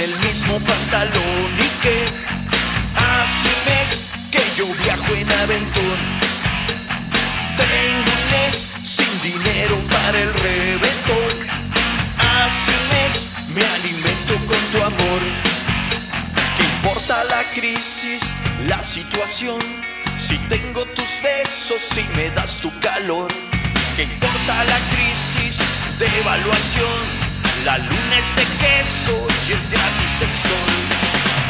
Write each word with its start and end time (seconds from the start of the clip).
El 0.00 0.14
mismo 0.20 0.58
pantalón 0.60 1.50
y 1.58 1.82
que 1.82 2.04
hace 2.94 3.48
un 3.48 3.64
mes 3.66 4.02
que 4.30 4.42
yo 4.56 4.66
viajo 4.84 5.14
en 5.14 5.32
aventón. 5.32 5.98
Tengo 7.56 8.12
un 8.12 8.30
mes 8.30 8.66
sin 8.84 9.22
dinero 9.22 9.76
para 9.90 10.20
el 10.20 10.32
reventón. 10.34 11.32
Hace 12.18 12.70
un 12.70 12.88
mes 12.94 13.26
me 13.48 13.64
alimento 13.64 14.34
con 14.46 14.60
tu 14.72 14.84
amor. 14.84 15.20
¿Qué 16.56 16.64
importa 16.76 17.24
la 17.24 17.42
crisis, 17.54 18.36
la 18.68 18.80
situación? 18.80 19.58
Si 20.16 20.36
tengo 20.48 20.84
tus 20.86 21.22
besos, 21.22 21.80
si 21.80 22.04
me 22.14 22.30
das 22.30 22.58
tu 22.58 22.70
calor. 22.78 23.32
¿Qué 23.96 24.04
importa 24.04 24.64
la 24.64 24.78
crisis 24.94 25.58
de 25.98 26.06
evaluación? 26.20 27.17
La 27.68 27.76
luna 27.76 28.16
es 28.18 28.34
de 28.34 28.44
queso 28.64 29.12
y 29.46 29.52
es 29.52 29.68
gratis 29.68 30.22
el 30.22 30.34
sol. 30.34 30.72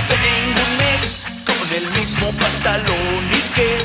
Tengo 0.09 0.61
un 0.67 0.77
mes 0.79 1.17
con 1.47 1.77
el 1.77 1.87
mismo 1.97 2.33
pantalón 2.33 3.23
y 3.31 3.55
que 3.55 3.79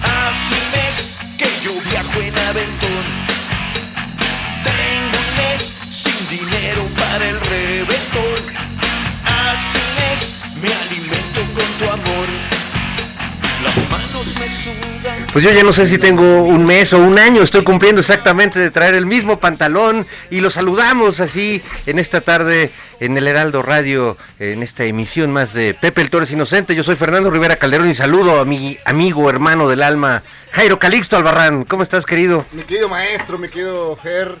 hace 0.00 0.54
un 0.54 0.70
mes 0.72 1.10
que 1.36 1.50
yo 1.62 1.72
viajo 1.90 2.22
en 2.22 2.38
aventón. 2.48 3.04
Tengo 4.64 5.18
un 5.24 5.30
mes 5.42 5.74
sin 5.90 6.20
dinero 6.30 6.88
para 6.96 7.28
el 7.28 7.38
reventón. 7.38 8.40
Hace 9.26 9.78
un 9.84 9.92
mes 10.00 10.34
me 10.56 10.72
alimento 10.72 11.40
con 11.52 11.68
tu 11.76 11.84
amor. 11.92 12.61
Pues 15.32 15.44
yo 15.44 15.50
ya 15.50 15.62
no 15.62 15.72
sé 15.72 15.86
si 15.86 15.96
tengo 15.96 16.42
un 16.42 16.66
mes 16.66 16.92
o 16.92 16.98
un 16.98 17.18
año, 17.18 17.42
estoy 17.42 17.64
cumpliendo 17.64 18.02
exactamente 18.02 18.58
de 18.58 18.70
traer 18.70 18.94
el 18.94 19.06
mismo 19.06 19.38
pantalón 19.40 20.04
y 20.30 20.40
los 20.40 20.54
saludamos 20.54 21.20
así 21.20 21.62
en 21.86 21.98
esta 21.98 22.20
tarde 22.20 22.70
en 23.00 23.16
el 23.16 23.26
Heraldo 23.26 23.62
Radio, 23.62 24.18
en 24.38 24.62
esta 24.62 24.84
emisión 24.84 25.32
más 25.32 25.54
de 25.54 25.72
Pepe 25.72 26.02
el 26.02 26.10
Torres 26.10 26.30
Inocente. 26.30 26.74
Yo 26.74 26.82
soy 26.82 26.96
Fernando 26.96 27.30
Rivera 27.30 27.56
Calderón 27.56 27.88
y 27.88 27.94
saludo 27.94 28.40
a 28.40 28.44
mi 28.44 28.78
amigo, 28.84 29.30
hermano 29.30 29.68
del 29.68 29.82
alma, 29.82 30.22
Jairo 30.50 30.78
Calixto 30.78 31.16
Albarrán. 31.16 31.64
¿Cómo 31.64 31.82
estás, 31.82 32.04
querido? 32.04 32.44
Mi 32.52 32.62
querido 32.62 32.90
maestro, 32.90 33.38
mi 33.38 33.48
querido 33.48 33.96
Fer, 33.96 34.36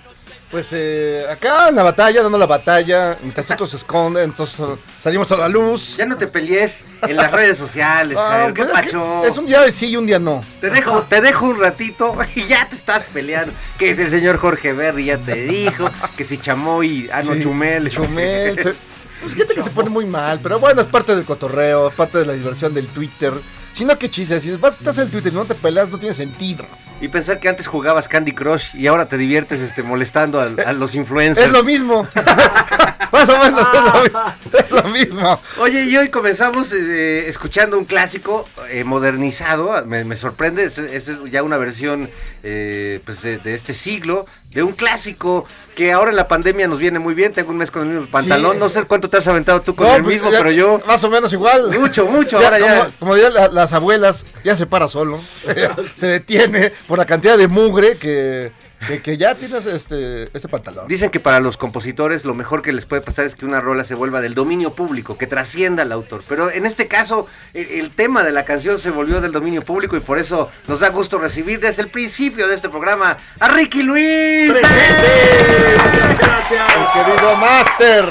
pues 0.52 0.68
eh, 0.72 1.24
acá 1.28 1.68
en 1.70 1.74
la 1.76 1.82
batalla, 1.82 2.22
dando 2.22 2.36
la 2.38 2.46
batalla, 2.46 3.16
mientras 3.22 3.50
otros 3.50 3.70
se 3.70 3.76
esconden, 3.78 4.22
entonces 4.24 4.60
eh, 4.60 4.76
salimos 5.00 5.32
a 5.32 5.36
la 5.38 5.48
luz. 5.48 5.96
Ya 5.96 6.06
no 6.06 6.16
te 6.16 6.26
pelees 6.28 6.84
en 7.02 7.16
las 7.16 7.32
redes 7.32 7.56
sociales, 7.58 8.16
Ah. 8.20 8.50
¿Qué 8.54 8.64
pacho? 8.66 9.24
Es 9.24 9.36
un 9.38 9.46
día 9.46 9.72
sí 9.72 9.86
y 9.86 9.96
un 9.96 10.06
día 10.06 10.18
no. 10.18 10.42
Te 10.60 10.68
dejo, 10.70 11.02
te 11.08 11.20
dejo 11.22 11.46
un 11.46 11.58
ratito 11.58 12.14
y 12.36 12.46
ya 12.46 12.68
te 12.68 12.76
estás 12.76 13.02
peleando. 13.12 13.52
Que 13.78 13.90
es 13.90 13.98
el 13.98 14.10
señor 14.10 14.36
Jorge 14.36 14.72
Berry, 14.74 15.06
ya 15.06 15.18
te 15.18 15.34
dijo. 15.42 15.88
Que 16.16 16.24
si 16.24 16.36
Chamoy, 16.38 17.08
ah 17.12 17.22
no, 17.22 17.32
Sí, 17.34 17.42
Chumel. 17.42 17.90
Chumel. 17.90 18.62
se- 18.62 18.74
pues 19.22 19.34
gente 19.34 19.54
que 19.54 19.62
se 19.62 19.70
pone 19.70 19.88
muy 19.88 20.04
mal, 20.04 20.40
pero 20.42 20.58
bueno, 20.58 20.82
es 20.82 20.88
parte 20.88 21.14
del 21.16 21.24
cotorreo, 21.24 21.88
es 21.88 21.94
parte 21.94 22.18
de 22.18 22.26
la 22.26 22.32
diversión 22.34 22.74
del 22.74 22.88
Twitter. 22.88 23.32
Si 23.72 23.84
no, 23.86 23.96
qué 23.96 24.10
chiste, 24.10 24.38
si 24.40 24.50
vas, 24.56 24.74
estás 24.74 24.98
en 24.98 25.04
el 25.04 25.10
Twitter 25.10 25.32
y 25.32 25.36
no 25.36 25.44
te 25.46 25.54
peleas, 25.54 25.88
no 25.88 25.96
tiene 25.98 26.14
sentido. 26.14 26.66
Y 27.02 27.08
pensar 27.08 27.38
que 27.40 27.48
antes 27.48 27.66
jugabas 27.66 28.08
Candy 28.08 28.32
Crush 28.32 28.74
y 28.74 28.86
ahora 28.86 29.06
te 29.08 29.18
diviertes 29.18 29.60
este, 29.60 29.82
molestando 29.82 30.40
a, 30.40 30.44
a 30.44 30.72
los 30.72 30.94
influencers. 30.94 31.48
Es 31.48 31.52
lo 31.52 31.64
mismo. 31.64 32.08
Más 33.12 33.28
o 33.28 33.38
menos 33.38 33.60
es 33.60 34.12
lo, 34.12 34.58
es 34.58 34.70
lo 34.70 34.82
mismo. 34.84 35.38
Oye, 35.60 35.82
y 35.82 35.96
hoy 35.98 36.08
comenzamos 36.08 36.72
eh, 36.72 37.28
escuchando 37.28 37.76
un 37.76 37.84
clásico 37.84 38.48
eh, 38.70 38.84
modernizado. 38.84 39.84
Me, 39.84 40.04
me 40.04 40.16
sorprende, 40.16 40.64
esta 40.64 40.82
es 40.82 41.04
ya 41.30 41.42
una 41.42 41.58
versión 41.58 42.08
eh, 42.42 43.00
pues 43.04 43.20
de, 43.20 43.36
de 43.36 43.54
este 43.54 43.74
siglo, 43.74 44.24
de 44.50 44.62
un 44.62 44.72
clásico 44.72 45.44
que 45.74 45.92
ahora 45.92 46.10
en 46.10 46.16
la 46.16 46.26
pandemia 46.28 46.68
nos 46.68 46.78
viene 46.78 46.98
muy 47.00 47.12
bien. 47.12 47.32
Tengo 47.32 47.50
un 47.50 47.58
mes 47.58 47.70
con 47.70 47.82
el 47.82 47.88
mismo 47.94 48.06
pantalón. 48.10 48.52
Sí. 48.54 48.58
No 48.60 48.68
sé 48.70 48.84
cuánto 48.84 49.08
te 49.08 49.18
has 49.18 49.26
aventado 49.26 49.60
tú 49.60 49.74
con 49.74 49.88
No, 49.88 49.96
el 49.96 50.02
pues, 50.04 50.14
mismo, 50.14 50.30
ya- 50.30 50.38
pero 50.38 50.50
yo... 50.50 50.80
Más 50.86 51.04
o 51.04 51.10
menos 51.10 51.30
igual. 51.34 51.70
Mucho, 51.78 52.06
mucho, 52.06 52.38
ahora 52.38 52.58
ya. 52.58 52.78
Como, 52.78 52.90
como 52.98 53.14
dirían 53.16 53.34
la- 53.34 53.48
las 53.48 53.72
abuelas, 53.74 54.24
ya 54.42 54.56
se 54.56 54.64
para 54.66 54.88
solo. 54.88 55.20
se 55.96 56.06
detiene 56.06 56.72
por 56.92 56.98
la 56.98 57.06
cantidad 57.06 57.38
de 57.38 57.48
mugre 57.48 57.96
que, 57.96 58.52
que, 58.86 59.00
que 59.00 59.16
ya 59.16 59.34
tienes 59.34 59.66
este, 59.66 60.28
ese 60.36 60.48
pantalón. 60.48 60.88
Dicen 60.88 61.10
que 61.10 61.20
para 61.20 61.40
los 61.40 61.56
compositores 61.56 62.24
lo 62.24 62.34
mejor 62.34 62.62
que 62.62 62.72
les 62.72 62.86
puede 62.86 63.02
pasar 63.02 63.26
es 63.26 63.34
que 63.34 63.44
una 63.44 63.60
rola 63.60 63.84
se 63.84 63.94
vuelva 63.94 64.20
del 64.20 64.34
dominio 64.34 64.74
público, 64.74 65.18
que 65.18 65.26
trascienda 65.26 65.82
al 65.82 65.92
autor. 65.92 66.24
Pero 66.28 66.50
en 66.50 66.66
este 66.66 66.86
caso, 66.86 67.26
el, 67.54 67.66
el 67.66 67.90
tema 67.90 68.22
de 68.22 68.32
la 68.32 68.44
canción 68.44 68.78
se 68.78 68.90
volvió 68.90 69.20
del 69.20 69.32
dominio 69.32 69.62
público 69.62 69.96
y 69.96 70.00
por 70.00 70.18
eso 70.18 70.50
nos 70.68 70.80
da 70.80 70.88
gusto 70.88 71.18
recibir 71.18 71.60
desde 71.60 71.82
el 71.82 71.88
principio 71.88 72.48
de 72.48 72.54
este 72.54 72.68
programa 72.68 73.16
a 73.40 73.48
Ricky 73.48 73.82
Luis. 73.82 74.52
Gracias. 74.52 76.32
El 76.52 77.04
querido 77.04 77.36
Master. 77.36 78.04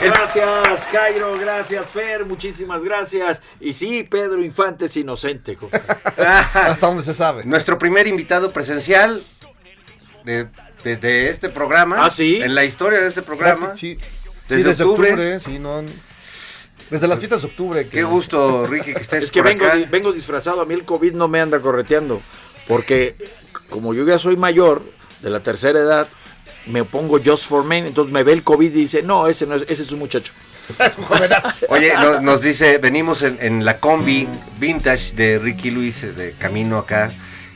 Gracias, 0.00 0.80
Jairo. 0.92 1.38
Gracias, 1.38 1.86
Fer. 1.86 2.24
Muchísimas 2.24 2.84
gracias. 2.84 3.42
Y 3.60 3.72
sí, 3.72 4.04
Pedro 4.04 4.42
Infante 4.42 4.84
es 4.84 4.96
inocente. 4.96 5.58
Hasta 6.54 6.86
donde 6.86 7.02
se 7.02 7.14
sabe. 7.14 7.44
Nuestro 7.44 7.78
primer 7.78 8.06
invitado 8.06 8.52
presencial 8.52 9.24
de, 10.24 10.46
de- 10.84 10.96
de 10.96 11.30
este 11.30 11.48
programa. 11.48 12.04
¿Ah, 12.04 12.10
sí? 12.10 12.40
En 12.42 12.54
la 12.54 12.64
historia 12.64 13.00
de 13.00 13.08
este 13.08 13.22
programa. 13.22 13.74
Sí, 13.74 13.96
Desde 14.48 14.62
sí, 14.62 14.68
desde 14.68 14.84
octubre. 14.84 15.10
octubre. 15.10 15.40
sí, 15.40 15.58
no, 15.58 15.82
desde 16.90 17.06
las 17.08 17.18
fiestas 17.18 17.42
de 17.42 17.48
octubre. 17.48 17.84
que- 17.84 17.90
Qué 17.90 18.04
gusto, 18.04 18.66
Ricky, 18.66 18.94
que 18.94 19.00
estés 19.00 19.24
Es 19.24 19.32
que 19.32 19.40
por 19.42 19.50
vengo, 19.52 19.66
acá. 19.66 19.76
di- 19.76 19.84
vengo 19.84 20.12
disfrazado. 20.12 20.60
A 20.60 20.64
mí 20.64 20.74
el 20.74 20.84
COVID 20.84 21.12
no 21.14 21.28
me 21.28 21.40
anda 21.40 21.60
correteando. 21.60 22.20
Porque 22.66 23.14
como 23.70 23.94
yo 23.94 24.06
ya 24.06 24.18
soy 24.18 24.36
mayor, 24.36 24.82
de 25.22 25.30
la 25.30 25.40
tercera 25.40 25.78
edad, 25.80 26.06
me 26.66 26.84
pongo 26.84 27.18
Just 27.24 27.44
for 27.46 27.64
Men. 27.64 27.86
Entonces 27.86 28.12
me 28.12 28.22
ve 28.22 28.32
el 28.32 28.42
COVID 28.42 28.66
y 28.68 28.70
dice, 28.70 29.02
no, 29.02 29.26
ese 29.26 29.46
no 29.46 29.54
es, 29.56 29.62
ese 29.68 29.82
es 29.82 29.92
un 29.92 29.98
muchacho. 29.98 30.32
Es 30.78 30.98
un 30.98 31.04
jovenazo. 31.04 31.48
Oye, 31.70 31.94
no- 31.94 32.20
nos 32.20 32.42
dice, 32.42 32.76
venimos 32.78 33.22
en, 33.22 33.38
en 33.40 33.64
la 33.64 33.80
combi 33.80 34.28
vintage 34.60 35.12
de 35.14 35.38
Ricky 35.38 35.70
Luis, 35.70 36.02
eh, 36.04 36.12
de 36.12 36.32
camino 36.32 36.76
acá. 36.78 37.10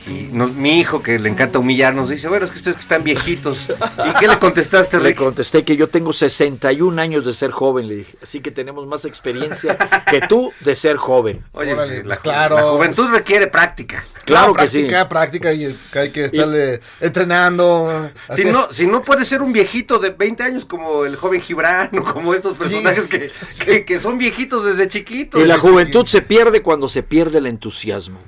Y 0.07 0.29
nos- 0.33 0.51
mi 0.53 0.79
hijo, 0.79 1.01
que 1.01 1.17
le 1.17 1.29
encanta 1.29 1.59
humillarnos, 1.59 2.09
dice, 2.09 2.27
bueno, 2.27 2.45
es 2.45 2.51
que 2.51 2.57
ustedes 2.57 2.75
que 2.77 2.83
están 2.83 3.03
viejitos. 3.03 3.69
¿Y 3.69 4.19
qué 4.19 4.27
le 4.27 4.37
contestaste, 4.37 4.97
Le 4.99 5.09
Ricky? 5.09 5.19
contesté 5.23 5.63
que 5.63 5.77
yo 5.77 5.87
tengo 5.89 6.11
61 6.11 6.99
años 7.01 7.25
de 7.25 7.31
ser 7.33 7.51
joven, 7.51 7.87
le 7.87 7.95
dije. 7.97 8.17
Así 8.21 8.41
que 8.41 8.51
tenemos 8.51 8.85
más 8.85 9.05
experiencia 9.05 9.77
que 10.09 10.21
tú 10.27 10.51
de 10.59 10.75
ser 10.75 10.97
joven. 10.97 11.43
Oye, 11.53 11.73
Órale, 11.73 11.93
pues 11.95 12.05
la, 12.05 12.17
claro. 12.17 12.55
la 12.57 12.63
juventud 12.63 13.09
requiere 13.11 13.47
práctica. 13.47 14.03
Claro 14.25 14.47
No, 14.49 14.53
que 14.55 14.67
sí. 14.67 14.79
práctica, 14.85 15.09
práctica 15.09 15.53
y 15.53 15.77
hay 15.93 16.09
que 16.11 16.25
estarle 16.25 16.81
entrenando. 17.01 18.09
Si 18.35 18.45
no, 18.45 18.71
si 18.71 18.85
no 18.87 19.01
puede 19.03 19.25
ser 19.25 19.41
un 19.41 19.51
viejito 19.53 19.99
de 19.99 20.11
20 20.11 20.43
años 20.43 20.65
como 20.65 21.05
el 21.05 21.15
joven 21.15 21.41
Gibran 21.41 21.89
o 21.97 22.03
como 22.03 22.33
estos 22.33 22.57
personajes 22.57 23.03
que, 23.07 23.31
que, 23.65 23.85
que 23.85 23.99
son 23.99 24.17
viejitos 24.17 24.65
desde 24.65 24.87
chiquitos. 24.87 25.41
Y 25.41 25.45
la 25.45 25.57
juventud 25.57 26.05
se 26.07 26.21
pierde 26.21 26.61
cuando 26.61 26.87
se 26.89 27.03
pierde 27.03 27.37
el 27.39 27.47
entusiasmo. 27.47 28.19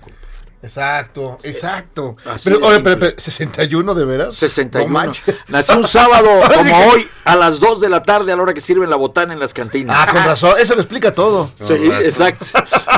Exacto, 0.66 1.38
exacto. 1.44 2.18
Así 2.26 2.50
Pero, 2.50 2.66
oye, 2.66 2.80
pero, 2.80 3.00
pero, 3.00 3.16
¿61 3.18 3.94
de 3.94 4.06
veras? 4.06 4.36
61. 4.36 4.88
No 4.88 4.94
manches. 4.94 5.36
Nací 5.48 5.78
un 5.78 5.88
sábado 5.88 6.28
como 6.56 6.88
hoy 6.88 7.08
a 7.24 7.36
las 7.36 7.60
2 7.60 7.82
de 7.82 7.90
la 7.90 8.02
tarde 8.02 8.32
a 8.32 8.36
la 8.36 8.42
hora 8.42 8.54
que 8.56 8.62
sirven 8.62 8.90
la 8.90 8.96
botana 8.96 9.34
en 9.34 9.40
las 9.40 9.54
cantinas. 9.54 9.96
Ah, 10.00 10.12
con 10.12 10.26
razón, 10.26 10.56
eso 10.58 10.74
lo 10.74 10.82
explica 10.82 11.14
todo. 11.14 11.52
sí, 11.56 11.74
exacto. 12.02 12.46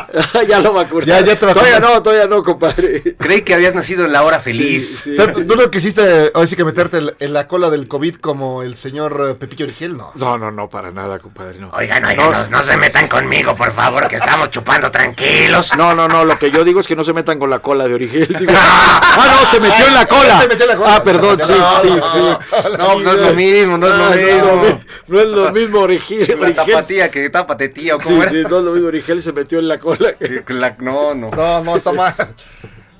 ya 0.47 0.59
lo 0.59 0.73
vacunaron. 0.73 1.07
Ya, 1.07 1.19
ya 1.25 1.39
te 1.39 1.45
Todavía 1.47 1.79
no, 1.79 2.01
todavía 2.01 2.27
no, 2.27 2.43
compadre. 2.43 3.15
Creí 3.17 3.41
que 3.41 3.53
habías 3.53 3.75
nacido 3.75 4.05
en 4.05 4.11
la 4.11 4.23
hora 4.23 4.39
feliz. 4.39 4.87
Sí, 4.89 4.95
sí. 4.97 5.13
O 5.13 5.15
sea, 5.15 5.31
¿tú, 5.33 5.45
tú 5.45 5.55
no 5.55 5.69
quisiste, 5.71 6.31
ahora 6.33 6.47
sí 6.47 6.55
que 6.55 6.63
meterte 6.63 6.99
en- 7.19 7.33
la 7.33 7.47
cola 7.47 7.69
del 7.69 7.87
COVID 7.87 8.15
como 8.15 8.63
el 8.63 8.75
señor 8.75 9.27
eh, 9.31 9.33
Pepillo 9.35 9.65
Origel? 9.65 9.97
No. 9.97 10.11
No, 10.15 10.37
no, 10.37 10.51
no, 10.51 10.69
para 10.69 10.91
nada, 10.91 11.19
compadre. 11.19 11.59
No. 11.59 11.69
Oigan, 11.71 12.03
oigan, 12.05 12.31
no, 12.31 12.47
no 12.59 12.63
se 12.63 12.77
metan 12.77 13.07
conmigo, 13.07 13.55
por 13.55 13.71
favor, 13.73 14.07
que 14.07 14.15
estamos 14.15 14.49
chupando 14.51 14.89
tranquilos. 14.91 15.71
No, 15.77 15.93
no, 15.93 16.07
no, 16.07 16.23
lo 16.25 16.37
que 16.39 16.51
yo 16.51 16.63
digo 16.63 16.79
es 16.79 16.87
que 16.87 16.95
no 16.95 17.03
se 17.03 17.13
metan 17.13 17.37
con 17.39 17.49
la 17.49 17.59
cola 17.59 17.87
de 17.87 17.93
Origel. 17.93 18.27
digo. 18.27 18.51
ah, 18.55 19.41
no, 19.43 19.51
se 19.51 19.59
metió 19.59 19.87
en 19.87 19.93
la 19.93 20.05
cola. 20.07 20.41
Se 20.41 20.47
metió 20.47 20.63
en 20.63 20.69
la 20.69 20.77
cola. 20.77 20.95
Ah, 20.95 21.03
perdón, 21.03 21.39
sí, 21.39 21.53
No, 21.57 21.81
sí, 21.81 21.89
no, 21.89 22.11
sí. 22.11 22.77
No, 22.77 22.99
no 22.99 23.11
es 23.11 23.17
lo 23.19 23.33
mismo, 23.33 23.77
no 23.77 23.87
es 23.87 23.93
lo 23.97 24.09
mismo. 24.11 24.61
mi- 24.63 24.87
no 25.07 25.19
es 25.21 25.27
lo 25.27 25.51
mismo 25.51 25.79
Origel. 25.81 26.37
La 26.39 26.53
tapatía 26.53 27.09
que 27.11 27.29
tápate, 27.29 27.69
tía, 27.69 27.95
¿o 27.95 27.99
Sí, 27.99 28.07
cómo 28.09 28.21
era? 28.23 28.31
sí, 28.31 28.43
no 28.49 28.57
es 28.59 28.63
lo 28.63 28.71
mismo. 28.71 28.87
Origel 28.87 29.21
se 29.21 29.31
metió 29.33 29.59
en 29.59 29.67
la 29.67 29.79
cola. 29.79 29.96
La- 29.99 30.75
no, 30.79 31.13
no. 31.15 31.29
No, 31.29 31.63
no, 31.63 31.75
está 31.75 31.91
mal. 31.93 32.13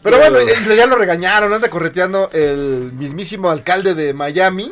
Pero 0.04 0.18
bueno, 0.20 0.38
ya 0.76 0.86
lo 0.86 0.96
regañaron, 0.96 1.52
anda 1.54 1.70
correteando 1.70 2.30
el 2.32 2.92
mismísimo 2.94 3.50
alcalde 3.50 3.94
de 3.94 4.14
Miami. 4.14 4.72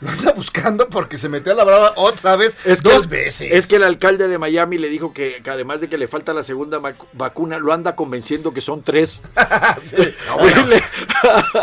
Lo 0.00 0.10
anda 0.10 0.32
buscando 0.32 0.88
porque 0.88 1.18
se 1.18 1.28
metió 1.28 1.52
a 1.52 1.54
la 1.56 1.64
brava 1.64 1.92
otra 1.96 2.34
vez, 2.36 2.56
Es 2.64 2.82
dos 2.82 3.08
veces. 3.08 3.48
Es 3.52 3.66
que 3.66 3.76
el 3.76 3.84
alcalde 3.84 4.28
de 4.28 4.38
Miami 4.38 4.78
le 4.78 4.88
dijo 4.88 5.12
que, 5.12 5.42
que 5.44 5.50
además 5.50 5.80
de 5.82 5.88
que 5.90 5.98
le 5.98 6.08
falta 6.08 6.32
la 6.32 6.42
segunda 6.42 6.78
vacu- 6.78 7.06
vacuna, 7.12 7.58
lo 7.58 7.72
anda 7.74 7.94
convenciendo 7.94 8.54
que 8.54 8.62
son 8.62 8.82
tres. 8.82 9.20
Le- 10.66 10.82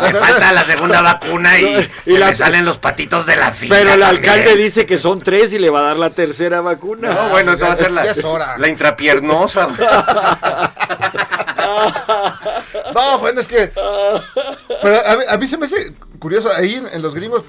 Me 0.00 0.14
falta 0.14 0.52
la 0.52 0.64
segunda 0.64 1.02
vacuna 1.02 1.58
y, 1.58 1.90
Y 2.06 2.16
la- 2.16 2.26
me 2.30 2.36
salen 2.36 2.64
los 2.64 2.78
patitos 2.78 3.26
de 3.26 3.36
la 3.36 3.50
fila. 3.50 3.74
Pero 3.76 3.94
el 3.94 4.00
también. 4.00 4.28
alcalde 4.30 4.56
dice 4.56 4.86
que 4.86 4.98
son 4.98 5.20
tres 5.20 5.52
y 5.52 5.58
le 5.58 5.70
va 5.70 5.80
a 5.80 5.82
dar 5.82 5.96
la 5.96 6.10
tercera 6.10 6.60
vacuna. 6.60 7.12
No, 7.12 7.28
bueno, 7.30 7.54
eso 7.54 7.64
va 7.66 7.72
a 7.72 7.76
ser 7.76 7.90
la, 7.90 8.04
hora. 8.24 8.68
intrapiernosa. 8.68 9.68
No, 12.94 13.18
bueno, 13.18 13.40
es 13.40 13.48
que. 13.48 13.70
Pero 14.82 15.06
a 15.06 15.16
mí, 15.16 15.24
a 15.28 15.36
mí 15.36 15.46
se 15.46 15.56
me 15.58 15.66
hace 15.66 15.92
curioso, 16.18 16.50
ahí 16.54 16.74
en, 16.74 16.86
en 16.88 17.02
los 17.02 17.14
gringos, 17.14 17.42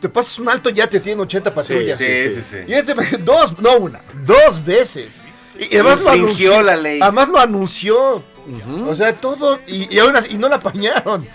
te 0.00 0.08
pasas 0.08 0.38
un 0.38 0.48
alto 0.48 0.70
y 0.70 0.74
ya 0.74 0.86
te 0.86 1.00
tienen 1.00 1.20
80 1.20 1.54
patrullas. 1.54 1.98
sí, 1.98 2.06
sí, 2.06 2.42
sí. 2.50 2.56
Y 2.68 2.72
este, 2.72 2.94
dos, 3.18 3.58
no 3.60 3.76
una, 3.78 4.00
dos 4.24 4.64
veces. 4.64 5.16
Y, 5.58 5.74
y 5.74 5.78
además 5.78 6.00
lo 6.00 6.10
anunció. 6.10 6.62
la 6.62 6.76
ley. 6.76 7.00
Además 7.00 7.28
lo 7.28 7.38
anunció. 7.38 8.22
O 8.86 8.94
sea, 8.94 9.14
todo. 9.14 9.58
Y, 9.66 9.94
y 9.94 9.98
aún 9.98 10.14
así, 10.14 10.28
y 10.32 10.38
no 10.38 10.48
la 10.48 10.56
apañaron. 10.56 11.26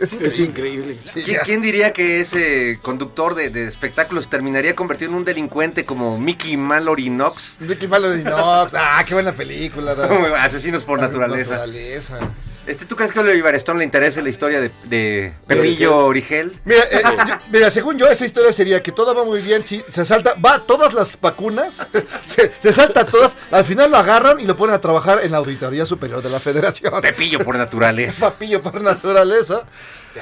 Es 0.00 0.12
increíble. 0.14 0.28
Es 0.28 0.38
increíble. 0.40 0.98
Sí, 1.12 1.22
¿Quién, 1.44 1.62
diría 1.62 1.92
que 1.92 2.20
ese 2.20 2.78
conductor 2.82 3.34
de, 3.34 3.50
de 3.50 3.68
espectáculos 3.68 4.28
terminaría 4.28 4.74
convertido 4.74 5.12
en 5.12 5.18
un 5.18 5.24
delincuente 5.24 5.84
como 5.84 6.18
Mickey 6.18 6.56
Mallory 6.56 7.08
Knox? 7.08 7.56
Ricky 7.60 7.86
Mallory 7.86 8.22
Knox. 8.22 8.74
Ah, 8.74 9.04
qué 9.06 9.14
buena 9.14 9.32
película. 9.32 9.92
Asesinos 10.40 10.82
por 10.82 11.00
naturaleza. 11.00 11.50
Naturaleza. 11.50 12.18
Este, 12.66 12.84
¿Tú 12.86 12.94
crees 12.94 13.12
que 13.12 13.18
a 13.18 13.22
Oliver 13.22 13.54
Stone 13.56 13.80
le 13.80 13.84
interesa 13.84 14.22
la 14.22 14.28
historia 14.28 14.60
de, 14.60 14.70
de 14.84 15.34
Pepillo 15.48 15.96
Origel? 16.06 16.60
Mira, 16.64 16.82
eh, 16.90 17.02
yo- 17.28 17.34
mira, 17.50 17.70
según 17.70 17.98
yo, 17.98 18.06
esa 18.08 18.24
historia 18.24 18.52
sería 18.52 18.80
que 18.82 18.92
todo 18.92 19.14
va 19.14 19.24
muy 19.24 19.40
bien, 19.42 19.64
si 19.66 19.84
se 19.88 20.04
salta, 20.04 20.34
va 20.34 20.60
todas 20.60 20.94
las 20.94 21.20
vacunas, 21.20 21.86
se, 22.28 22.52
se 22.60 22.72
salta 22.72 23.04
todas, 23.04 23.36
al 23.50 23.64
final 23.64 23.90
lo 23.90 23.96
agarran 23.96 24.38
y 24.38 24.46
lo 24.46 24.56
ponen 24.56 24.74
a 24.76 24.80
trabajar 24.80 25.20
en 25.24 25.32
la 25.32 25.38
Auditoría 25.38 25.86
Superior 25.86 26.22
de 26.22 26.30
la 26.30 26.38
Federación. 26.38 27.00
Pepillo 27.00 27.40
por 27.40 27.56
naturaleza. 27.56 28.20
Papillo 28.30 28.62
por 28.62 28.80
naturaleza. 28.80 29.62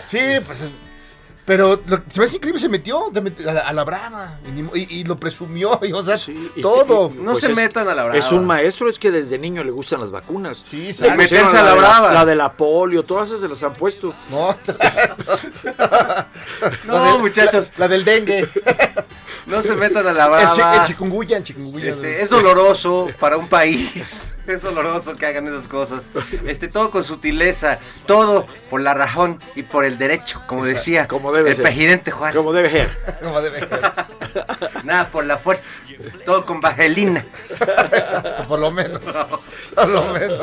Sí, 0.08 0.18
pues 0.46 0.62
es- 0.62 0.70
Pero 1.50 1.80
lo, 1.84 1.96
se 2.08 2.20
me 2.20 2.26
hace 2.26 2.36
increíble, 2.36 2.60
se 2.60 2.68
metió, 2.68 3.10
se 3.12 3.20
metió 3.20 3.50
a, 3.50 3.54
la, 3.54 3.60
a 3.62 3.72
la 3.72 3.82
brava 3.82 4.38
y, 4.72 5.02
lo 5.02 5.18
presumió, 5.18 5.80
y, 5.82 5.90
o 5.92 6.00
sea, 6.00 6.16
Sí, 6.16 6.48
todo. 6.62 7.10
y- 7.12 7.18
No 7.18 7.32
pues 7.32 7.42
se 7.42 7.50
es- 7.50 7.56
metan 7.56 7.88
a 7.88 7.94
la 7.96 8.04
brava. 8.04 8.16
Es 8.16 8.30
un 8.30 8.46
maestro, 8.46 8.88
es 8.88 9.00
que 9.00 9.10
desde 9.10 9.36
niño 9.36 9.64
le 9.64 9.72
gustan 9.72 9.98
las 10.00 10.12
vacunas. 10.12 10.58
Sí, 10.58 10.94
sí. 10.94 11.04
Meterse 11.16 11.56
a 11.56 11.64
la 11.64 11.74
brava. 11.74 12.12
La 12.12 12.24
de 12.24 12.36
la 12.36 12.52
polio, 12.52 13.02
todas 13.02 13.30
esas 13.30 13.40
se 13.40 13.48
las 13.48 13.60
han 13.64 13.72
puesto. 13.72 14.14
No, 14.30 14.54
No, 16.86 16.92
La 17.04 17.12
del- 17.12 17.18
muchachos. 17.20 17.70
La, 17.76 17.86
la 17.86 17.88
del 17.88 18.04
dengue. 18.04 18.48
No 19.50 19.62
se 19.62 19.74
metan 19.74 20.06
a 20.06 20.12
la 20.12 20.24
El, 20.42 20.50
chi- 20.50 20.56
brava. 20.56 20.76
el 20.76 20.84
chikungunya, 20.84 21.36
el 21.38 21.44
chikungunya. 21.44 21.90
Este, 21.90 22.22
es 22.22 22.28
doloroso 22.30 23.08
para 23.18 23.36
un 23.36 23.48
país. 23.48 23.90
Es 24.46 24.62
doloroso 24.62 25.14
que 25.14 25.26
hagan 25.26 25.46
esas 25.46 25.68
cosas. 25.68 26.02
Este, 26.44 26.66
todo 26.66 26.90
con 26.90 27.04
sutileza, 27.04 27.78
todo 28.06 28.46
por 28.68 28.80
la 28.80 28.94
razón 28.94 29.38
y 29.54 29.62
por 29.62 29.84
el 29.84 29.96
derecho, 29.96 30.40
como 30.48 30.64
decía 30.64 31.06
como 31.06 31.30
debe 31.32 31.50
el 31.50 31.56
ser. 31.56 31.62
presidente 31.66 32.10
Juan. 32.10 32.34
Como 32.34 32.52
debe 32.52 32.68
ser. 32.68 32.90
Como 33.22 33.40
debe 33.42 33.60
ser. 33.60 33.68
Nada 34.82 35.08
por 35.10 35.24
la 35.24 35.38
fuerza, 35.38 35.62
todo 36.24 36.44
con 36.46 36.58
vaselina. 36.60 37.24
Por 38.48 38.58
lo 38.58 38.72
menos. 38.72 39.00
Por 39.74 39.88
lo 39.88 40.04
menos. 40.14 40.40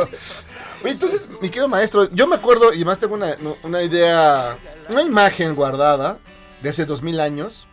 Oye, 0.84 0.92
entonces, 0.94 1.28
mi 1.42 1.50
querido 1.50 1.68
maestro, 1.68 2.08
yo 2.14 2.28
me 2.28 2.36
acuerdo, 2.38 2.72
y 2.74 2.86
más 2.86 3.00
tengo 3.00 3.16
una, 3.16 3.36
una 3.64 3.82
idea, 3.82 4.56
una 4.90 5.02
imagen 5.02 5.54
guardada 5.56 6.20
de 6.62 6.70
hace 6.70 6.86
dos 6.86 7.02
mil 7.02 7.20
años, 7.20 7.68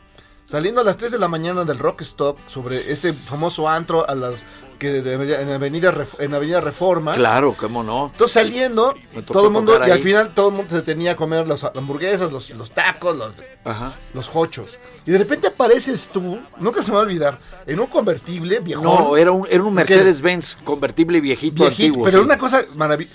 saliendo 0.44 0.81
a 0.81 0.85
las 0.85 0.96
3 0.96 1.12
de 1.12 1.19
la 1.19 1.29
mañana 1.29 1.64
del 1.64 1.79
Rock 1.79 2.02
Stop 2.02 2.38
sobre 2.46 2.76
este 2.76 3.12
famoso 3.12 3.69
antro 3.69 4.08
a 4.08 4.14
las 4.14 4.43
que 4.79 4.91
de- 5.02 5.14
en 5.41 5.50
Avenida 5.52 5.94
en 6.19 6.35
Avenida 6.35 6.61
Reforma. 6.61 7.14
Claro, 7.14 7.55
cómo 7.56 7.82
no. 7.85 8.11
Entonces 8.12 8.32
saliendo, 8.35 8.94
todo 9.25 9.46
el 9.46 9.52
mundo, 9.52 9.79
y 9.87 9.91
al 9.91 10.00
final 10.00 10.32
todo 10.35 10.49
el 10.49 10.55
mundo 10.56 10.75
se 10.76 10.82
tenía 10.82 11.12
a 11.12 11.17
comer 11.17 11.46
las 11.46 11.62
hamburguesas, 11.64 12.32
los, 12.32 12.50
los 12.50 12.70
tacos, 12.73 13.17
los, 13.17 13.35
Ajá. 13.64 13.94
los 14.14 14.29
hochos. 14.35 14.67
Y 15.06 15.12
de 15.12 15.19
repente 15.19 15.46
apareces 15.46 16.08
tú, 16.12 16.41
nunca 16.58 16.82
se 16.82 16.90
me 16.90 16.97
va 16.97 17.02
a 17.02 17.06
olvidar, 17.06 17.38
en 17.67 17.79
un 17.79 17.87
convertible 17.87 18.58
viejo. 18.61 18.82
No, 18.82 19.17
era 19.17 19.31
un, 19.31 19.47
era 19.49 19.62
un 19.62 19.73
Mercedes-Benz 19.75 20.56
convertible 20.64 21.20
viejito, 21.20 21.67
antiguo. 21.67 22.05
pero 22.05 22.19
sí. 22.19 22.25
una 22.25 22.37
cosa 22.38 22.62
maravillosa. 22.76 23.14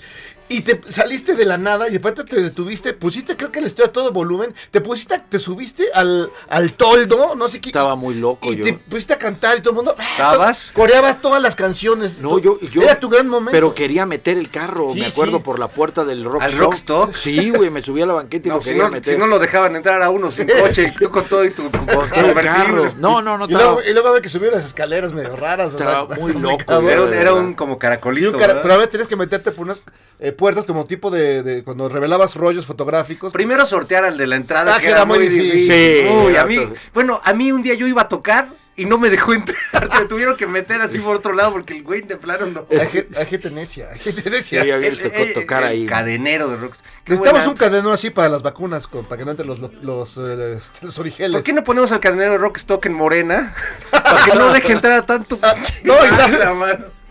Y 0.50 0.62
te 0.62 0.80
saliste 0.90 1.36
de 1.36 1.44
la 1.44 1.58
nada 1.58 1.86
y 1.88 1.92
de 1.92 1.98
repente 1.98 2.24
te 2.24 2.42
detuviste, 2.42 2.92
pusiste 2.92 3.36
creo 3.36 3.52
que 3.52 3.60
el 3.60 3.66
estudio 3.66 3.86
a 3.88 3.92
todo 3.92 4.10
volumen, 4.10 4.52
te 4.72 4.80
pusiste, 4.80 5.20
te 5.28 5.38
subiste 5.38 5.84
al, 5.94 6.28
al 6.48 6.72
toldo, 6.72 7.36
no 7.36 7.48
sé 7.48 7.60
qué. 7.60 7.68
Estaba 7.68 7.94
muy 7.94 8.14
loco 8.16 8.52
y 8.52 8.56
yo. 8.56 8.64
te 8.64 8.72
pusiste 8.72 9.12
a 9.14 9.18
cantar 9.18 9.56
y 9.58 9.60
todo 9.60 9.70
el 9.70 9.76
mundo. 9.76 9.94
¡ah! 9.96 10.02
¿Estabas? 10.10 10.72
Coreabas 10.74 11.20
todas 11.22 11.40
las 11.40 11.54
canciones. 11.54 12.18
No, 12.18 12.30
Tú- 12.30 12.40
yo, 12.40 12.60
yo. 12.62 12.82
Era 12.82 12.98
tu 12.98 13.08
gran 13.08 13.28
momento. 13.28 13.52
Pero 13.52 13.76
quería 13.76 14.06
meter 14.06 14.36
el 14.38 14.50
carro, 14.50 14.88
Sí, 14.92 14.98
me 14.98 15.06
acuerdo, 15.06 15.36
sí. 15.38 15.42
por 15.44 15.60
la 15.60 15.68
puerta 15.68 16.04
del 16.04 16.24
rock 16.24 16.42
¿Al 16.42 16.50
Stop. 16.50 16.60
rock 16.64 16.74
stop? 16.74 17.14
Sí, 17.14 17.50
güey, 17.50 17.70
me 17.70 17.80
subí 17.80 18.02
a 18.02 18.06
la 18.06 18.14
banqueta 18.14 18.48
y 18.48 18.50
No, 18.50 18.56
lo 18.56 18.62
si, 18.62 18.68
quería 18.70 18.82
no, 18.82 18.90
meter. 18.90 19.14
si 19.14 19.20
no 19.20 19.26
lo 19.28 19.38
dejaban 19.38 19.76
entrar 19.76 20.02
a 20.02 20.10
uno 20.10 20.32
sin 20.32 20.48
coche, 20.60 20.92
y 20.92 20.98
tú 20.98 21.10
con 21.12 21.24
todo 21.26 21.44
y 21.44 21.50
tu, 21.52 21.70
tu 21.70 21.78
el 21.78 22.34
carro. 22.34 22.92
No, 22.98 23.22
no, 23.22 23.38
no, 23.38 23.44
y, 23.48 23.52
estaba, 23.52 23.72
luego, 23.74 23.88
y 23.88 23.92
luego 23.92 24.08
a 24.08 24.12
ver 24.14 24.22
que 24.22 24.28
subió 24.28 24.50
las 24.50 24.64
escaleras 24.64 25.12
medio 25.12 25.36
raras. 25.36 25.74
o 25.74 25.78
sea, 25.78 26.00
Estaba 26.00 26.16
muy 26.16 26.32
loco. 26.34 26.58
Era 26.88 27.16
era 27.20 27.34
un 27.34 27.54
como 27.54 27.74
Sí, 27.74 27.78
caracolito. 27.78 28.30
un 28.32 28.32
cara- 28.34 28.48
¿verdad? 28.48 28.62
pero 28.62 28.74
a 28.74 28.78
ver, 28.78 28.88
tienes 28.88 29.06
que 29.06 29.14
meterte 29.14 29.52
por 29.52 29.64
unas 29.66 29.80
eh, 30.20 30.32
puertas 30.32 30.64
como 30.64 30.86
tipo 30.86 31.10
de, 31.10 31.42
de 31.42 31.64
cuando 31.64 31.88
revelabas 31.88 32.34
rollos 32.36 32.66
fotográficos. 32.66 33.32
Primero 33.32 33.64
sortear 33.66 34.04
al 34.04 34.16
de 34.18 34.26
la 34.26 34.36
entrada, 34.36 34.76
Ah, 34.76 34.80
que 34.80 34.88
era 34.88 35.04
muy 35.04 35.18
difícil. 35.18 35.60
Sí, 35.72 36.06
Uy, 36.08 36.36
a 36.36 36.44
mí, 36.44 36.58
bueno, 36.94 37.20
a 37.24 37.32
mí 37.32 37.50
un 37.52 37.62
día 37.62 37.74
yo 37.74 37.86
iba 37.86 38.02
a 38.02 38.08
tocar 38.08 38.59
y 38.76 38.84
no 38.86 38.96
me 38.98 39.10
dejó 39.10 39.34
entrar. 39.34 39.58
Me 40.00 40.06
tuvieron 40.06 40.36
que 40.36 40.46
meter 40.46 40.80
así 40.80 40.98
por 40.98 41.16
otro 41.16 41.32
lado 41.32 41.52
porque 41.52 41.76
el 41.76 41.82
güey 41.82 42.00
de 42.02 42.16
plano 42.16 42.46
no. 42.46 42.66
Hay, 42.70 42.86
gen- 42.88 43.08
hay 43.16 43.26
gente 43.26 43.50
necia, 43.50 43.88
hay 43.92 43.98
gente 43.98 44.28
necia. 44.30 44.62
Sí, 44.62 44.70
a 44.70 44.76
mí 44.78 44.88
tocó 44.96 45.40
tocar 45.40 45.64
ahí. 45.64 45.86
Cadenero 45.86 46.48
de 46.48 46.56
Rocks. 46.56 46.78
Qué 47.04 47.12
Necesitamos 47.12 47.46
un 47.46 47.56
cadenero 47.56 47.92
así 47.92 48.10
para 48.10 48.28
las 48.28 48.42
vacunas, 48.42 48.86
con- 48.86 49.04
para 49.04 49.18
que 49.18 49.24
no 49.24 49.30
entren 49.32 49.48
los, 49.48 49.58
los, 49.58 50.16
eh, 50.18 50.60
los 50.82 50.98
origeles. 50.98 51.32
¿Por 51.32 51.42
qué 51.42 51.52
no 51.52 51.64
ponemos 51.64 51.92
al 51.92 52.00
cadenero 52.00 52.32
de 52.32 52.38
Rockstock 52.38 52.84
en 52.86 52.94
Morena? 52.94 53.54
Para 53.90 54.24
que 54.24 54.34
no 54.34 54.52
deje 54.52 54.72
entrar 54.72 54.92
a 55.00 55.06
tanto. 55.06 55.38
no, 55.84 55.92
y 55.94 55.96
Ah, 55.98 56.16
das- 56.16 56.38
la 56.38 56.54
mano. 56.54 56.84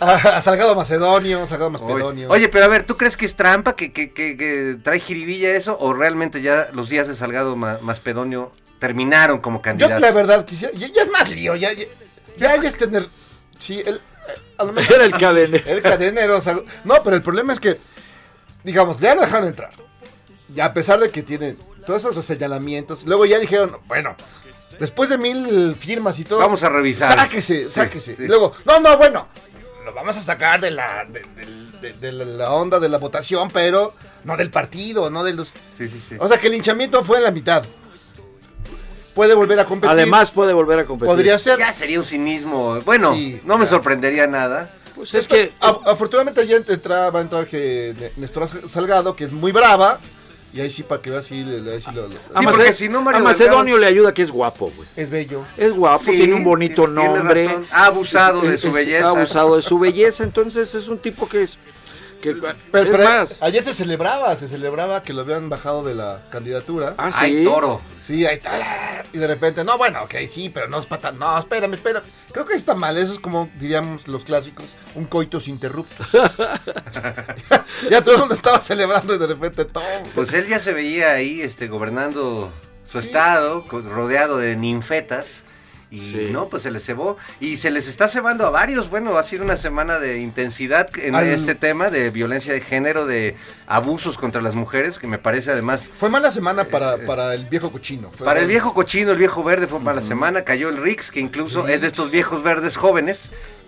a, 0.00 0.36
a 0.36 0.40
Salgado 0.40 0.74
Macedonio, 0.74 1.46
Salgado 1.46 1.70
Macedonio. 1.70 2.28
Oye, 2.30 2.48
pero 2.48 2.64
a 2.64 2.68
ver, 2.68 2.82
¿tú 2.84 2.96
crees 2.96 3.16
que 3.16 3.26
es 3.26 3.36
trampa, 3.36 3.76
que, 3.76 3.92
que, 3.92 4.10
que, 4.12 4.36
que 4.36 4.76
trae 4.82 4.98
jiribilla 5.00 5.50
eso? 5.54 5.76
¿O 5.80 5.92
realmente 5.92 6.42
ya 6.42 6.68
los 6.72 6.88
días 6.88 7.06
de 7.08 7.14
Salgado 7.14 7.54
Ma- 7.56 7.78
Macedonio 7.80 8.52
terminaron 8.80 9.38
como 9.40 9.58
yo 9.58 9.62
candidatos? 9.62 10.00
la 10.00 10.10
verdad 10.10 10.44
quisiera, 10.44 10.74
ya, 10.74 10.88
ya 10.88 11.02
es 11.02 11.10
más 11.10 11.28
lío, 11.30 11.54
ya, 11.54 11.70
ya, 12.36 12.54
es 12.56 12.76
tener, 12.76 13.06
sí, 13.60 13.80
el, 13.86 14.00
a 14.58 14.64
lo 14.64 14.72
mejor 14.72 14.94
Era 14.96 15.04
el 15.04 15.12
cadenero. 15.12 15.64
El 15.70 15.82
cadenero, 15.82 16.36
o 16.38 16.40
sea, 16.40 16.58
no, 16.84 17.02
pero 17.04 17.14
el 17.14 17.22
problema 17.22 17.52
es 17.52 17.60
que, 17.60 17.78
digamos, 18.64 18.98
ya 18.98 19.14
lo 19.14 19.20
dejaron 19.22 19.48
entrar, 19.48 19.70
ya 20.54 20.64
a 20.64 20.74
pesar 20.74 20.98
de 20.98 21.10
que 21.10 21.22
tiene 21.22 21.54
todos 21.86 22.04
esos 22.04 22.24
señalamientos, 22.26 23.04
luego 23.04 23.24
ya 23.26 23.38
dijeron, 23.38 23.76
bueno, 23.86 24.16
después 24.80 25.08
de 25.10 25.18
mil 25.18 25.74
firmas 25.74 26.18
y 26.18 26.24
todo, 26.24 26.38
Vamos 26.40 26.62
a 26.62 26.68
revisar. 26.70 27.16
Sáquese, 27.18 27.66
Sí, 27.66 27.70
sáquese. 27.70 28.16
sí. 28.16 28.22
Y 28.24 28.26
luego, 28.26 28.54
no, 28.64 28.80
no, 28.80 28.96
bueno, 28.96 29.28
lo 29.84 29.92
vamos 29.92 30.16
a 30.16 30.20
sacar 30.20 30.60
de 30.60 30.70
la, 30.70 31.04
de, 31.04 31.20
de- 31.20 31.70
de- 31.80 31.92
de 31.94 32.12
la 32.12 32.50
onda 32.52 32.78
de 32.78 32.88
la 32.90 32.98
votación, 32.98 33.48
pero 33.50 33.92
no 34.24 34.36
del 34.36 34.50
partido, 34.50 35.08
no 35.10 35.24
de 35.24 35.32
los... 35.34 35.48
Sí, 35.78 35.88
sí, 35.88 36.02
sí. 36.10 36.16
O 36.18 36.28
sea 36.28 36.38
que 36.38 36.46
el 36.48 36.52
linchamiento 36.52 37.02
fue 37.04 37.16
en 37.18 37.24
la 37.24 37.30
mitad. 37.30 37.64
Puede 39.20 39.34
volver 39.34 39.60
a 39.60 39.66
competir. 39.66 39.90
Además 39.92 40.30
puede 40.30 40.54
volver 40.54 40.78
a 40.78 40.84
competir. 40.86 41.10
podría 41.14 41.38
ser. 41.38 41.58
Ya 41.58 41.74
sería 41.74 41.98
un 42.00 42.06
cinismo. 42.06 42.80
Bueno, 42.86 43.14
Sí, 43.14 43.38
no 43.44 43.58
me 43.58 43.66
sorprendería 43.66 44.26
nada. 44.26 44.70
Pues 44.96 45.12
es 45.12 45.28
que 45.28 45.52
A- 45.60 45.78
afortunadamente 45.84 46.46
ya 46.46 46.56
entra, 46.56 47.10
va 47.10 47.18
a 47.18 47.22
entrar 47.22 47.46
que 47.46 47.94
Néstor 48.16 48.48
Salgado, 48.70 49.14
que 49.14 49.24
es 49.24 49.32
muy 49.32 49.52
brava. 49.52 49.98
Y 50.54 50.60
ahí 50.62 50.70
sí, 50.70 50.84
para 50.84 51.02
que 51.02 51.10
veas, 51.10 51.26
sí, 51.26 51.44
le- 51.44 51.60
le- 51.60 51.80
sí 51.82 51.90
lo- 51.94 52.08
lo- 52.08 52.14
a, 52.34 52.72
si 52.72 52.88
no, 52.88 53.00
a 53.10 53.18
Macedonio 53.18 53.76
le 53.76 53.86
ayuda 53.86 54.14
que 54.14 54.22
es 54.22 54.30
guapo, 54.30 54.72
güey. 54.74 54.88
es 54.96 55.10
bello. 55.10 55.42
Es 55.58 55.72
guapo, 55.74 56.04
Sí, 56.06 56.12
tiene 56.16 56.32
un 56.32 56.42
bonito 56.42 56.86
tiene 56.86 57.08
nombre. 57.08 57.58
Ha 57.72 57.84
abusado 57.84 58.40
de 58.40 58.56
su 58.56 58.68
es- 58.68 58.72
belleza. 58.72 59.06
Ha 59.06 59.10
abusado 59.10 59.56
de 59.56 59.62
su 59.62 59.78
belleza, 59.78 60.24
entonces 60.24 60.74
es 60.74 60.88
un 60.88 60.96
tipo 60.98 61.28
que 61.28 61.42
es... 61.42 61.58
Que, 62.20 62.34
Pero, 62.34 62.48
es 62.50 62.56
pero 62.70 63.04
más. 63.04 63.42
ayer 63.42 63.64
se 63.64 63.72
celebraba, 63.74 64.36
se 64.36 64.46
celebraba 64.48 65.02
que 65.02 65.12
lo 65.12 65.22
habían 65.22 65.48
bajado 65.48 65.82
de 65.82 65.94
la 65.94 66.22
candidatura. 66.30 66.94
Ah, 66.98 67.10
Ay, 67.14 67.38
sí. 67.38 67.44
toro. 67.44 67.80
Sí, 68.02 68.26
ahí 68.26 68.36
está. 68.36 68.50
Y 69.12 69.18
de 69.18 69.26
repente, 69.26 69.64
no, 69.64 69.78
bueno, 69.78 70.02
ok, 70.02 70.14
sí, 70.28 70.50
pero 70.50 70.68
no 70.68 70.80
es 70.80 70.86
para 70.86 71.02
tan- 71.02 71.18
No, 71.18 71.38
espérame, 71.38 71.74
espérame. 71.74 72.02
Creo 72.32 72.46
que 72.46 72.54
está 72.54 72.74
mal, 72.74 72.96
eso 72.98 73.14
es 73.14 73.20
como 73.20 73.48
diríamos 73.58 74.06
los 74.06 74.24
clásicos, 74.24 74.66
un 74.94 75.06
coitus 75.06 75.48
interruptus. 75.48 76.06
ya 77.90 78.02
todo 78.02 78.14
el 78.14 78.20
mundo 78.20 78.34
estaba 78.34 78.60
celebrando 78.60 79.14
y 79.14 79.18
de 79.18 79.26
repente 79.26 79.64
todo. 79.64 79.82
Pues 80.14 80.32
él 80.32 80.46
ya 80.48 80.58
se 80.60 80.72
veía 80.72 81.12
ahí 81.12 81.40
este, 81.40 81.68
gobernando 81.68 82.52
su 82.90 82.98
estado, 82.98 83.64
rodeado 83.70 84.38
de 84.38 84.56
ninfetas. 84.56 85.26
Y 85.90 85.98
Sí. 85.98 86.28
no, 86.30 86.48
pues 86.48 86.62
se 86.62 86.70
les 86.70 86.84
cebó. 86.84 87.16
Y 87.40 87.56
se 87.56 87.70
les 87.70 87.88
está 87.88 88.06
cebando 88.06 88.46
a 88.46 88.50
varios. 88.50 88.88
Bueno, 88.90 89.18
ha 89.18 89.24
sido 89.24 89.44
una 89.44 89.56
semana 89.56 89.98
de 89.98 90.18
intensidad 90.18 90.88
en 90.96 91.16
Al- 91.16 91.26
este 91.26 91.56
tema 91.56 91.90
de 91.90 92.10
violencia 92.10 92.52
de 92.52 92.60
género, 92.60 93.06
de 93.06 93.34
abusos 93.66 94.16
contra 94.16 94.40
las 94.40 94.54
mujeres, 94.54 94.98
que 95.00 95.08
me 95.08 95.18
parece 95.18 95.50
además 95.50 95.82
Fue 95.98 96.08
mala 96.08 96.30
semana 96.30 96.64
para, 96.64 96.96
para 97.06 97.34
el 97.34 97.44
viejo 97.46 97.70
cochino. 97.72 98.08
Fue 98.10 98.24
Para 98.24 98.40
el 98.40 98.46
viejo 98.46 98.72
cochino, 98.72 99.10
el 99.10 99.18
viejo 99.18 99.42
verde 99.42 99.66
fue 99.66 99.80
para 99.80 99.96
la 100.00 100.06
semana, 100.06 100.42
cayó 100.44 100.68
el 100.68 100.76
Rix, 100.76 101.10
que 101.10 101.18
incluso 101.20 101.66
es 101.66 101.80
de 101.80 101.88
estos 101.88 102.10
viejos 102.12 102.42
verdes 102.42 102.76
jóvenes. 102.76 103.20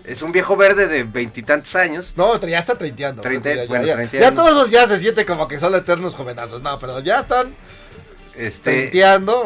Es 0.05 0.21
un 0.21 0.31
viejo 0.33 0.57
verde 0.57 0.87
de 0.87 1.03
veintitantos 1.03 1.75
años. 1.75 2.13
No, 2.17 2.37
ya 2.45 2.59
está 2.59 2.75
treinteando. 2.77 3.21
Treinte- 3.21 3.55
ya, 3.55 3.61
ya, 3.63 3.67
bueno, 3.69 3.85
ya. 3.85 3.93
treinteando. 3.95 4.29
Ya 4.29 4.35
todos 4.35 4.69
ya 4.69 4.87
se 4.87 4.99
siente 4.99 5.25
como 5.25 5.47
que 5.47 5.59
son 5.59 5.73
eternos 5.75 6.13
jovenazos. 6.13 6.61
No, 6.61 6.77
pero 6.77 6.99
ya 6.99 7.21
están 7.21 7.53
Este, 8.37 8.91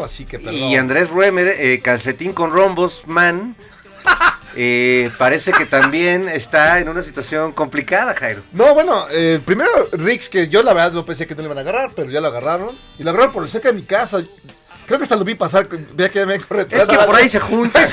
así 0.03 0.25
que 0.25 0.39
perdón. 0.39 0.55
y 0.55 0.77
Andrés 0.77 1.09
Ruemer, 1.09 1.47
eh, 1.47 1.81
calcetín 1.81 2.31
con 2.31 2.51
rombos, 2.51 3.01
man, 3.05 3.55
eh, 4.55 5.11
parece 5.17 5.51
que 5.51 5.65
también 5.65 6.29
está 6.29 6.79
en 6.79 6.87
una 6.87 7.03
situación 7.03 7.51
complicada, 7.51 8.13
Jairo. 8.13 8.43
No, 8.53 8.73
bueno, 8.73 9.05
eh, 9.11 9.41
primero 9.43 9.69
Rix, 9.91 10.29
que 10.29 10.47
yo 10.47 10.63
la 10.63 10.73
verdad 10.73 10.93
no 10.93 11.05
pensé 11.05 11.27
que 11.27 11.35
no 11.35 11.41
le 11.41 11.47
iban 11.47 11.57
a 11.57 11.61
agarrar, 11.61 11.91
pero 11.95 12.09
ya 12.09 12.21
lo 12.21 12.27
agarraron. 12.27 12.77
Y 12.97 13.03
lo 13.03 13.09
agarraron 13.09 13.33
por 13.33 13.49
cerca 13.49 13.69
de 13.69 13.75
mi 13.75 13.83
casa. 13.83 14.23
Creo 14.85 14.99
que 14.99 15.03
hasta 15.03 15.17
lo 15.17 15.25
vi 15.25 15.35
pasar, 15.35 15.67
vea 15.67 16.09
que 16.09 16.25
me 16.25 16.35
Es 16.35 16.45
que 16.45 16.97
por 17.05 17.15
ahí 17.15 17.27
se 17.27 17.39
junta. 17.41 17.85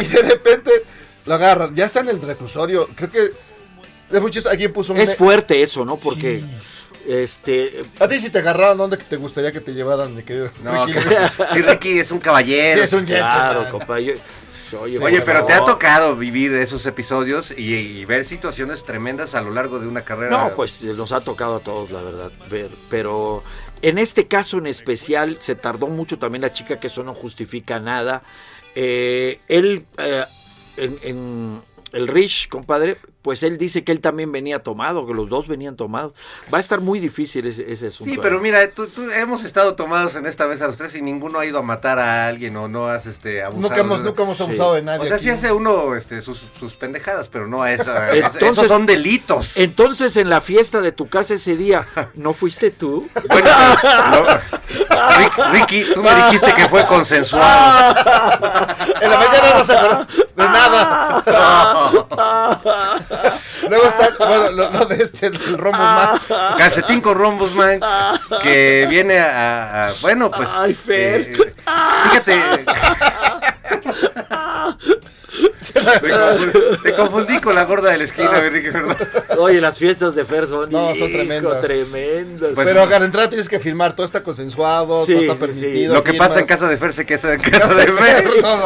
Y 0.00 0.04
de 0.04 0.22
repente 0.22 0.70
lo 1.26 1.34
agarran. 1.34 1.76
Ya 1.76 1.86
está 1.86 2.00
en 2.00 2.08
el 2.08 2.20
reclusorio. 2.20 2.88
Creo 2.96 3.10
que 3.10 3.30
de 4.10 4.20
muchos 4.20 4.46
alguien 4.46 4.72
puso 4.72 4.92
un. 4.92 5.00
Es 5.00 5.14
fuerte 5.14 5.62
eso, 5.62 5.84
¿no? 5.84 5.96
Porque, 5.96 6.42
este, 7.06 7.82
A 7.98 8.08
ti 8.08 8.20
si 8.20 8.30
te 8.30 8.38
agarraron, 8.38 8.78
¿dónde 8.78 8.96
te 8.96 9.16
gustaría 9.16 9.52
que 9.52 9.60
te 9.60 9.72
llevaran, 9.72 10.14
mi 10.14 10.22
querido? 10.22 10.50
No, 10.62 10.86
Ricky? 10.86 10.98
que- 10.98 11.54
sí, 11.54 11.62
Ricky 11.62 11.98
es 12.00 12.10
un 12.10 12.18
caballero. 12.20 12.78
Sí, 12.78 12.84
es 12.84 12.92
un 12.92 13.04
claro, 13.04 13.68
compa, 13.70 13.98
yo- 14.00 14.14
oye, 14.80 14.98
Oye, 14.98 15.20
pero 15.22 15.44
te 15.44 15.52
ha 15.52 15.64
tocado 15.64 16.14
vivir 16.16 16.52
esos 16.54 16.84
episodios 16.86 17.50
y, 17.56 17.74
y 17.74 18.04
ver 18.04 18.24
situaciones 18.24 18.82
tremendas 18.82 19.34
a 19.34 19.40
lo 19.40 19.50
largo 19.52 19.78
de 19.78 19.86
una 19.88 20.02
carrera. 20.04 20.36
No, 20.38 20.54
pues 20.54 20.82
nos 20.82 21.12
ha 21.12 21.20
tocado 21.20 21.56
a 21.56 21.60
todos, 21.60 21.90
la 21.90 22.02
verdad. 22.02 22.30
ver, 22.50 22.68
pero 22.88 23.42
en 23.82 23.98
este 23.98 24.26
caso 24.28 24.58
en 24.58 24.66
especial 24.66 25.38
se 25.40 25.54
tardó 25.54 25.86
mucho 25.86 26.18
también 26.18 26.42
la 26.42 26.52
chica, 26.52 26.78
que 26.78 26.86
eso 26.88 27.02
no 27.02 27.14
justifica 27.14 27.78
nada. 27.80 28.22
Eh, 28.74 29.40
él, 29.48 29.84
eh, 29.98 30.24
en, 30.76 30.98
en 31.02 31.62
el 31.92 32.06
Rich, 32.08 32.48
compadre, 32.48 32.98
pues 33.22 33.42
él 33.42 33.58
dice 33.58 33.84
que 33.84 33.92
él 33.92 34.00
también 34.00 34.32
venía 34.32 34.60
tomado, 34.60 35.06
que 35.06 35.14
los 35.14 35.28
dos 35.28 35.46
venían 35.48 35.76
tomados. 35.76 36.12
Va 36.52 36.58
a 36.58 36.60
estar 36.60 36.80
muy 36.80 37.00
difícil 37.00 37.46
ese, 37.46 37.70
ese 37.70 37.88
asunto. 37.88 38.10
Sí, 38.10 38.16
¿eh? 38.16 38.20
pero 38.22 38.40
mira, 38.40 38.70
tú, 38.70 38.86
tú- 38.86 39.10
hemos 39.10 39.44
estado 39.44 39.74
tomados 39.74 40.16
en 40.16 40.26
esta 40.26 40.46
vez 40.46 40.62
a 40.62 40.66
los 40.66 40.76
tres 40.78 40.94
y 40.94 41.02
ninguno 41.02 41.38
ha 41.38 41.44
ido 41.46 41.58
a 41.58 41.62
matar 41.62 41.98
a 41.98 42.28
alguien 42.28 42.56
o 42.56 42.68
no 42.68 42.86
has 42.88 43.06
este, 43.06 43.42
abusado. 43.42 43.62
Nunca 43.68 43.80
hemos, 43.80 44.00
nunca 44.00 44.22
hemos 44.22 44.40
abusado 44.40 44.74
de 44.74 44.82
nadie. 44.82 45.00
O 45.04 45.06
sea, 45.06 45.16
aquí. 45.16 45.24
sí 45.24 45.30
hace 45.30 45.52
uno 45.52 45.94
este, 45.96 46.22
sus, 46.22 46.44
sus 46.58 46.74
pendejadas, 46.76 47.28
pero 47.28 47.46
no 47.46 47.62
a 47.62 47.72
esa. 47.72 48.10
Entonces- 48.16 48.42
esos 48.52 48.68
son 48.68 48.86
delitos. 48.86 49.56
Entonces 49.56 50.16
en 50.16 50.30
la 50.30 50.40
fiesta 50.40 50.80
de 50.80 50.92
tu 50.92 51.08
casa 51.08 51.34
ese 51.34 51.56
día, 51.56 51.86
¿no 52.14 52.32
fuiste 52.32 52.70
tú? 52.70 53.08
Bueno, 53.28 53.48
no. 54.10 54.26
Rick- 55.18 55.52
Ricky, 55.52 55.84
tú 55.94 56.02
me 56.02 56.14
dijiste 56.14 56.52
que 56.54 56.68
fue 56.68 56.86
consensuado. 56.86 57.94
En 59.00 59.10
la 59.10 59.16
mañana 59.16 59.58
no 59.58 59.64
se 59.64 59.72
acordó 59.72 60.06
de 60.36 60.44
nada. 60.44 61.22
Luego 63.68 63.84
está, 63.86 64.10
bueno, 64.26 64.50
lo, 64.50 64.70
lo 64.70 64.84
de 64.86 65.02
este, 65.02 65.26
el 65.26 65.58
rombo 65.58 65.78
más. 65.78 66.20
Calcetín 66.58 67.00
con 67.00 67.14
rombos, 67.16 67.54
man, 67.54 67.80
que 68.42 68.86
viene 68.88 69.18
a, 69.18 69.88
a- 69.88 69.92
bueno, 70.00 70.30
pues. 70.30 70.48
Ay, 70.52 70.74
Fer. 70.74 71.20
eh, 71.20 71.54
fíjate. 72.04 72.64
Te 76.82 76.94
confundí, 76.94 77.40
con 77.40 77.54
la 77.54 77.64
gorda 77.64 77.90
de 77.92 77.98
la 77.98 78.04
esquina, 78.04 78.38
Enrique, 78.38 78.70
¿verdad? 78.70 78.96
Oye, 79.38 79.60
las 79.60 79.78
fiestas 79.78 80.14
de 80.14 80.24
Fer 80.24 80.46
son, 80.46 80.70
No, 80.70 80.88
son 80.88 80.96
hijo, 80.96 81.06
tremendas. 81.18 81.60
tremendas. 81.62 82.50
Pues, 82.54 82.66
Pero 82.66 82.82
al 82.82 83.02
entrar 83.02 83.28
tienes 83.28 83.48
que 83.48 83.58
firmar, 83.58 83.94
todo 83.94 84.06
está 84.06 84.22
consensuado, 84.22 85.04
Sí, 85.06 85.12
todo 85.14 85.22
está 85.22 85.34
sí, 85.34 85.40
permitido. 85.40 85.94
Lo 85.94 86.02
que 86.02 86.10
firmas. 86.12 86.28
pasa 86.28 86.40
en 86.40 86.46
casa 86.46 86.68
de 86.68 86.76
Fer 86.76 86.92
se 86.92 87.06
queda 87.06 87.34
en 87.34 87.40
casa 87.42 87.74
de 87.74 87.86
Fer. 87.92 88.24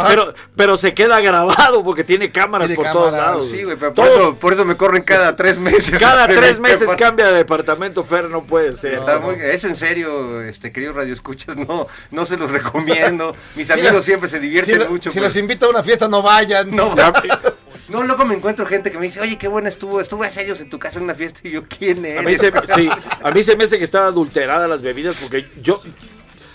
Pero, 0.09 0.35
pero 0.57 0.77
se 0.77 0.95
queda 0.95 1.21
grabado 1.21 1.83
porque 1.85 2.05
tiene 2.05 2.31
cámaras 2.33 2.69
Tiene 2.69 2.83
por 2.83 2.93
todos 2.93 3.13
lados. 3.13 3.49
Sí, 3.51 3.63
güey, 3.65 3.77
pero 3.77 3.95
por 3.95 4.07
Todos- 4.07 4.19
eso, 4.19 4.35
por 4.37 4.53
eso 4.53 4.65
me 4.65 4.77
corren 4.77 5.03
cada 5.03 5.37
tres 5.37 5.59
meses. 5.59 5.99
cada 5.99 6.27
tres 6.29 6.59
meses 6.61 6.89
cambia 6.99 7.27
de 7.29 7.35
departamento, 7.35 8.03
Fer, 8.05 8.31
no 8.31 8.43
puede 8.45 8.73
ser. 8.73 8.95
Está 8.95 9.19
muy- 9.19 9.37
es 9.41 9.65
en 9.65 9.77
serio, 9.77 10.41
este 10.43 10.73
querido 10.73 10.93
Radio 10.93 11.13
Escuchas, 11.13 11.57
no, 11.57 11.87
no 12.11 12.27
se 12.27 12.37
los 12.37 12.51
recomiendo. 12.51 13.33
Mis 13.55 13.67
Si 13.67 13.73
amigos 13.73 13.93
la- 13.95 14.03
siempre 14.03 14.29
se 14.29 14.39
divierten 14.41 14.83
Si, 14.83 14.89
mucho. 14.89 15.11
si 15.11 15.15
pero- 15.15 15.27
los 15.27 15.37
invito 15.37 15.67
a 15.67 15.71
una 15.71 15.83
fiesta, 15.83 16.09
no 16.09 16.23
vayan. 16.23 16.71
No, 16.75 16.94
no, 17.89 18.03
luego 18.03 18.25
me 18.25 18.35
encuentro 18.35 18.67
gente 18.67 18.91
que 18.91 18.99
me 18.99 19.07
dice, 19.07 19.21
oye, 19.21 19.37
qué 19.37 19.49
buena 19.49 19.69
estuvo, 19.69 20.01
estuve 20.01 20.27
hace 20.27 20.41
años 20.41 20.61
en 20.61 20.71
tu 20.71 20.79
casa 20.79 20.99
en 20.99 21.05
una 21.05 21.15
fiesta 21.15 21.41
y 21.43 21.51
yo, 21.51 21.65
¿quién 21.65 22.05
eres? 22.05 22.21
A 22.21 22.23
mí, 22.23 22.37
se, 22.37 22.53
sí, 22.75 22.89
a 23.23 23.31
mí 23.31 23.45
se 23.45 23.57
me 23.57 23.65
hace 23.65 23.79
que 23.79 23.85
estaba 23.85 24.07
adulterada 24.07 24.69
las 24.69 24.83
bebidas 24.83 25.17
porque 25.21 25.49
yo 25.63 25.81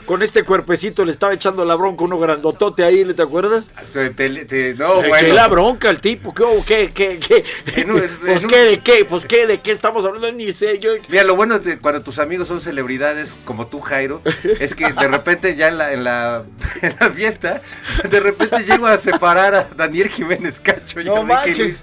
con 0.10 0.24
este 0.24 0.42
cuerpecito 0.42 1.06
le 1.06 1.12
estaba 1.12 1.36
echando 1.36 1.63
la 1.66 1.75
bronca 1.75 2.04
uno 2.04 2.18
grandotote 2.18 2.84
ahí, 2.84 3.06
¿te 3.13 3.22
acuerdas? 3.22 3.66
Te- 3.94 4.10
te- 4.10 4.44
te- 4.46 4.74
no, 4.74 5.04
Le 5.04 5.10
eché 5.10 5.20
bueno. 5.20 5.34
la 5.36 5.48
bronca 5.48 5.88
al 5.92 6.01
tipo, 6.01 6.34
¿qué? 6.34 6.42
hubo? 6.42 6.66
¿Qué? 6.66 6.89
¿Qué? 6.92 7.20
¿Qué? 7.20 7.46
En 7.80 7.92
un- 7.92 8.00
pues 8.25 8.38
en 8.39 8.46
un- 8.46 8.50
qué, 8.50 8.58
¿de 8.58 8.80
qué? 8.80 9.06
Pues 9.06 9.25
qué, 9.28 9.46
¿de 9.46 9.62
qué 9.62 9.70
estamos 9.72 10.04
hablando? 10.06 10.32
Ni 10.32 10.51
sé, 10.51 10.80
yo... 10.80 10.94
Mira, 11.10 11.24
lo 11.25 11.36
bueno 11.36 11.60
de 11.60 11.78
cuando 11.78 12.01
tus 12.01 12.18
amigos 12.18 12.48
son 12.48 12.60
celebridades 12.60 13.30
como 13.46 13.68
tú, 13.68 13.82
Jairo, 13.82 14.24
es 14.60 14.74
que 14.74 14.92
de 14.92 15.08
repente 15.08 15.56
ya 15.56 15.68
en 15.68 15.78
la, 15.78 15.94
en 15.94 16.04
la, 16.04 16.44
en 16.82 16.96
la 17.00 17.10
fiesta, 17.12 17.62
de 18.10 18.20
repente 18.20 18.63
llego 18.63 18.88
a 18.88 18.98
separar 18.98 19.54
a 19.54 19.68
Daniel 19.78 20.10
Jiménez 20.10 20.60
Cacho. 20.60 21.01
y 21.01 21.06
No 21.06 21.18
a 21.18 21.20
Ricky 21.20 21.28
manches. 21.28 21.60
Luis. 21.60 21.78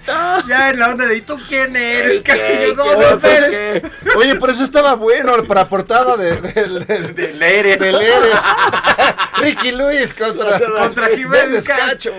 Ya 0.49 0.69
en 0.71 0.79
la 0.79 0.89
onda 0.89 1.05
de, 1.07 1.15
¿y 1.15 1.21
tú 1.21 1.37
quién 1.47 1.73
eres? 1.77 2.21
Yo, 2.25 2.75
no, 2.75 2.83
¿Qué? 2.83 3.03
no, 3.13 3.19
Pues. 3.21 4.15
Oye, 4.17 4.35
por 4.35 4.49
eso 4.49 4.65
estaba 4.65 4.95
bueno 4.95 5.31
para 5.45 5.69
portada 5.69 6.17
de, 6.17 6.35
de, 6.41 6.79
de, 6.85 7.13
De 7.13 7.33
Leire. 7.33 7.77
del 7.77 7.95
Ricky 9.37 9.71
Luis 9.71 10.13
contra, 10.13 10.59
Contra 10.59 11.07
Jiménez 11.09 11.63
Cacho. 11.65 12.11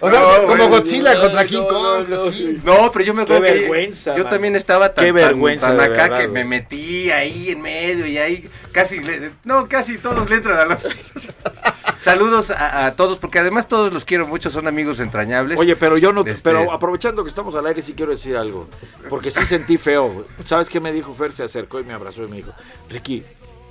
O 0.00 0.10
sea, 0.10 0.20
No, 0.20 0.46
como. 0.46 0.68
Godzilla 0.68 1.14
No, 1.14 1.20
contra 1.22 1.44
King 1.46 1.62
no, 1.62 1.68
Kong, 1.68 2.08
no, 2.08 2.22
así. 2.22 2.34
sí. 2.36 2.60
No, 2.62 2.92
pero 2.92 3.04
yo 3.04 3.14
me 3.14 3.24
Qué 3.24 3.32
acuerdo 3.34 3.54
que 3.54 3.60
vergüenza, 3.60 4.16
Yo 4.16 4.24
man. 4.24 4.32
también 4.32 4.56
estaba 4.56 4.92
tan, 4.92 5.04
Qué 5.04 5.12
tan- 5.12 5.14
vergüenza, 5.14 5.68
tan 5.68 5.78
de 5.78 5.84
acá 5.84 6.02
verdad, 6.02 6.18
que 6.18 6.28
me 6.28 6.44
metí 6.44 7.10
ahí 7.10 7.50
en 7.50 7.62
medio 7.62 8.06
y 8.06 8.18
ahí 8.18 8.50
casi, 8.72 8.98
le- 9.00 9.30
no, 9.44 9.66
casi 9.68 9.96
todos 9.98 10.28
le 10.28 10.36
entran 10.36 10.58
a 10.60 10.64
los... 10.66 10.82
Saludos 12.02 12.50
a, 12.50 12.86
a 12.86 12.96
todos, 12.96 13.16
porque 13.18 13.38
además 13.38 13.66
todos 13.66 13.90
los 13.92 14.04
quiero 14.04 14.26
mucho, 14.26 14.50
son 14.50 14.66
amigos 14.68 15.00
entrañables. 15.00 15.56
Oye, 15.58 15.74
pero 15.76 15.96
yo 15.96 16.12
no, 16.12 16.20
Este- 16.20 16.40
pero 16.42 16.70
aprovechando 16.70 17.22
que 17.24 17.30
estamos 17.30 17.54
al 17.54 17.66
aire 17.66 17.80
sí 17.80 17.94
quiero 17.94 18.12
decir 18.12 18.36
algo, 18.36 18.68
porque 19.08 19.30
sí 19.30 19.42
sentí 19.46 19.78
feo. 19.78 20.26
¿Sabes 20.44 20.68
qué 20.68 20.80
me 20.80 20.92
dijo 20.92 21.14
Fer? 21.14 21.32
Se 21.32 21.44
acercó 21.44 21.80
y 21.80 21.84
me 21.84 21.94
abrazó 21.94 22.22
y 22.24 22.28
me 22.28 22.36
dijo, 22.36 22.52
Ricky, 22.90 23.22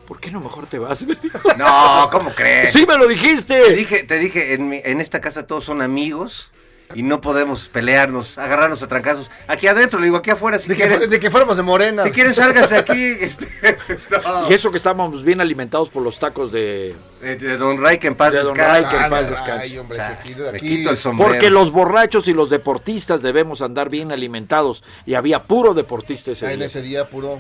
¿por 0.06 0.20
qué 0.20 0.32
no 0.32 0.40
mejor 0.42 0.68
te 0.68 0.80
vas? 0.80 1.02
Me 1.08 1.16
dijo. 1.16 1.40
No, 1.58 2.10
¿cómo 2.12 2.32
crees? 2.32 2.72
Sí 2.74 2.86
me 2.86 2.96
lo 2.98 3.08
Te 3.08 3.14
dijiste. 3.14 3.74
dije, 3.74 4.04
te 4.04 4.18
dije, 4.20 4.54
en, 4.54 4.70
mi- 4.70 4.82
en 4.84 5.02
esta 5.02 5.22
casa 5.22 5.46
todos 5.48 5.66
son 5.66 5.82
amigos 5.82 6.50
y 6.96 7.02
no 7.02 7.22
podemos 7.22 7.70
pelearnos, 7.70 8.38
agarrarnos 8.38 8.84
a 8.84 8.88
trancazos. 8.88 9.32
Aquí 9.48 9.66
adentro, 9.66 9.98
le 10.00 10.06
digo, 10.06 10.18
aquí 10.18 10.30
afuera, 10.30 10.60
si 10.60 10.68
De 10.70 10.76
que, 10.76 10.82
quieren, 10.84 11.02
fu- 11.02 11.10
de 11.10 11.20
que 11.20 11.32
fuéramos 11.32 11.58
de 11.58 11.64
Morena. 11.64 12.04
si 12.04 12.12
quieren 12.12 12.36
sálganse 12.36 12.76
aquí. 12.78 12.94
este, 13.20 13.48
no. 14.24 14.48
Y 14.50 14.54
eso 14.54 14.70
que 14.70 14.78
estábamos 14.78 15.24
bien 15.24 15.42
alimentados 15.42 15.90
por 15.90 16.04
los 16.04 16.20
tacos 16.20 16.52
de... 16.52 16.94
Eh, 17.24 17.36
de 17.40 17.58
Don 17.58 17.82
Ray, 17.82 17.98
que 17.98 18.08
en 18.08 18.16
paz 18.16 18.34
De 18.34 18.44
Don. 18.44 18.54
Ray, 18.56 18.86
que 18.86 18.96
en 18.96 19.10
paz 19.10 19.28
descanse. 19.30 19.80
O 19.80 19.88
sea, 19.94 20.20
que. 20.22 20.88
Porque 21.18 21.50
los 21.50 21.72
borrachos 21.72 22.28
y 22.28 22.34
los 22.34 22.50
deportistas 22.52 23.22
debemos 23.24 23.62
andar 23.64 23.90
bien 23.90 24.12
alimentados. 24.12 24.84
Y 25.08 25.16
había 25.16 25.40
puro 25.40 25.74
deportista 25.74 26.32
ese 26.32 26.46
Ah, 26.46 26.52
en 26.52 26.58
día. 26.60 26.66
ese 26.68 26.82
día 26.84 27.10
puro. 27.10 27.40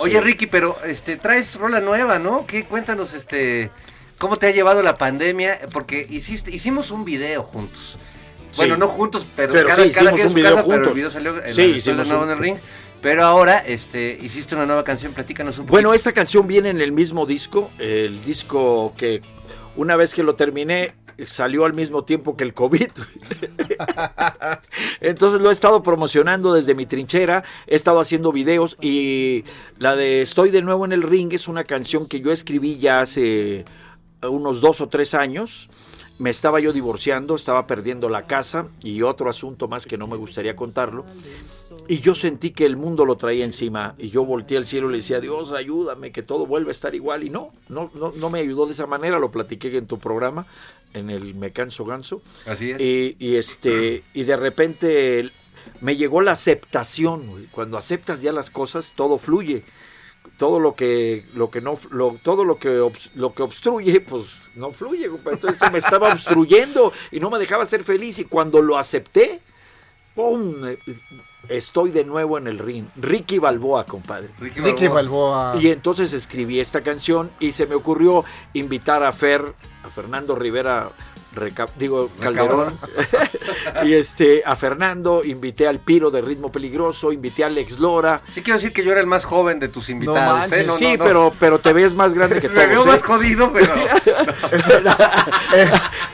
Oye, 0.00 0.20
Ricky, 0.20 0.46
pero 0.46 0.76
este 0.84 1.16
traes 1.16 1.54
rola 1.56 1.80
nueva, 1.80 2.18
¿no? 2.18 2.46
¿Qué 2.46 2.64
cuéntanos 2.64 3.14
este 3.14 3.70
cómo 4.18 4.36
te 4.36 4.46
ha 4.46 4.50
llevado 4.50 4.82
la 4.82 4.96
pandemia? 4.96 5.60
Porque 5.72 6.06
hiciste 6.08 6.50
hicimos 6.50 6.90
un 6.90 7.04
video 7.04 7.42
juntos. 7.42 7.98
Bueno, 8.56 8.76
no 8.76 8.86
juntos, 8.88 9.26
pero, 9.34 9.52
Pero 9.52 9.68
cada, 9.68 9.84
sí, 9.84 9.90
cada 9.90 10.10
hicimos 10.12 10.26
un 10.26 10.34
video 10.34 10.56
casa, 10.56 10.62
pero 10.66 10.74
el 10.74 10.80
juntos. 10.80 10.94
video 10.94 11.10
salió 11.10 11.44
en 11.44 11.54
Sí, 11.54 11.62
hicimos 11.62 12.06
nuevo 12.08 12.22
un- 12.24 12.28
en 12.30 12.36
el 12.36 12.42
ring. 12.42 12.56
Pero 13.00 13.24
ahora 13.24 13.58
este, 13.66 14.16
hiciste 14.20 14.54
una 14.54 14.64
nueva 14.66 14.84
canción, 14.84 15.12
platícanos 15.12 15.58
un 15.58 15.64
poquito. 15.64 15.72
Bueno, 15.72 15.92
esta 15.94 16.12
canción 16.12 16.46
viene 16.46 16.70
en 16.70 16.80
el 16.80 16.92
mismo 16.92 17.26
disco, 17.26 17.70
el 17.78 18.22
disco 18.24 18.94
que 18.96 19.22
una 19.74 19.96
vez 19.96 20.14
que 20.14 20.22
lo 20.22 20.34
terminé 20.36 20.92
salió 21.26 21.64
al 21.64 21.72
mismo 21.72 22.04
tiempo 22.04 22.36
que 22.36 22.44
el 22.44 22.54
COVID. 22.54 22.90
Entonces 25.00 25.40
lo 25.40 25.50
he 25.50 25.52
estado 25.52 25.82
promocionando 25.82 26.52
desde 26.52 26.74
mi 26.74 26.86
trinchera, 26.86 27.44
he 27.66 27.76
estado 27.76 28.00
haciendo 28.00 28.32
videos 28.32 28.76
y 28.80 29.44
la 29.78 29.96
de 29.96 30.22
Estoy 30.22 30.50
de 30.50 30.62
nuevo 30.62 30.84
en 30.84 30.92
el 30.92 31.02
ring 31.02 31.32
es 31.32 31.48
una 31.48 31.64
canción 31.64 32.06
que 32.06 32.20
yo 32.20 32.32
escribí 32.32 32.78
ya 32.78 33.00
hace 33.00 33.64
unos 34.22 34.60
dos 34.60 34.80
o 34.80 34.88
tres 34.88 35.14
años. 35.14 35.68
Me 36.18 36.30
estaba 36.30 36.60
yo 36.60 36.72
divorciando, 36.72 37.34
estaba 37.34 37.66
perdiendo 37.66 38.08
la 38.08 38.26
casa 38.26 38.66
y 38.82 39.02
otro 39.02 39.28
asunto 39.28 39.66
más 39.66 39.86
que 39.86 39.98
no 39.98 40.06
me 40.06 40.16
gustaría 40.16 40.54
contarlo. 40.54 41.04
Y 41.92 42.00
yo 42.00 42.14
sentí 42.14 42.52
que 42.52 42.64
el 42.64 42.78
mundo 42.78 43.04
lo 43.04 43.16
traía 43.16 43.44
encima 43.44 43.94
y 43.98 44.08
yo 44.08 44.24
volteé 44.24 44.56
al 44.56 44.66
cielo 44.66 44.88
y 44.88 44.92
le 44.92 44.96
decía, 44.98 45.20
Dios, 45.20 45.52
ayúdame, 45.52 46.10
que 46.10 46.22
todo 46.22 46.46
vuelva 46.46 46.68
a 46.68 46.70
estar 46.70 46.94
igual. 46.94 47.22
Y 47.22 47.28
no, 47.28 47.52
no, 47.68 47.90
no, 47.92 48.12
no 48.16 48.30
me 48.30 48.38
ayudó 48.40 48.64
de 48.64 48.72
esa 48.72 48.86
manera, 48.86 49.18
lo 49.18 49.30
platiqué 49.30 49.76
en 49.76 49.86
tu 49.86 49.98
programa, 49.98 50.46
en 50.94 51.10
el 51.10 51.34
Me 51.34 51.50
Canso 51.52 51.84
Ganso. 51.84 52.22
Así 52.46 52.70
es. 52.70 52.80
Y, 52.80 53.16
y, 53.18 53.36
este, 53.36 54.04
y 54.14 54.22
de 54.22 54.36
repente 54.38 55.30
me 55.82 55.96
llegó 55.96 56.22
la 56.22 56.32
aceptación. 56.32 57.46
Cuando 57.50 57.76
aceptas 57.76 58.22
ya 58.22 58.32
las 58.32 58.48
cosas, 58.48 58.94
todo 58.96 59.18
fluye. 59.18 59.62
Todo 60.38 60.60
lo 60.60 60.74
que, 60.74 61.26
lo 61.34 61.50
que 61.50 61.60
no, 61.60 61.78
lo- 61.90 62.18
todo 62.22 62.46
lo 62.46 62.56
que, 62.56 62.90
lo 63.16 63.34
que 63.34 63.42
obstruye, 63.42 64.00
pues 64.00 64.24
no 64.54 64.70
fluye. 64.70 65.10
Entonces 65.30 65.70
me 65.70 65.78
estaba 65.78 66.10
obstruyendo 66.14 66.90
y 67.10 67.20
no 67.20 67.28
me 67.28 67.38
dejaba 67.38 67.66
ser 67.66 67.84
feliz. 67.84 68.18
Y 68.18 68.24
cuando 68.24 68.62
lo 68.62 68.78
acepté, 68.78 69.40
¡pum! 70.14 70.66
Eh, 70.68 70.78
Estoy 71.48 71.90
de 71.90 72.04
nuevo 72.04 72.38
en 72.38 72.46
el 72.46 72.58
ring. 72.58 72.86
Ricky 72.96 73.38
Balboa, 73.40 73.84
compadre. 73.84 74.28
Ricky 74.38 74.60
Ricky 74.60 74.86
Balboa. 74.86 75.46
Balboa. 75.48 75.62
Y 75.62 75.70
entonces 75.72 76.12
escribí 76.12 76.60
esta 76.60 76.82
canción 76.82 77.30
y 77.40 77.50
se 77.52 77.66
me 77.66 77.74
ocurrió 77.74 78.24
invitar 78.52 79.02
a 79.02 79.10
Fer, 79.12 79.52
a 79.84 79.88
Fernando 79.90 80.36
Rivera, 80.36 80.90
Reca- 81.34 81.68
digo 81.78 82.10
Calderón, 82.20 82.78
y 83.84 83.94
este 83.94 84.42
a 84.44 84.54
Fernando, 84.54 85.22
invité 85.24 85.66
al 85.66 85.78
Piro 85.80 86.10
de 86.10 86.20
Ritmo 86.20 86.52
Peligroso, 86.52 87.10
invité 87.10 87.42
a 87.42 87.46
Alex 87.48 87.78
Lora. 87.80 88.20
Sí 88.32 88.42
quiero 88.42 88.58
decir 88.58 88.72
que 88.74 88.84
yo 88.84 88.92
era 88.92 89.00
el 89.00 89.06
más 89.06 89.24
joven 89.24 89.58
de 89.58 89.68
tus 89.68 89.88
invitados. 89.88 90.52
¿eh? 90.52 90.62
No, 90.66 90.76
sí, 90.76 90.84
no, 90.84 90.96
no. 90.98 91.04
pero 91.04 91.32
pero 91.40 91.58
te 91.58 91.72
ves 91.72 91.94
más 91.94 92.12
grande 92.14 92.38
que 92.38 92.48
Me 92.50 92.66
veo 92.66 92.82
todos. 92.84 92.86
¿eh? 92.86 92.90
más 92.98 93.02
jodido, 93.02 93.50
pero... 93.52 93.74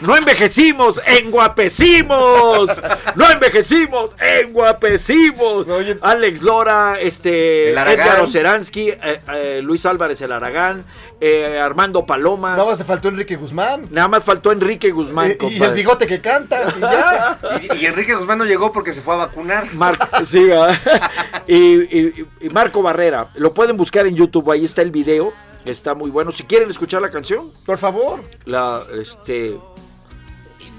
No 0.01 0.17
envejecimos, 0.17 1.01
enguapecimos. 1.07 2.71
No 3.17 3.31
envejecimos, 3.31 4.11
enguapecimos. 4.21 5.67
Alex 6.01 6.43
Lora, 6.43 6.99
este, 7.01 7.71
El 7.71 7.79
Aragán. 7.79 8.07
Edgar 8.07 8.21
Oceransky, 8.23 8.91
eh, 8.91 9.21
eh, 9.35 9.61
Luis 9.63 9.85
Álvarez 9.87 10.21
el 10.23 10.33
Aragán, 10.33 10.85
eh, 11.21 11.59
Armando 11.61 12.07
Palomas. 12.07 12.57
Nada 12.57 12.69
más 12.71 12.79
te 12.79 12.85
faltó 12.85 13.09
Enrique 13.09 13.37
Guzmán. 13.37 13.87
Nada 13.91 14.09
más 14.09 14.23
faltó 14.25 14.53
Enrique 14.53 14.91
Guzmán, 14.91 15.33
Eh, 15.33 15.39
y 15.51 15.63
el 15.63 15.73
bigote 15.73 16.07
que 16.07 16.21
canta. 16.21 16.75
Y 16.77 16.81
ya. 16.81 17.39
Y, 17.75 17.79
y 17.83 17.87
Enrique 17.87 18.15
Guzmán 18.15 18.39
no 18.39 18.45
llegó 18.45 18.73
porque 18.73 18.93
se 18.93 19.01
fue 19.01 19.15
a 19.15 19.19
vacunar. 19.19 19.73
Mar- 19.75 19.99
sí, 20.25 20.45
¿verdad? 20.45 20.79
y, 21.49 21.57
y- 21.57 22.27
y 22.43 22.49
Marco 22.51 22.83
Barrera. 22.83 23.27
Lo 23.35 23.53
pueden 23.53 23.77
buscar 23.77 24.07
en 24.07 24.15
YouTube, 24.15 24.51
ahí 24.51 24.65
está 24.65 24.83
el 24.83 24.91
video. 24.91 25.33
Está 25.65 25.93
muy 25.95 26.09
bueno. 26.11 26.31
Si 26.33 26.45
quieren 26.45 26.71
escuchar 26.71 27.03
la 27.03 27.11
canción, 27.11 27.51
Por 27.67 27.77
favor. 27.79 28.21
la 28.47 28.85
este. 28.99 29.57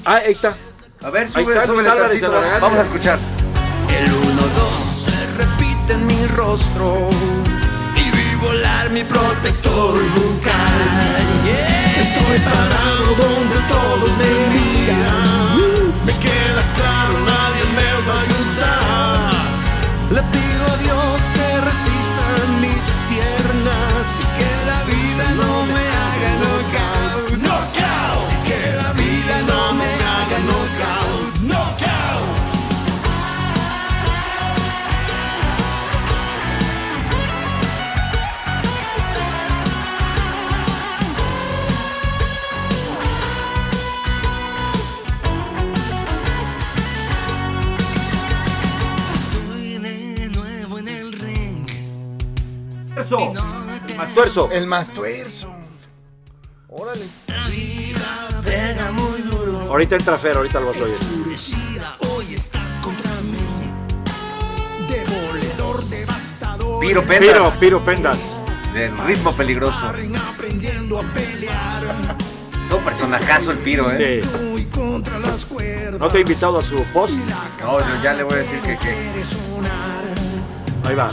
Ah, 0.06 0.22
ahí 0.26 0.32
está. 0.34 0.56
A 1.04 1.10
ver, 1.10 1.28
Ahí 1.34 1.46
sube, 1.46 1.54
está, 1.58 1.72
Luis 1.72 1.88
Álvarez. 1.88 2.24
Aragán. 2.24 2.62
Vamos 2.62 2.80
a 2.80 2.84
escuchar. 2.84 3.20
El 3.90 4.12
1-2 4.12 4.80
se 4.80 5.28
repite 5.38 5.94
en 5.94 6.06
mi 6.08 6.26
rostro 6.36 7.10
y 7.96 8.12
vi 8.12 8.36
volar 8.42 8.90
mi 8.92 9.04
protector 9.04 9.94
bucal. 10.16 10.80
Estoy 12.00 12.40
parado 12.40 13.16
donde 13.18 13.56
todos 13.68 14.12
me 14.18 14.32
miran. 14.56 15.94
Me 16.06 16.14
queda 16.20 16.64
claro, 16.76 17.14
nadie 17.26 17.64
me 17.76 17.90
va 18.08 18.16
a 18.20 18.22
ayudar. 18.22 19.34
Le 20.12 20.22
pido 20.32 20.49
Eso. 53.10 53.34
Más 53.98 54.14
tuerzo. 54.14 54.52
El 54.52 54.68
más 54.68 54.94
tuerzo. 54.94 55.52
Órale. 56.70 57.08
Pega 58.44 58.92
muy 58.92 59.22
duro. 59.24 59.62
Ahorita 59.62 59.96
entra 59.96 60.16
Fer, 60.18 60.38
ahorita 60.38 60.60
lo 60.60 60.68
vas 60.68 60.78
a 60.78 60.84
oír. 60.84 60.94
Enfurecida 60.94 61.98
hoy 62.08 62.34
está 62.36 62.60
contra 62.84 63.12
mí. 63.22 63.74
Demoledor, 64.88 65.84
devastador. 65.86 66.80
Piro 66.80 67.04
Pendas, 67.04 67.58
Piro 67.58 67.84
Pendas. 67.84 68.20
del 68.74 68.96
ritmo 69.00 69.36
peligroso. 69.36 69.78
Aprendiendo 69.80 71.00
a 71.00 71.04
pelear. 71.14 72.18
Un 72.72 72.84
personajazo 72.86 73.52
el 73.52 73.58
Piro, 73.58 73.90
¿eh? 73.92 74.22
Sí. 74.22 74.28
Estoy 74.28 74.66
contra 74.66 75.18
las 75.18 75.46
cuerdas. 75.48 76.00
¿No 76.00 76.10
te 76.10 76.20
he 76.20 76.22
invitado 76.22 76.60
a 76.60 76.64
su 76.64 76.84
post? 76.94 77.16
No, 77.60 77.80
yo 77.80 78.04
ya 78.04 78.14
le 78.14 78.22
voy 78.22 78.34
a 78.36 78.38
decir 78.38 78.62
que... 78.62 78.78
que... 78.78 79.24
Ahí 80.88 80.96
va. 80.96 81.10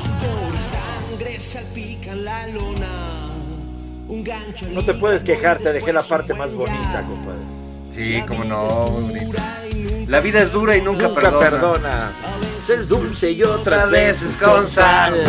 Lona. 2.53 3.27
Un 4.09 4.23
gancho 4.23 4.67
No 4.73 4.83
te 4.85 4.95
puedes 4.95 5.23
quejar, 5.23 5.59
te 5.59 5.73
dejé 5.73 5.93
la 5.93 6.03
parte 6.03 6.33
más 6.35 6.53
bonita, 6.53 7.03
compadre. 7.07 7.41
Sí, 7.95 8.23
como 8.27 8.45
no, 8.45 8.91
muy 8.91 9.15
bonito. 9.15 9.39
La 10.07 10.21
vida 10.21 10.41
es 10.43 10.53
dura 10.53 10.77
y 10.77 10.83
nunca, 10.83 11.09
Nunca 11.09 11.21
perdona. 11.21 11.41
perdona. 11.51 12.13
Es 12.69 12.89
dulce 12.89 13.31
y 13.33 13.43
otras 13.43 13.91
veces 13.91 14.37
con 14.41 14.69
sal. 14.69 15.25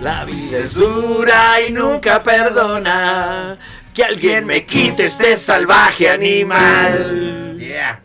La 0.00 0.24
vida 0.24 0.58
es 0.58 0.74
dura 0.74 1.60
y 1.66 1.72
nunca 1.72 2.22
perdona. 2.22 3.58
Que 3.94 4.04
alguien 4.04 4.44
me 4.46 4.64
quite 4.66 5.06
este 5.06 5.36
salvaje 5.36 6.08
animal. 6.10 7.56
Yeah. 7.58 8.00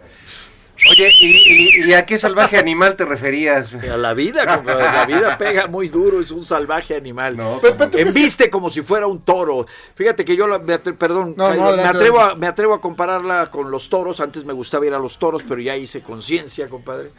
Oye, 0.92 1.12
¿y, 1.20 1.82
y, 1.86 1.90
y 1.90 1.94
a 1.94 2.06
qué 2.06 2.18
salvaje 2.18 2.58
animal 2.58 2.96
te 2.96 3.06
referías? 3.06 3.74
A 3.92 3.98
la 3.98 4.14
vida, 4.14 4.46
compadre, 4.58 4.84
la 4.84 5.06
vida 5.06 5.38
pega 5.38 5.68
muy 5.68 5.88
duro, 5.88 6.20
es 6.22 6.30
un 6.32 6.46
salvaje 6.46 6.96
animal. 6.96 7.38
No, 7.38 7.60
Pe- 7.60 7.72
pe- 7.72 7.86
¿tú 7.88 7.92
que- 7.98 8.02
Embiste 8.02 8.50
como 8.50 8.70
si 8.70 8.82
fuera 8.82 9.08
un 9.08 9.22
toro. 9.22 9.66
Fíjate 9.96 10.26
que 10.26 10.36
yo, 10.36 10.46
la- 10.48 10.60
me 10.60 10.74
atre- 10.76 10.96
perdón, 10.98 11.34
No, 11.38 11.54
no, 11.54 11.62
Jairo, 11.64 11.78
me, 11.78 11.84
atrevo 11.84 12.20
a, 12.20 12.36
me 12.36 12.48
atrevo 12.48 12.74
a 12.74 12.82
compararla 12.82 13.50
con 13.50 13.72
los 13.72 13.90
toros. 13.90 14.20
Antes 14.20 14.46
me 14.46 14.54
gustaba 14.54 14.86
ir 14.86 14.94
a 14.94 15.00
los 15.00 15.18
toros, 15.18 15.42
pero 15.48 15.62
ya 15.62 15.76
hice 15.78 16.02
conciencia, 16.02 16.68
compadre. 16.70 17.12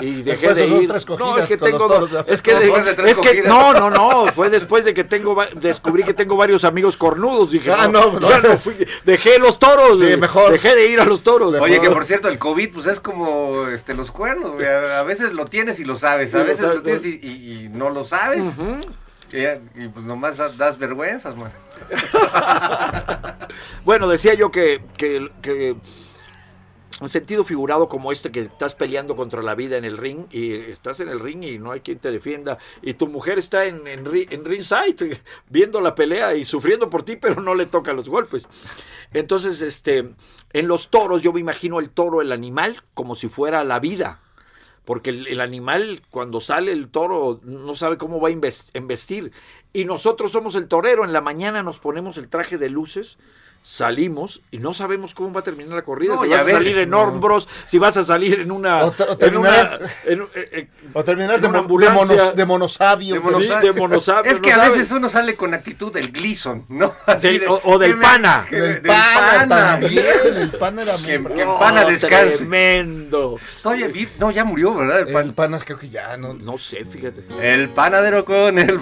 Y 0.00 0.22
dejé 0.22 0.48
Después 0.52 0.56
de 0.56 0.66
ir. 0.66 0.88
No, 1.18 1.38
es 1.38 1.46
que 1.46 1.56
tengo. 1.56 1.86
toros. 1.88 2.10
Es 2.26 2.42
que, 2.42 2.54
de- 2.54 2.66
de 2.94 3.10
es 3.10 3.18
que 3.18 3.42
no, 3.42 3.72
no, 3.72 3.90
no. 3.90 4.26
Fue 4.32 4.50
después 4.50 4.84
de 4.84 4.92
que 4.94 5.04
tengo 5.04 5.36
descubrí 5.54 6.02
que 6.04 6.14
tengo 6.14 6.36
varios 6.36 6.64
amigos 6.64 6.96
cornudos. 6.96 7.50
Dije, 7.52 7.72
Ah, 7.72 7.88
no, 7.88 8.12
no, 8.12 8.20
no. 8.20 8.28
ya 8.30 8.38
no 8.40 8.56
fui- 8.58 8.86
dejé 9.04 9.38
los 9.38 9.58
toros. 9.58 9.98
Sí, 9.98 10.06
eh, 10.12 10.16
mejor. 10.16 10.52
Dejé 10.52 10.74
de 10.76 10.86
ir 10.88 11.00
a 11.00 11.04
los 11.04 11.22
toros. 11.22 11.54
Oye, 11.60 11.80
que 11.80 11.90
por 11.90 12.04
cierto, 12.04 12.28
el 12.28 12.38
COVID, 12.38 12.72
pues 12.74 12.86
es 12.86 13.00
como 13.12 13.66
este, 13.68 13.94
los 13.94 14.10
cuernos, 14.10 14.52
güey. 14.52 14.66
A, 14.66 15.02
veces 15.02 15.32
lo 15.32 15.46
tienes 15.46 15.80
y 15.80 15.84
lo 15.84 15.98
sabes, 15.98 16.34
a 16.34 16.42
veces 16.42 16.66
lo 16.74 16.82
tienes 16.82 17.04
y, 17.04 17.18
y- 17.22 17.64
y 17.64 17.68
no 17.68 17.90
lo 17.90 18.04
sabes. 18.04 18.44
y, 19.32 19.38
y, 19.82 19.88
pues 19.88 20.04
nomás 20.06 20.36
das- 20.36 20.56
das 20.56 20.78
vergüenzas, 20.78 21.34
man. 21.36 21.52
Bueno, 23.84 24.08
decía 24.08 24.34
yo 24.34 24.50
que, 24.50 24.82
que, 24.96 25.30
que 25.42 25.76
un 27.00 27.08
sentido 27.08 27.44
figurado 27.44 27.88
como 27.88 28.10
este 28.12 28.32
que 28.32 28.40
estás 28.40 28.74
peleando 28.74 29.14
contra 29.14 29.42
la 29.42 29.54
vida 29.54 29.76
en 29.76 29.84
el 29.84 29.96
ring 29.96 30.26
y 30.32 30.54
estás 30.54 31.00
en 31.00 31.08
el 31.08 31.20
ring 31.20 31.44
y 31.44 31.58
no 31.58 31.70
hay 31.70 31.80
quien 31.80 31.98
te 31.98 32.10
defienda 32.10 32.58
y 32.82 32.94
tu 32.94 33.06
mujer 33.06 33.38
está 33.38 33.66
en, 33.66 33.86
en, 33.86 34.04
en 34.06 34.44
ringside 34.44 35.20
viendo 35.48 35.80
la 35.80 35.94
pelea 35.94 36.34
y 36.34 36.44
sufriendo 36.44 36.90
por 36.90 37.04
ti 37.04 37.16
pero 37.16 37.40
no 37.40 37.54
le 37.54 37.66
toca 37.66 37.92
los 37.92 38.08
golpes. 38.08 38.46
Entonces, 39.12 39.62
este, 39.62 40.10
en 40.52 40.68
los 40.68 40.90
toros 40.90 41.22
yo 41.22 41.32
me 41.32 41.40
imagino 41.40 41.80
el 41.80 41.90
toro, 41.90 42.20
el 42.20 42.32
animal, 42.32 42.82
como 42.94 43.14
si 43.14 43.28
fuera 43.28 43.64
la 43.64 43.78
vida. 43.78 44.20
Porque 44.84 45.10
el, 45.10 45.26
el 45.26 45.40
animal, 45.40 46.02
cuando 46.10 46.40
sale 46.40 46.72
el 46.72 46.88
toro, 46.88 47.40
no 47.42 47.74
sabe 47.74 47.98
cómo 47.98 48.20
va 48.20 48.28
a 48.28 48.32
embestir. 48.74 49.32
Y 49.72 49.84
nosotros 49.84 50.32
somos 50.32 50.54
el 50.54 50.66
torero. 50.66 51.04
En 51.04 51.12
la 51.12 51.20
mañana 51.20 51.62
nos 51.62 51.78
ponemos 51.78 52.16
el 52.16 52.28
traje 52.28 52.56
de 52.56 52.70
luces 52.70 53.18
salimos 53.62 54.40
y 54.50 54.58
no 54.58 54.72
sabemos 54.72 55.14
cómo 55.14 55.32
va 55.32 55.40
a 55.40 55.44
terminar 55.44 55.74
la 55.74 55.82
corrida. 55.82 56.14
No, 56.14 56.22
si 56.22 56.28
ya 56.30 56.38
vas 56.38 56.46
a 56.48 56.50
salir 56.52 56.78
en 56.78 56.90
no. 56.90 57.02
hombros, 57.02 57.48
si 57.66 57.78
vas 57.78 57.96
a 57.96 58.02
salir 58.02 58.40
en 58.40 58.50
una. 58.50 58.84
O 58.84 58.92
te- 58.92 59.02
o 59.02 59.16
en 59.20 59.36
una- 59.36 59.50
terminarás- 59.50 59.90
en- 60.06 60.22
eh, 60.22 60.28
eh, 60.52 60.68
O 60.94 61.02
de, 61.02 61.14
una 61.14 61.38
de, 61.38 61.48
monos- 61.48 62.34
de 62.34 62.44
monosabio. 62.46 63.20
De. 63.20 63.34
Sí, 63.34 63.48
de 63.62 63.72
monosabio, 63.72 64.32
Es 64.32 64.40
que 64.40 64.50
no 64.50 64.54
a 64.56 64.58
sabes. 64.64 64.78
veces 64.78 64.92
uno 64.92 65.08
sale 65.10 65.34
con 65.36 65.52
actitud 65.54 65.92
del 65.92 66.10
Gleason, 66.12 66.64
¿no? 66.68 66.94
Así 67.06 67.26
Del- 67.28 67.40
de- 67.40 67.46
o- 67.48 67.60
o 67.64 67.78
del 67.78 67.90
que 67.90 67.96
me- 67.96 68.02
pana. 68.02 68.46
que- 68.48 68.56
El 68.56 68.62
del 68.74 68.82
pana, 68.82 69.20
pana. 69.38 69.56
también. 69.80 70.04
El 70.34 70.50
pana 70.58 70.82
era 70.82 70.96
Que- 70.96 71.18
muy 71.18 71.32
que 71.32 71.34
bravo. 71.36 71.52
en 71.54 71.58
pana 71.58 71.82
Oh, 71.84 71.88
descanse. 71.90 72.36
Tremendo. 72.38 73.38
Todavía 73.62 73.88
vi- 73.88 74.08
no, 74.18 74.30
ya 74.30 74.44
murió, 74.44 74.74
¿verdad? 74.74 75.00
El, 75.00 75.08
El 75.08 75.12
pan- 75.12 75.32
pana 75.34 75.58
creo 75.64 75.78
que 75.78 75.88
ya 75.90 76.16
no. 76.16 76.34
No 76.34 76.56
sé, 76.58 76.84
fíjate. 76.84 77.24
el 77.42 77.68
panadero 77.68 78.24
con 78.24 78.58
el... 78.58 78.80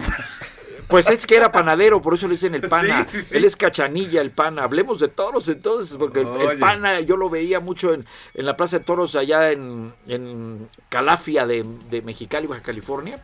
Pues 0.89 1.09
es 1.11 1.27
que 1.27 1.37
era 1.37 1.51
panadero, 1.53 2.01
por 2.01 2.15
eso 2.15 2.27
le 2.29 2.33
dicen 2.35 2.55
el 2.55 2.63
pana. 2.69 3.07
Sí, 3.11 3.19
sí. 3.23 3.27
Él 3.37 3.45
es 3.45 3.57
cachanilla, 3.57 4.21
el 4.21 4.31
pana. 4.31 4.63
Hablemos 4.65 5.01
de 5.01 5.09
toros 5.09 5.49
entonces, 5.49 5.97
porque 5.99 6.21
el, 6.21 6.59
pana 6.59 7.01
yo 7.01 7.17
lo 7.17 7.29
veía 7.29 7.61
mucho 7.61 7.93
en, 7.93 8.05
en 8.35 8.47
la 8.47 8.57
Plaza 8.57 8.79
de 8.79 8.85
Toros 8.85 9.17
allá 9.17 9.51
en, 9.51 9.93
en 10.07 10.69
Calafia 10.89 11.47
de, 11.47 11.65
de 11.91 12.03
Mexicali, 12.03 12.47
Baja 12.47 12.63
California. 12.63 13.21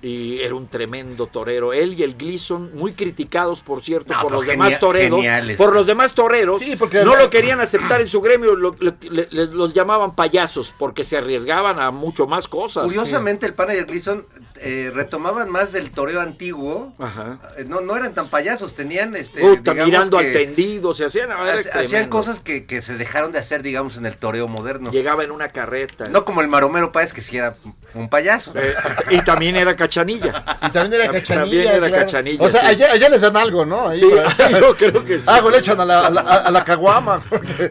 Y 0.00 0.38
era 0.42 0.54
un 0.54 0.68
tremendo 0.68 1.26
torero. 1.26 1.72
Él 1.72 1.94
y 1.98 2.04
el 2.04 2.14
Gleason, 2.14 2.70
muy 2.76 2.92
criticados, 2.92 3.62
por 3.62 3.82
cierto, 3.82 4.14
No, 4.14 4.22
por 4.22 4.30
los 4.30 4.46
demás 4.46 4.78
toreros. 4.78 5.16
geniales. 5.18 5.56
Por 5.56 5.74
los 5.74 5.88
demás 5.88 6.14
toreros. 6.14 6.60
Sí, 6.60 6.76
porque- 6.76 7.02
no 7.02 7.16
lo 7.16 7.28
querían 7.30 7.60
aceptar 7.60 8.00
en 8.00 8.06
su 8.06 8.20
gremio. 8.20 8.54
lo- 8.54 8.76
lo- 8.78 8.94
le- 9.00 9.26
les- 9.28 9.50
los 9.50 9.74
llamaban 9.74 10.14
payasos, 10.14 10.72
porque 10.78 11.02
se 11.02 11.16
arriesgaban 11.18 11.80
a 11.80 11.90
mucho 11.90 12.28
más 12.28 12.46
cosas. 12.46 12.84
Curiosamente, 12.84 13.44
el 13.46 13.54
pana 13.54 13.74
y 13.74 13.78
el 13.78 13.86
Gleason 13.86 14.24
eh, 14.60 14.90
retomaban 14.94 15.48
más 15.50 15.72
del 15.72 15.90
toreo 15.90 16.20
antiguo. 16.20 16.92
Ajá. 16.98 17.38
Eh, 17.56 17.64
No, 17.66 17.80
no 17.80 17.96
eran 17.96 18.14
tan 18.14 18.28
payasos, 18.28 18.74
tenían 18.74 19.14
este. 19.16 19.40
Puta, 19.40 19.72
digamos 19.72 19.86
mirando 19.90 20.18
que 20.18 20.26
al 20.26 20.32
tendido, 20.32 20.94
se 20.94 21.04
hacían, 21.04 21.30
a 21.32 21.42
ver, 21.42 21.64
hac- 21.66 21.84
Hacían 21.84 22.08
cosas 22.08 22.40
que, 22.40 22.66
que 22.66 22.82
se 22.82 22.96
dejaron 22.96 23.32
de 23.32 23.38
hacer, 23.38 23.62
digamos, 23.62 23.96
en 23.96 24.06
el 24.06 24.16
toreo 24.16 24.48
moderno. 24.48 24.90
Llegaba 24.90 25.24
en 25.24 25.30
una 25.30 25.48
carreta. 25.50 26.06
No 26.08 26.24
como 26.24 26.40
el 26.40 26.48
Maromero 26.48 26.92
Páez, 26.92 27.12
que 27.12 27.22
sí 27.22 27.36
era 27.36 27.54
un 27.94 28.08
payaso. 28.08 28.52
Eh, 28.56 28.74
y 29.10 29.20
también 29.22 29.56
era 29.56 29.74
cachanilla. 29.76 30.44
Y 30.68 30.70
también 30.70 31.00
era 31.02 31.04
También 31.12 31.22
cachanilla. 31.24 31.72
era 31.76 31.88
claro. 31.88 32.04
cachanilla, 32.04 32.44
O 32.44 32.48
sea, 32.50 32.60
sí. 32.60 32.66
allá, 32.66 32.92
allá 32.92 33.08
les 33.08 33.20
dan 33.22 33.36
algo, 33.36 33.64
¿no? 33.64 33.88
Ahí 33.88 34.00
Sí, 34.00 34.06
para- 34.36 34.58
yo 34.60 34.76
creo 34.76 35.04
que 35.04 35.18
sí. 35.20 35.26
Algo 35.28 35.50
le 35.50 35.58
echan 35.58 35.80
a 35.80 35.84
la, 35.84 36.06
a 36.06 36.10
la, 36.10 36.20
a 36.20 36.50
la 36.50 36.64
caguama. 36.64 37.22
porque- 37.28 37.70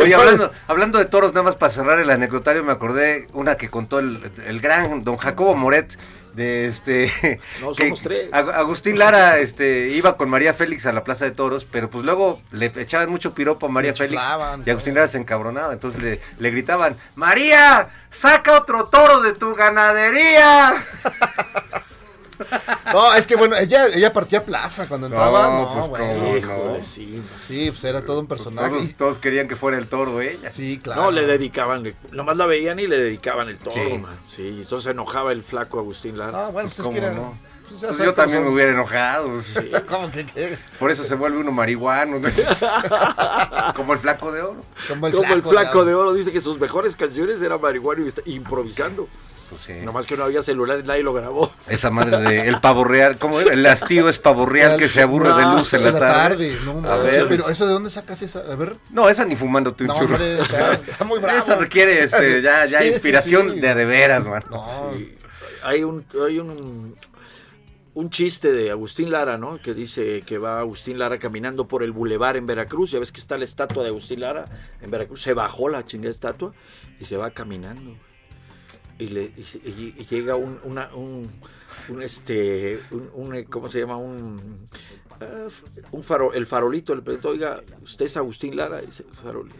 Oye, 0.00 0.14
hablando, 0.14 0.52
hablando 0.68 0.98
de 0.98 1.06
toros, 1.06 1.32
nada 1.32 1.42
más 1.44 1.56
para 1.56 1.72
cerrar 1.72 1.98
el 1.98 2.10
anecdotario, 2.10 2.62
me 2.64 2.72
acordé 2.72 3.26
una 3.32 3.56
que 3.56 3.70
contó 3.70 3.98
el, 3.98 4.30
el 4.46 4.60
gran 4.60 5.04
don 5.04 5.16
Jacobo 5.16 5.54
Moret. 5.54 5.86
De 6.34 6.66
este 6.66 7.40
No, 7.60 7.72
que 7.74 7.84
somos 7.84 8.00
tres. 8.02 8.30
Ag- 8.32 8.52
Agustín 8.54 8.98
Lara 8.98 9.38
este 9.38 9.88
iba 9.88 10.16
con 10.16 10.30
María 10.30 10.54
Félix 10.54 10.86
a 10.86 10.92
la 10.92 11.04
Plaza 11.04 11.24
de 11.26 11.32
Toros, 11.32 11.64
pero 11.70 11.90
pues 11.90 12.04
luego 12.04 12.40
le 12.52 12.72
echaban 12.76 13.10
mucho 13.10 13.34
piropo 13.34 13.66
a 13.66 13.68
María 13.68 13.94
Félix 13.94 14.22
y 14.64 14.70
Agustín 14.70 14.94
Lara 14.94 15.08
se 15.08 15.18
encabronaba, 15.18 15.72
entonces 15.74 16.02
le, 16.02 16.20
le 16.38 16.50
gritaban, 16.50 16.96
"María, 17.16 17.88
saca 18.10 18.56
otro 18.58 18.86
toro 18.88 19.20
de 19.20 19.34
tu 19.34 19.54
ganadería." 19.54 20.82
No, 22.92 23.14
es 23.14 23.26
que 23.26 23.36
bueno, 23.36 23.56
ella, 23.56 23.86
ella 23.86 24.12
partía 24.12 24.44
plaza 24.44 24.86
cuando 24.86 25.06
entraba. 25.06 25.48
No, 25.48 25.62
No, 25.62 25.74
pues, 25.74 25.88
bueno. 25.90 26.14
cómo 26.20 26.36
Híjole, 26.36 26.78
no. 26.78 26.84
sí. 26.84 27.22
Sí, 27.48 27.70
pues 27.70 27.84
era 27.84 28.02
todo 28.04 28.20
un 28.20 28.26
personaje. 28.26 28.68
Todos, 28.70 28.94
todos 28.94 29.18
querían 29.18 29.48
que 29.48 29.56
fuera 29.56 29.78
el 29.78 29.86
toro 29.86 30.20
ella. 30.20 30.50
Sí, 30.50 30.78
claro. 30.82 31.02
No, 31.02 31.10
le 31.10 31.26
dedicaban, 31.26 31.94
nomás 32.10 32.36
la 32.36 32.46
veían 32.46 32.78
y 32.78 32.86
le 32.86 32.98
dedicaban 32.98 33.48
el 33.48 33.56
toro, 33.58 33.72
Sí. 33.74 33.98
man. 33.98 34.16
Sí, 34.26 34.48
entonces 34.62 34.84
se 34.84 34.90
enojaba 34.90 35.32
el 35.32 35.42
flaco 35.42 35.78
Agustín 35.78 36.18
Lara. 36.18 36.46
Ah, 36.46 36.50
bueno, 36.50 36.68
pues 36.68 36.78
es 36.80 36.84
¿Cómo 36.84 36.98
que 36.98 37.04
era. 37.06 37.12
no? 37.14 37.38
pues 37.68 37.80
Pues 37.80 37.98
yo 37.98 38.12
también 38.12 38.42
me 38.44 38.50
hubiera 38.50 38.72
enojado. 38.72 39.30
¿Cómo 39.88 40.10
que 40.10 40.26
qué? 40.26 40.58
Por 40.78 40.90
eso 40.90 41.04
se 41.04 41.14
vuelve 41.14 41.38
uno 41.38 41.52
marihuano. 41.52 42.18
¿no? 42.18 42.28
Como 43.76 43.94
el 43.94 43.98
flaco 43.98 44.30
de 44.32 44.42
oro. 44.42 44.64
Como 44.88 45.06
el 45.06 45.12
Como 45.12 45.24
flaco, 45.26 45.34
el 45.36 45.42
flaco 45.42 45.78
ya. 45.80 45.84
de 45.88 45.94
oro 45.94 46.12
dice 46.12 46.32
que 46.32 46.40
sus 46.40 46.58
mejores 46.60 46.96
canciones 46.96 47.40
eran 47.40 47.60
marihuana 47.60 48.04
y 48.04 48.08
está 48.08 48.20
improvisando. 48.26 49.08
Pues 49.52 49.64
sí. 49.64 49.84
Nomás 49.84 50.06
que 50.06 50.16
no 50.16 50.24
había 50.24 50.42
celular 50.42 50.80
y 50.82 50.86
nadie 50.86 51.02
lo 51.02 51.12
grabó. 51.12 51.52
Esa 51.68 51.90
madre 51.90 52.18
de 52.18 52.48
el 52.48 52.60
pavo 52.60 52.84
real, 52.84 53.18
¿cómo 53.18 53.40
era? 53.40 53.52
El 53.52 53.64
hastío 53.66 54.08
es 54.08 54.18
pavo 54.18 54.46
real 54.46 54.78
que 54.78 54.88
se 54.88 55.02
aburre 55.02 55.32
de 55.34 55.42
luz 55.42 55.74
en 55.74 55.84
la 55.84 55.98
tarde. 55.98 56.58
No, 56.64 56.88
A 56.90 56.96
ver. 56.96 57.26
pero 57.28 57.48
eso 57.50 57.66
de 57.66 57.72
dónde 57.72 57.90
sacas 57.90 58.22
esa? 58.22 58.38
A 58.40 58.54
ver. 58.56 58.76
No, 58.90 59.08
esa 59.08 59.24
ni 59.26 59.36
fumándote 59.36 59.84
un 59.84 59.88
No, 59.88 59.94
churro. 59.98 60.14
hombre, 60.14 60.40
está, 60.40 60.72
está 60.74 61.04
muy 61.04 61.18
bravo. 61.18 61.38
Esa 61.40 61.56
requiere 61.56 62.04
este, 62.04 62.40
ya, 62.42 62.64
ya 62.66 62.80
Sí, 62.80 62.88
inspiración 62.88 63.52
sí. 63.54 63.60
de 63.60 63.74
de 63.74 63.84
veras, 63.84 64.24
man. 64.24 64.42
No. 64.50 64.64
Hay 65.64 65.84
un, 65.84 66.04
hay 66.26 66.38
un, 66.38 66.96
un 67.94 68.10
chiste 68.10 68.50
de 68.52 68.70
Agustín 68.70 69.10
Lara, 69.10 69.38
¿no? 69.38 69.60
Que 69.60 69.74
dice 69.74 70.22
que 70.26 70.38
va 70.38 70.60
Agustín 70.60 70.98
Lara 70.98 71.18
caminando 71.18 71.68
por 71.68 71.82
el 71.82 71.92
bulevar 71.92 72.36
en 72.36 72.46
Veracruz. 72.46 72.90
Ya 72.90 72.98
ves 72.98 73.12
que 73.12 73.20
está 73.20 73.36
la 73.38 73.44
estatua 73.44 73.82
de 73.82 73.90
Agustín 73.90 74.20
Lara 74.20 74.46
en 74.80 74.90
Veracruz. 74.90 75.20
Se 75.22 75.34
bajó 75.34 75.68
la 75.68 75.84
chingada 75.84 76.10
estatua 76.10 76.52
y 76.98 77.04
se 77.04 77.16
va 77.16 77.30
caminando. 77.30 77.94
Y, 79.02 79.08
le, 79.08 79.22
y, 79.24 79.94
y- 79.98 80.06
llega 80.08 80.36
un, 80.36 80.60
una, 80.62 80.94
un, 80.94 81.28
un, 81.88 82.02
este, 82.02 82.80
un, 82.92 83.10
un, 83.14 83.42
¿cómo 83.44 83.68
se 83.70 83.80
llama? 83.80 83.96
Un, 83.96 84.68
ah, 85.20 85.48
un 85.90 86.02
faro, 86.04 86.32
el 86.34 86.46
farolito 86.46 86.94
le 86.94 87.02
preguntó, 87.02 87.30
oiga, 87.30 87.60
¿usted 87.82 88.06
es 88.06 88.16
Agustín 88.16 88.54
Lara? 88.56 88.80
Dice, 88.80 89.04
farolito. 89.22 89.56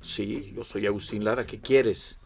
Sí, 0.00 0.52
yo 0.56 0.64
soy 0.64 0.86
Agustín 0.86 1.22
Lara, 1.24 1.44
¿qué 1.44 1.60
quieres? 1.60 2.19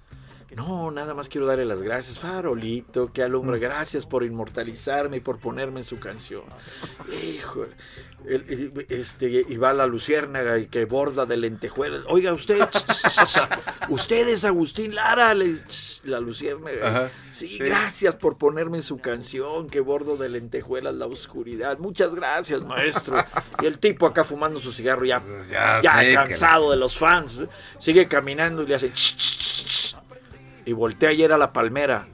No, 0.57 0.91
nada 0.91 1.15
más 1.15 1.29
quiero 1.29 1.47
darle 1.47 1.65
las 1.65 1.83
gracias, 1.83 2.19
Farolito, 2.19 3.13
que 3.13 3.23
alumbra, 3.23 3.59
gracias 3.59 4.07
por 4.07 4.25
inmortalizarme 4.25 5.19
y 5.19 5.21
por 5.21 5.39
ponerme 5.39 5.81
en 5.81 5.85
su 5.85 5.99
canción. 5.99 6.43
Hijo, 7.23 7.67
este, 8.89 9.45
y 9.49 9.57
va 9.57 9.73
la 9.73 9.87
luciérnaga 9.87 10.59
y 10.59 10.67
que 10.67 10.85
borda 10.85 11.27
de 11.27 11.37
lentejuelas. 11.37 12.05
Oiga, 12.09 12.33
usted, 12.33 12.59
usted 13.89 14.29
es 14.29 14.45
Agustín 14.45 14.95
Lara, 14.95 15.35
le- 15.35 15.57
la 16.05 16.21
luciérnaga. 16.21 17.11
Sí, 17.33 17.49
sí. 17.49 17.59
gracias 17.59 18.15
por 18.17 18.39
ponerme 18.39 18.77
en 18.79 18.83
su 18.83 18.99
canción, 18.99 19.69
que 19.69 19.81
bordo 19.81 20.17
de 20.17 20.29
lentejuelas 20.29 20.95
la 20.95 21.07
oscuridad. 21.07 21.79
Muchas 21.79 22.15
gracias, 22.15 22.63
maestro. 22.65 23.17
Y 23.61 23.67
el 23.67 23.79
tipo 23.79 24.07
acá 24.07 24.23
fumando 24.25 24.61
su 24.61 24.73
cigarro 24.73 25.05
ya, 25.05 25.23
Ya 25.51 25.81
ya, 25.83 25.99
sé 25.99 26.09
que- 26.09 26.15
cansado 26.15 26.71
de 26.71 26.77
los 26.77 26.97
fans, 26.97 27.41
sigue 27.79 28.07
caminando 28.09 28.63
y 28.63 28.67
le 28.67 28.75
hace 28.77 28.91
"Ch, 28.93 29.17
ch, 29.17 29.17
ch, 29.17 29.39
ch". 29.39 29.54
Y 30.65 30.73
voltea 30.73 31.11
ayer 31.11 31.33
a 31.33 31.39
la 31.39 31.53
palmera 31.53 32.09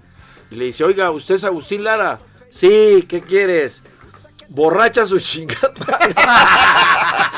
y 0.51 0.57
le 0.57 0.67
dice, 0.67 0.85
oiga, 0.85 1.11
¿usted 1.11 1.37
es 1.37 1.45
Agustín 1.45 1.85
Lara? 1.85 2.21
Sí, 2.49 3.07
¿qué 3.09 3.21
quieres? 3.21 3.83
Borracha 4.53 5.07
su 5.07 5.21
chingada. 5.21 5.71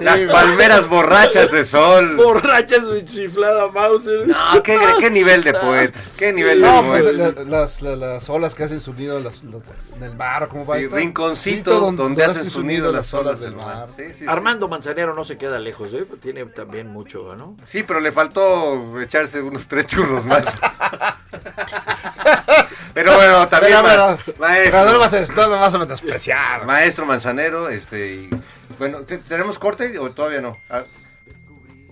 Las 0.00 0.18
palmeras 0.20 0.88
borrachas 0.88 1.50
de 1.52 1.64
sol. 1.66 2.16
Borracha 2.16 2.80
su 2.80 3.00
chiflada 3.02 3.68
Mauser. 3.68 4.26
No, 4.26 4.62
qué, 4.62 4.78
qué 4.98 5.10
nivel 5.10 5.44
de 5.44 5.52
poeta. 5.52 5.98
Qué 6.16 6.32
nivel 6.32 6.62
de 6.62 6.66
No, 6.66 6.82
pues, 6.82 7.14
la- 7.14 7.32
las, 7.44 7.82
la- 7.82 7.96
las 7.96 8.28
olas 8.30 8.54
que 8.54 8.64
hacen 8.64 8.80
su 8.80 8.94
nido 8.94 9.20
las- 9.20 9.42
en 9.42 10.02
el 10.02 10.16
mar, 10.16 10.48
¿cómo 10.48 10.64
va 10.64 10.78
Sí, 10.78 10.88
rinconcito 10.88 11.78
donde, 11.92 12.24
hacen 12.24 12.50
su 12.50 12.62
nido 12.62 12.90
las 12.90 13.12
olas 13.12 13.40
del 13.40 13.54
mar. 13.54 13.88
Sí, 13.96 14.04
sí, 14.08 14.12
sí. 14.20 14.24
Armando 14.26 14.68
Manzanero 14.68 15.14
no 15.14 15.24
se 15.24 15.36
queda 15.36 15.58
lejos, 15.58 15.92
¿eh? 15.94 16.06
tiene 16.22 16.46
también 16.46 16.88
mucho, 16.88 17.36
¿no? 17.36 17.56
Sí, 17.64 17.82
pero 17.82 18.00
le 18.00 18.10
faltó 18.10 19.00
echarse 19.02 19.40
unos 19.42 19.66
tres 19.68 19.86
churros 19.86 20.24
más. 20.24 20.44
pero 22.94 23.14
bueno, 23.14 23.48
también 23.48 23.78
Pero, 23.82 23.82
ma- 23.82 24.16
pero, 24.26 24.38
maestro, 24.38 24.70
pero 24.72 24.84
no 24.84 24.92
lo 24.92 24.98
vas 24.98 25.12
a, 25.12 25.20
no 25.20 25.46
lo 25.48 25.58
vas 25.60 25.74
a 25.74 25.78
menospreciar. 25.78 26.64
maestro 26.66 27.06
Manzanero, 27.06 27.68
este, 27.68 28.14
y, 28.14 28.30
bueno, 28.78 28.98
¿te- 29.00 29.18
¿tenemos 29.18 29.58
corte 29.58 29.98
o 29.98 30.10
todavía 30.10 30.40
no? 30.40 30.56
Ah, 30.70 30.82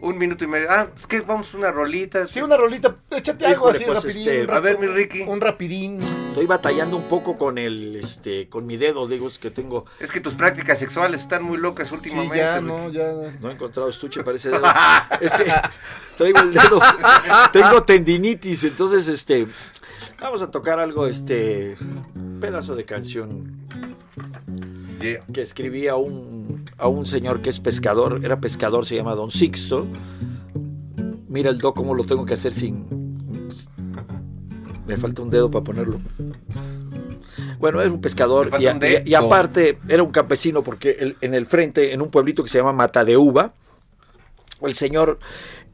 un 0.01 0.19
minuto 0.19 0.45
y 0.45 0.47
medio. 0.47 0.67
Ah, 0.71 0.89
es 0.99 1.07
que 1.07 1.21
vamos 1.21 1.53
a 1.55 1.57
una 1.59 1.71
rolita. 1.71 2.27
Sí, 2.29 2.41
una 2.41 2.57
rolita, 2.57 2.95
échate 3.11 3.47
algo 3.47 3.71
Híjole, 3.71 3.77
así 3.77 3.85
pues, 3.85 4.03
rapidín. 4.03 4.29
este, 4.29 4.53
a 4.53 4.61
ver, 4.61 4.79
mi 4.79 4.87
Ricky. 4.87 5.21
Un 5.23 5.41
rapidín. 5.41 6.01
Estoy 6.29 6.47
batallando 6.47 6.97
un 6.97 7.05
poco 7.09 7.37
con 7.37 7.59
el, 7.59 7.97
este, 7.97 8.49
con 8.49 8.67
mi 8.67 8.77
dedo, 8.77 9.07
digo, 9.09 9.27
es 9.29 9.39
que 9.39 9.51
tengo, 9.51 9.85
Es 9.99 10.11
que 10.13 10.21
tus 10.21 10.35
prácticas 10.35 10.79
sexuales 10.79 11.21
están 11.23 11.43
muy 11.43 11.59
locas 11.59 11.89
Sí, 11.89 11.95
últimamente. 11.95 12.39
ya, 12.39 12.57
Ricky. 12.61 12.67
no, 12.67 12.89
ya. 12.91 13.13
no 13.41 13.51
he 13.51 13.53
encontrado 13.53 13.89
estuche 13.91 14.23
para 14.23 14.37
ese 14.37 14.51
dedo. 14.51 14.63
es 15.21 15.33
que 15.35 15.53
traigo 16.17 16.39
el 16.41 16.53
dedo, 16.53 16.81
tengo 17.53 17.83
tendinitis, 17.83 18.65
entonces, 18.65 19.09
este, 19.09 19.47
vamos 20.21 20.41
a 20.43 20.51
tocar 20.51 20.79
algo, 20.79 21.07
este, 21.07 21.77
pedazo 22.41 22.75
de 22.75 22.85
canción 22.85 23.61
Yeah. 25.01 25.25
que 25.33 25.41
escribí 25.41 25.89
a 25.89 25.97
un, 25.97 26.60
a 26.81 26.89
un 26.89 27.07
señor 27.07 27.43
que 27.43 27.51
es 27.51 27.61
pescador, 27.61 28.21
era 28.25 28.41
pescador, 28.41 28.87
se 28.87 28.97
llama 28.97 29.15
Don 29.15 29.31
Sixto. 29.31 29.87
Mira 31.29 31.51
el 31.51 31.59
do 31.59 31.75
cómo 31.75 31.95
lo 31.95 32.05
tengo 32.05 32.25
que 32.27 32.35
hacer 32.35 32.53
sin... 32.53 32.87
Me 34.87 34.97
falta 34.97 35.23
un 35.23 35.31
dedo 35.31 35.51
para 35.51 35.63
ponerlo. 35.65 36.01
Bueno, 37.59 37.81
era 37.81 37.91
un 37.91 38.01
pescador 38.01 38.51
y, 38.59 38.67
un 38.67 38.77
y- 38.77 38.81
dedo. 38.81 39.03
y 39.07 39.15
aparte 39.15 39.79
era 39.89 40.03
un 40.03 40.11
campesino 40.11 40.63
porque 40.65 40.97
el- 40.99 41.17
en 41.21 41.35
el 41.35 41.47
frente, 41.47 41.93
en 41.93 42.01
un 42.03 42.11
pueblito 42.11 42.43
que 42.43 42.49
se 42.49 42.59
llama 42.59 42.73
Mata 42.73 43.05
de 43.05 43.17
Uva, 43.17 43.53
el 44.63 44.75
señor 44.75 45.19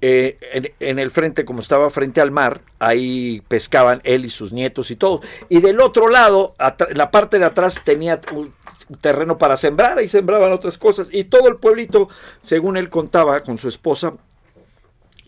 eh, 0.03 0.39
en, 0.53 0.71
en 0.81 0.99
el 0.99 1.11
frente, 1.11 1.45
como 1.47 1.61
estaba 1.61 1.89
frente 1.89 2.21
al 2.21 2.31
mar, 2.31 2.61
ahí 2.79 3.43
pescaban 3.49 4.01
él 4.05 4.27
y 4.27 4.29
sus 4.29 4.53
nietos 4.53 4.91
y 4.91 4.97
todo. 4.97 5.23
Y 5.49 5.61
del 5.61 5.81
otro 5.81 6.09
lado, 6.09 6.55
la 6.95 7.11
parte 7.11 7.39
de 7.39 7.47
atrás 7.47 7.83
tenía 7.85 8.21
un- 8.35 8.53
terreno 9.01 9.39
para 9.39 9.57
sembrar, 9.57 9.99
ahí 9.99 10.09
sembraban 10.09 10.53
otras 10.53 10.79
cosas. 10.79 11.09
Y 11.11 11.25
todo 11.25 11.49
el 11.49 11.57
pueblito, 11.57 12.09
según 12.43 12.77
él 12.77 12.89
contaba 12.91 13.41
con 13.41 13.59
su 13.59 13.69
esposa, 13.69 14.15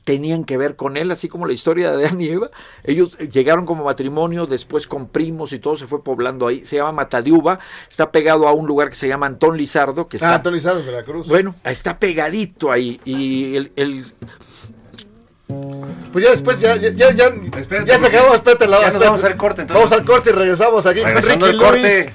tenían 0.04 0.44
que 0.44 0.56
ver 0.56 0.74
con 0.74 0.96
él, 0.96 1.10
así 1.10 1.28
como 1.28 1.44
la 1.46 1.52
historia 1.52 1.92
de 1.92 2.06
Adán 2.06 2.18
y 2.20 2.28
Eva. 2.28 2.50
Ellos 2.84 3.18
llegaron 3.18 3.66
como 3.66 3.84
matrimonio, 3.84 4.46
después 4.46 4.86
con 4.86 5.06
primos 5.08 5.52
y 5.52 5.58
todo 5.58 5.76
se 5.76 5.86
fue 5.86 6.02
poblando 6.02 6.46
ahí. 6.46 6.64
Se 6.64 6.76
llama 6.76 6.92
Matadiuba, 6.92 7.58
está 7.90 8.10
pegado 8.10 8.48
a 8.48 8.52
un 8.52 8.66
lugar 8.66 8.88
que 8.88 8.94
se 8.94 9.06
llama 9.06 9.26
Antón 9.26 9.58
Lizardo, 9.58 10.08
que 10.08 10.16
Ah, 10.16 10.20
está 10.20 10.34
Antón 10.36 10.54
Lizardo, 10.54 10.82
Veracruz. 10.82 11.28
bueno, 11.28 11.54
está 11.62 11.98
pegadito 11.98 12.72
ahí. 12.72 13.00
Y 13.04 13.54
el, 13.56 13.72
el- 13.76 14.04
Pues 16.12 16.24
ya 16.24 16.30
después, 16.30 16.60
ya, 16.60 16.76
ya, 16.76 16.90
ya, 16.90 17.10
ya, 17.12 17.26
Espérate, 17.58 17.90
ya 17.90 17.98
se 17.98 18.06
acabó, 18.06 18.34
espérate, 18.34 18.66
la 18.66 18.80
ya 18.80 18.90
nos 18.92 19.00
vamos 19.02 19.24
al 19.24 19.36
corte, 19.36 19.62
entonces. 19.62 19.84
Vamos 19.84 19.98
al 19.98 20.06
corte 20.06 20.30
y 20.30 20.32
regresamos 20.32 20.86
aquí 20.86 21.00
con 21.02 21.14
Ricky. 21.16 21.80
Luis. 21.82 22.08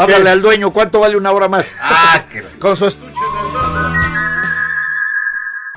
Háblale 0.00 0.30
al 0.30 0.40
dueño, 0.40 0.72
¿cuánto 0.72 1.00
vale 1.00 1.16
una 1.16 1.32
hora 1.32 1.48
más? 1.48 1.74
Ah, 1.80 2.24
que... 2.30 2.42
Con 2.58 2.76
su 2.76 2.86
estuche 2.86 3.20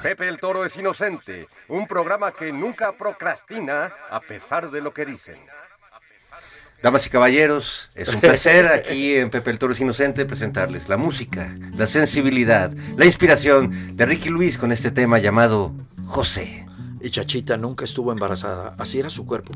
Pepe 0.02 0.28
el 0.28 0.40
Toro 0.40 0.66
es 0.66 0.76
inocente, 0.76 1.48
un 1.70 1.88
programa 1.88 2.34
que 2.34 2.52
nunca 2.52 2.92
procrastina 2.92 3.94
a 4.10 4.20
pesar 4.20 4.70
de 4.70 4.82
lo 4.82 4.94
que 4.94 5.06
dicen. 5.06 5.38
Damas 6.82 7.08
y 7.08 7.10
caballeros, 7.10 7.90
es 7.96 8.10
un 8.10 8.20
placer 8.22 8.68
aquí 8.68 9.16
en 9.16 9.30
Pepe 9.30 9.52
el 9.52 9.60
Toro 9.60 9.72
es 9.72 9.80
Inocente 9.80 10.26
presentarles 10.26 10.90
la 10.90 10.98
música, 10.98 11.56
la 11.78 11.88
sensibilidad, 11.88 12.74
la 12.98 13.06
inspiración 13.06 13.96
de 13.96 14.06
Ricky 14.06 14.28
Luis 14.28 14.58
con 14.58 14.74
este 14.74 14.92
tema 14.92 15.20
llamado 15.20 15.74
José. 16.06 16.66
Y 17.00 17.10
Chachita 17.10 17.56
nunca 17.56 17.86
estuvo 17.86 18.12
embarazada, 18.12 18.76
así 18.78 19.00
era 19.00 19.10
su 19.10 19.26
cuerpo. 19.26 19.52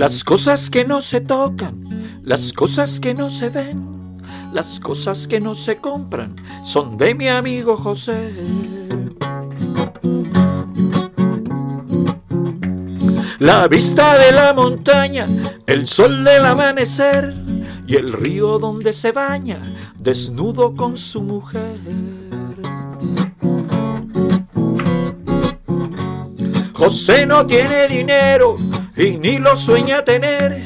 Las 0.00 0.24
cosas 0.24 0.70
que 0.70 0.86
no 0.86 1.02
se 1.02 1.20
tocan, 1.20 2.22
las 2.22 2.54
cosas 2.54 3.00
que 3.00 3.12
no 3.12 3.28
se 3.28 3.50
ven, 3.50 4.16
las 4.50 4.80
cosas 4.80 5.28
que 5.28 5.40
no 5.40 5.54
se 5.54 5.76
compran, 5.76 6.36
son 6.64 6.96
de 6.96 7.14
mi 7.14 7.28
amigo 7.28 7.76
José. 7.76 8.32
La 13.40 13.68
vista 13.68 14.16
de 14.16 14.32
la 14.32 14.54
montaña, 14.54 15.26
el 15.66 15.86
sol 15.86 16.24
del 16.24 16.46
amanecer 16.46 17.34
y 17.86 17.96
el 17.96 18.14
río 18.14 18.58
donde 18.58 18.94
se 18.94 19.12
baña, 19.12 19.60
desnudo 19.98 20.74
con 20.74 20.96
su 20.96 21.20
mujer. 21.20 21.78
José 26.72 27.26
no 27.26 27.44
tiene 27.44 27.86
dinero 27.86 28.56
y 28.96 29.12
ni 29.12 29.38
lo 29.38 29.56
sueña 29.56 30.04
tener, 30.04 30.62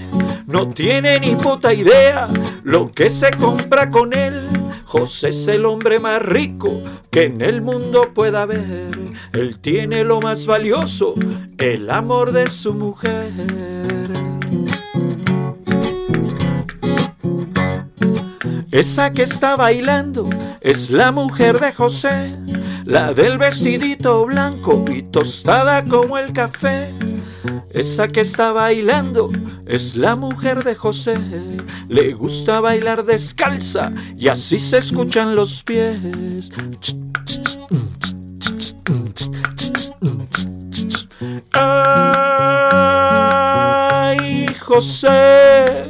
no 0.47 0.69
tiene 0.71 1.21
ni 1.21 1.35
puta 1.37 1.73
idea 1.73 2.29
lo 2.63 2.91
que 2.93 3.11
se 3.11 3.31
compra 3.31 3.91
con 3.91 4.13
él. 4.13 4.49
José 4.85 5.31
es 5.31 5.49
el 5.49 5.67
hombre 5.67 5.99
más 5.99 6.23
rico 6.23 6.83
que 7.11 7.25
en 7.25 7.41
el 7.41 7.63
mundo 7.63 8.13
pueda 8.15 8.43
haber. 8.43 8.91
Él 9.33 9.59
tiene 9.59 10.05
lo 10.05 10.21
más 10.21 10.47
valioso, 10.47 11.15
el 11.59 11.91
amor 11.91 12.33
de 12.33 12.49
su 12.49 12.75
mujer. 12.75 13.33
Esa 18.71 19.13
que 19.13 19.23
está 19.23 19.55
bailando 19.57 20.29
es 20.61 20.91
la 20.91 21.13
mujer 21.13 21.61
de 21.61 21.73
José, 21.73 22.35
la 22.85 23.15
del 23.15 23.39
vestidito 23.39 24.27
blanco 24.27 24.85
y 24.93 25.03
tostada 25.03 25.85
como 25.85 26.19
el 26.19 26.33
café. 26.33 26.91
Esa 27.75 28.07
que 28.07 28.21
está 28.21 28.53
bailando 28.53 29.31
es 29.67 29.97
la 29.97 30.15
mujer 30.15 30.63
de 30.63 30.77
José, 30.77 31.17
le 31.89 32.13
gusta 32.13 32.61
bailar 32.61 33.05
descalza 33.05 33.91
y 34.17 34.29
así 34.29 34.61
se 34.61 34.79
escuchan 34.79 35.35
los 35.35 35.65
pies. 35.65 36.53
Ay, 41.53 41.67
José. 44.61 45.89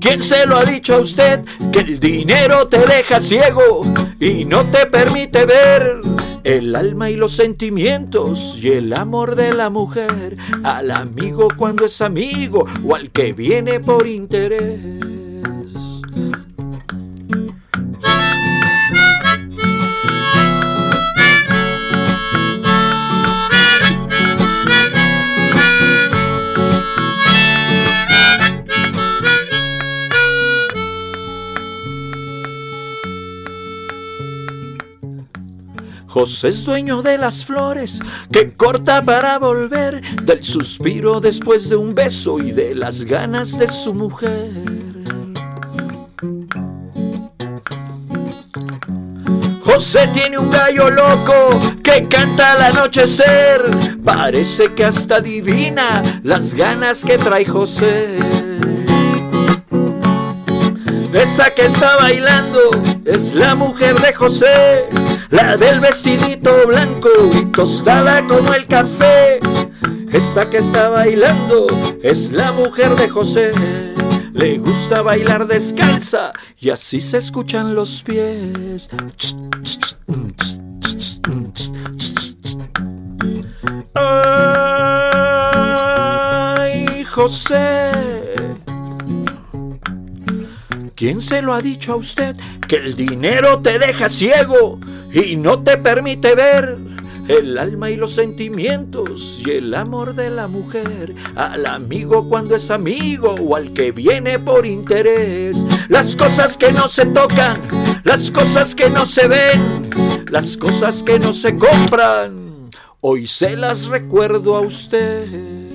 ¿Quién 0.00 0.22
se 0.22 0.44
lo 0.44 0.56
ha 0.56 0.64
dicho 0.64 0.96
a 0.96 0.98
usted 0.98 1.44
que 1.72 1.78
el 1.80 2.00
dinero 2.00 2.66
te 2.66 2.78
deja 2.78 3.20
ciego 3.20 3.82
y 4.18 4.44
no 4.44 4.64
te 4.70 4.86
permite 4.86 5.44
ver 5.44 6.00
el 6.44 6.74
alma 6.74 7.10
y 7.10 7.16
los 7.16 7.32
sentimientos 7.32 8.58
y 8.62 8.68
el 8.68 8.92
amor 8.92 9.36
de 9.36 9.52
la 9.52 9.70
mujer 9.70 10.36
al 10.62 10.90
amigo 10.90 11.48
cuando 11.56 11.86
es 11.86 12.00
amigo 12.00 12.66
o 12.84 12.94
al 12.94 13.10
que 13.10 13.32
viene 13.32 13.80
por 13.80 14.06
interés? 14.06 15.19
José 36.20 36.48
es 36.48 36.66
dueño 36.66 37.00
de 37.00 37.16
las 37.16 37.46
flores 37.46 37.98
que 38.30 38.52
corta 38.52 39.00
para 39.00 39.38
volver, 39.38 40.02
del 40.22 40.44
suspiro 40.44 41.18
después 41.18 41.70
de 41.70 41.76
un 41.76 41.94
beso 41.94 42.38
y 42.38 42.52
de 42.52 42.74
las 42.74 43.04
ganas 43.04 43.58
de 43.58 43.66
su 43.66 43.94
mujer. 43.94 44.50
José 49.64 50.10
tiene 50.12 50.36
un 50.36 50.50
gallo 50.50 50.90
loco 50.90 51.58
que 51.82 52.06
canta 52.06 52.52
al 52.52 52.76
anochecer, 52.76 53.96
parece 54.04 54.74
que 54.74 54.84
hasta 54.84 55.16
adivina 55.16 56.02
las 56.22 56.54
ganas 56.54 57.02
que 57.02 57.16
trae 57.16 57.46
José. 57.46 58.18
Esa 61.14 61.50
que 61.54 61.64
está 61.64 61.96
bailando 61.96 62.60
es 63.06 63.34
la 63.34 63.54
mujer 63.54 63.98
de 64.00 64.12
José, 64.12 64.84
la 65.30 65.56
del 65.56 65.80
vestidito 65.80 66.66
blanco 66.66 67.08
y 67.40 67.46
tostada 67.46 68.26
como 68.26 68.52
el 68.52 68.66
café. 68.66 69.40
Esa 70.12 70.50
que 70.50 70.58
está 70.58 70.88
bailando 70.88 71.66
es 72.02 72.32
la 72.32 72.52
mujer 72.52 72.96
de 72.96 73.08
José, 73.08 73.52
le 74.32 74.58
gusta 74.58 75.02
bailar 75.02 75.46
descalza 75.46 76.32
y 76.58 76.70
así 76.70 77.00
se 77.00 77.18
escuchan 77.18 77.74
los 77.74 78.02
pies. 78.02 78.88
Ay, 86.54 87.04
José. 87.04 87.90
¿Quién 90.96 91.20
se 91.20 91.40
lo 91.40 91.54
ha 91.54 91.62
dicho 91.62 91.92
a 91.92 91.96
usted 91.96 92.36
que 92.68 92.76
el 92.76 92.94
dinero 92.94 93.60
te 93.60 93.78
deja 93.78 94.08
ciego 94.10 94.78
y 95.12 95.36
no 95.36 95.62
te 95.62 95.76
permite 95.76 96.34
ver 96.34 96.76
el 97.28 97.58
alma 97.58 97.90
y 97.90 97.96
los 97.96 98.14
sentimientos 98.14 99.40
y 99.44 99.50
el 99.50 99.74
amor 99.74 100.14
de 100.14 100.30
la 100.30 100.48
mujer 100.48 101.14
al 101.36 101.66
amigo 101.66 102.28
cuando 102.28 102.56
es 102.56 102.70
amigo 102.70 103.34
o 103.34 103.56
al 103.56 103.72
que 103.72 103.92
viene 103.92 104.38
por 104.38 104.66
interés? 104.66 105.56
Las 105.88 106.16
cosas 106.16 106.56
que 106.56 106.72
no 106.72 106.88
se 106.88 107.06
tocan, 107.06 107.60
las 108.04 108.30
cosas 108.30 108.74
que 108.74 108.90
no 108.90 109.06
se 109.06 109.28
ven, 109.28 109.90
las 110.30 110.56
cosas 110.56 111.02
que 111.02 111.18
no 111.18 111.32
se 111.32 111.56
compran, 111.56 112.70
hoy 113.00 113.26
se 113.26 113.56
las 113.56 113.86
recuerdo 113.86 114.56
a 114.56 114.60
usted. 114.60 115.70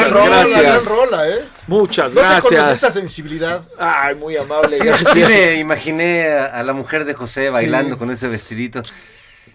Gran 0.00 0.12
rola, 0.12 0.36
gracias. 0.38 0.62
gran 0.62 0.84
rola, 0.84 1.28
¿eh? 1.28 1.44
Muchas 1.66 2.14
¿Dónde 2.14 2.28
conoces 2.28 2.50
gracias. 2.50 2.74
esta 2.74 2.90
sensibilidad? 2.90 3.62
Ay, 3.78 4.14
muy 4.14 4.36
amable, 4.36 4.78
Sí, 4.78 4.84
gracias. 4.84 5.14
me 5.28 5.54
imaginé 5.56 6.28
a, 6.28 6.46
a 6.46 6.62
la 6.62 6.72
mujer 6.72 7.04
de 7.04 7.14
José 7.14 7.50
bailando 7.50 7.98
con 7.98 8.10
ese 8.10 8.28
vestidito. 8.28 8.82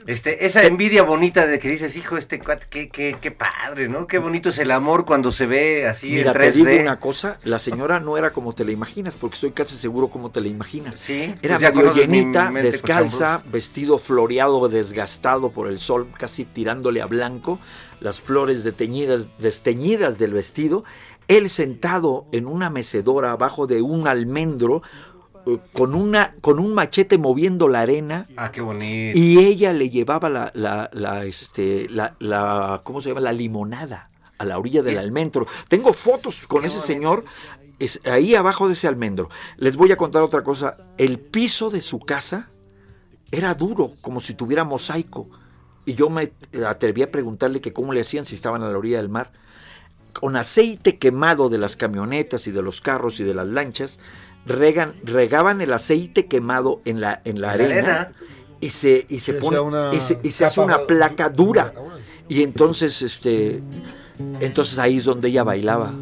Este, 0.08 0.46
esa 0.46 0.64
envidia 0.66 1.04
bonita 1.04 1.46
de 1.46 1.60
que 1.60 1.70
dices, 1.70 1.96
hijo, 1.96 2.18
este 2.18 2.40
cuate, 2.40 2.66
qué, 2.70 2.90
qué, 2.90 3.18
qué 3.22 3.32
padre, 3.32 3.88
¿no? 3.88 4.08
Qué 4.08 4.18
bonito 4.20 4.50
es 4.50 4.58
el 4.58 4.72
amor 4.72 5.06
cuando 5.06 5.32
se 5.32 5.46
ve 5.46 5.88
así 5.88 6.10
Mira, 6.12 6.32
en 6.32 6.38
te 6.38 6.52
3D. 6.52 6.54
digo 6.54 6.82
una 6.82 7.00
cosa, 7.00 7.40
la 7.44 7.60
señora 7.60 8.00
no 8.00 8.18
era 8.18 8.32
como 8.32 8.54
te 8.54 8.66
la 8.66 8.72
imaginas, 8.72 9.16
porque 9.16 9.36
estoy 9.36 9.52
casi 9.52 9.76
seguro 9.76 10.10
como 10.10 10.32
te 10.32 10.42
la 10.42 10.48
imaginas. 10.48 10.96
Sí, 10.96 11.36
Era 11.42 11.60
pues 11.60 11.74
medio 11.76 11.94
mi 11.94 12.00
llenita, 12.00 12.52
descalza, 12.52 13.44
vestido 13.52 13.98
floreado, 13.98 14.68
desgastado 14.70 15.52
por 15.52 15.68
el 15.68 15.80
sol, 15.80 16.08
casi 16.18 16.46
tirándole 16.46 17.02
a 17.02 17.06
blanco, 17.06 17.60
las 18.00 18.20
flores 18.20 18.64
deteñidas, 18.64 19.30
desteñidas 19.38 20.18
del 20.18 20.34
vestido, 20.34 20.84
él 21.28 21.50
sentado 21.50 22.26
en 22.32 22.46
una 22.46 22.70
mecedora 22.70 23.32
abajo 23.32 23.68
de 23.68 23.82
un 23.82 24.08
almendro, 24.08 24.82
con 25.74 25.96
una 25.96 26.36
con 26.42 26.60
un 26.60 26.74
machete 26.74 27.18
moviendo 27.18 27.68
la 27.68 27.82
arena 27.82 28.28
Ah, 28.38 28.52
qué 28.52 28.62
bonito. 28.62 29.18
y 29.18 29.40
ella 29.40 29.74
le 29.74 29.90
llevaba 29.90 30.30
la, 30.30 30.52
la, 30.54 30.90
la, 30.94 31.26
este, 31.26 31.88
la, 31.90 32.16
la, 32.20 32.82
¿cómo 32.84 33.02
se 33.02 33.10
llama? 33.10 33.22
La 33.22 33.34
limonada 33.34 34.10
a 34.38 34.46
la 34.46 34.58
orilla 34.58 34.82
del 34.84 34.98
almendro. 34.98 35.48
Tengo 35.68 35.94
fotos 35.94 36.42
con 36.48 36.66
ese 36.66 36.80
señor 36.80 37.26
es, 37.80 38.00
ahí 38.06 38.36
abajo 38.36 38.68
de 38.68 38.74
ese 38.74 38.88
almendro. 38.88 39.30
Les 39.58 39.76
voy 39.76 39.92
a 39.92 39.98
contar 39.98 40.22
otra 40.22 40.44
cosa. 40.44 40.78
El 40.98 41.20
piso 41.20 41.70
de 41.70 41.82
su 41.82 42.00
casa 42.00 42.50
era 43.32 43.54
duro, 43.56 43.94
como 44.02 44.20
si 44.22 44.34
tuviera 44.36 44.64
mosaico. 44.64 45.30
Y 45.86 45.96
yo 45.96 46.10
me 46.10 46.32
atreví 46.66 47.02
a 47.02 47.10
preguntarle 47.12 47.62
que 47.62 47.74
cómo 47.74 47.92
le 47.94 48.02
hacían 48.02 48.26
si 48.26 48.36
estaban 48.36 48.62
a 48.62 48.70
la 48.70 48.78
orilla 48.78 48.98
del 48.98 49.10
mar. 49.10 49.32
Con 50.14 50.36
aceite 50.36 51.00
quemado 51.00 51.50
de 51.50 51.58
las 51.58 51.76
camionetas 51.76 52.46
y 52.46 52.52
de 52.52 52.62
los 52.62 52.82
carros 52.82 53.20
y 53.20 53.24
de 53.24 53.34
las 53.34 53.48
lanchas, 53.48 53.98
regan, 54.46 54.94
regaban 55.04 55.62
el 55.62 55.74
aceite 55.74 56.26
quemado 56.28 56.82
en 56.86 57.02
la, 57.02 57.22
en 57.26 57.42
la 57.42 57.54
En 57.56 57.60
la 57.60 57.66
arena, 57.66 57.96
arena. 58.02 58.12
y 58.60 58.70
se, 58.70 59.06
y 59.10 59.20
se 59.20 59.34
Se 59.34 59.40
pone 59.40 59.60
una 59.60 59.94
y 59.94 60.02
se, 60.02 60.20
y 60.24 60.32
se 60.32 60.46
hace 60.46 60.62
una 60.62 60.80
placa 60.86 61.30
dura. 61.30 61.72
dura. 61.76 61.92
Y 62.30 62.44
entonces, 62.44 63.02
este, 63.02 63.62
entonces 64.40 64.78
ahí 64.80 64.98
es 64.98 65.04
donde 65.06 65.28
ella 65.30 65.44
bailaba. 65.44 65.94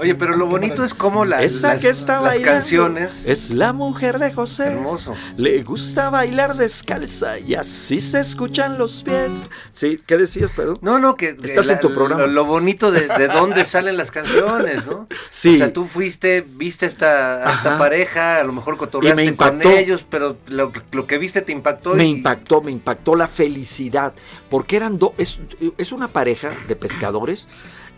Oye, 0.00 0.14
pero 0.14 0.34
lo 0.34 0.46
bonito 0.46 0.82
es 0.82 0.94
cómo 0.94 1.26
la- 1.26 1.42
Esa 1.42 1.74
las, 1.74 1.82
que 1.82 1.90
está 1.90 2.14
las 2.14 2.22
bailando 2.22 2.52
canciones. 2.60 3.10
es 3.26 3.50
la 3.50 3.74
mujer 3.74 4.18
de 4.18 4.32
José. 4.32 4.68
Hermoso. 4.68 5.14
Le 5.36 5.62
gusta 5.62 6.08
bailar 6.08 6.56
descalza 6.56 7.38
y 7.38 7.54
así 7.54 7.98
se 8.00 8.18
escuchan 8.20 8.78
los 8.78 9.02
pies. 9.02 9.30
Sí, 9.74 10.00
¿qué 10.06 10.16
decías, 10.16 10.52
perdón? 10.52 10.78
No, 10.80 10.98
no, 10.98 11.16
que 11.16 11.36
que 11.36 11.46
Estás 11.48 11.68
en 11.68 11.80
tu 11.80 11.92
programa. 11.92 12.22
Lo, 12.22 12.32
lo 12.32 12.44
bonito 12.46 12.90
de, 12.90 13.08
de 13.08 13.28
dónde 13.28 13.66
salen 13.66 13.98
las 13.98 14.10
canciones, 14.10 14.86
¿no? 14.86 15.06
Sí. 15.28 15.54
O 15.56 15.58
sea, 15.58 15.72
tú 15.74 15.84
fuiste, 15.84 16.46
viste 16.48 16.86
esta, 16.86 17.46
a 17.46 17.52
esta 17.56 17.78
pareja, 17.78 18.38
a 18.40 18.44
lo 18.44 18.52
mejor 18.54 18.78
cotorreaste 18.78 19.36
con 19.36 19.60
ellos, 19.66 20.06
pero 20.08 20.38
lo, 20.46 20.72
lo 20.92 21.06
que 21.06 21.18
viste 21.18 21.42
te 21.42 21.52
impactó. 21.52 21.94
Me 21.94 22.06
y- 22.06 22.10
impactó, 22.12 22.62
me 22.62 22.70
impactó 22.70 23.14
la 23.16 23.28
felicidad, 23.28 24.14
porque 24.48 24.76
eran 24.76 24.98
dos, 24.98 25.12
es, 25.18 25.40
es 25.76 25.92
una 25.92 26.08
pareja 26.08 26.52
de 26.68 26.74
pescadores, 26.76 27.46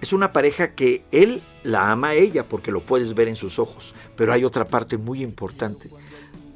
es 0.02 0.12
una 0.12 0.32
pareja 0.32 0.74
que 0.74 1.04
él 1.12 1.40
la 1.62 1.90
ama 1.90 2.08
a 2.08 2.14
ella, 2.14 2.46
porque 2.48 2.70
lo 2.70 2.82
puedes 2.82 3.14
ver 3.14 3.28
en 3.28 3.36
sus 3.36 3.58
ojos, 3.58 3.94
pero 4.16 4.32
hay 4.34 4.44
otra 4.44 4.66
parte 4.66 4.98
muy 4.98 5.22
importante, 5.22 5.88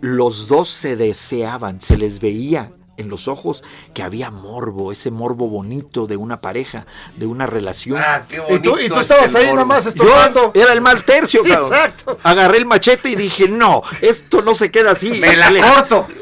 los 0.03 0.49
dos 0.49 0.69
se 0.69 0.97
deseaban, 0.97 1.81
se 1.81 1.97
les 1.97 2.21
veía 2.21 2.73
en 2.99 3.11
los 3.11 3.29
ojos 3.29 3.63
que 3.93 4.03
había 4.03 4.31
morbo, 4.31 4.91
ese 4.91 5.11
morbo 5.11 5.49
bonito 5.49 6.07
de 6.07 6.17
una 6.17 6.39
pareja, 6.41 6.87
de 7.17 7.27
una 7.27 7.45
relación. 7.47 8.01
Ah, 8.03 8.25
qué 8.27 8.37
Y 8.49 8.59
tú, 8.61 8.79
y 8.79 8.89
tú 8.89 8.95
es 8.95 9.01
estabas 9.03 9.35
ahí 9.35 9.45
morbo. 9.49 9.55
nada 9.57 9.67
más 9.67 9.85
Yo 9.85 9.91
estorbando. 9.91 10.53
era 10.55 10.73
el 10.73 10.81
mal 10.81 11.05
tercio, 11.05 11.43
Sí, 11.43 11.51
cabrón. 11.51 11.73
exacto. 11.73 12.19
Agarré 12.23 12.57
el 12.59 12.65
machete 12.67 13.11
y 13.11 13.17
dije, 13.17 13.49
no, 13.49 13.83
esto 14.01 14.41
no 14.41 14.55
se 14.55 14.71
queda 14.71 14.93
así. 14.93 15.11
Me 15.11 15.37
la 15.37 15.75
corto. 15.75 16.07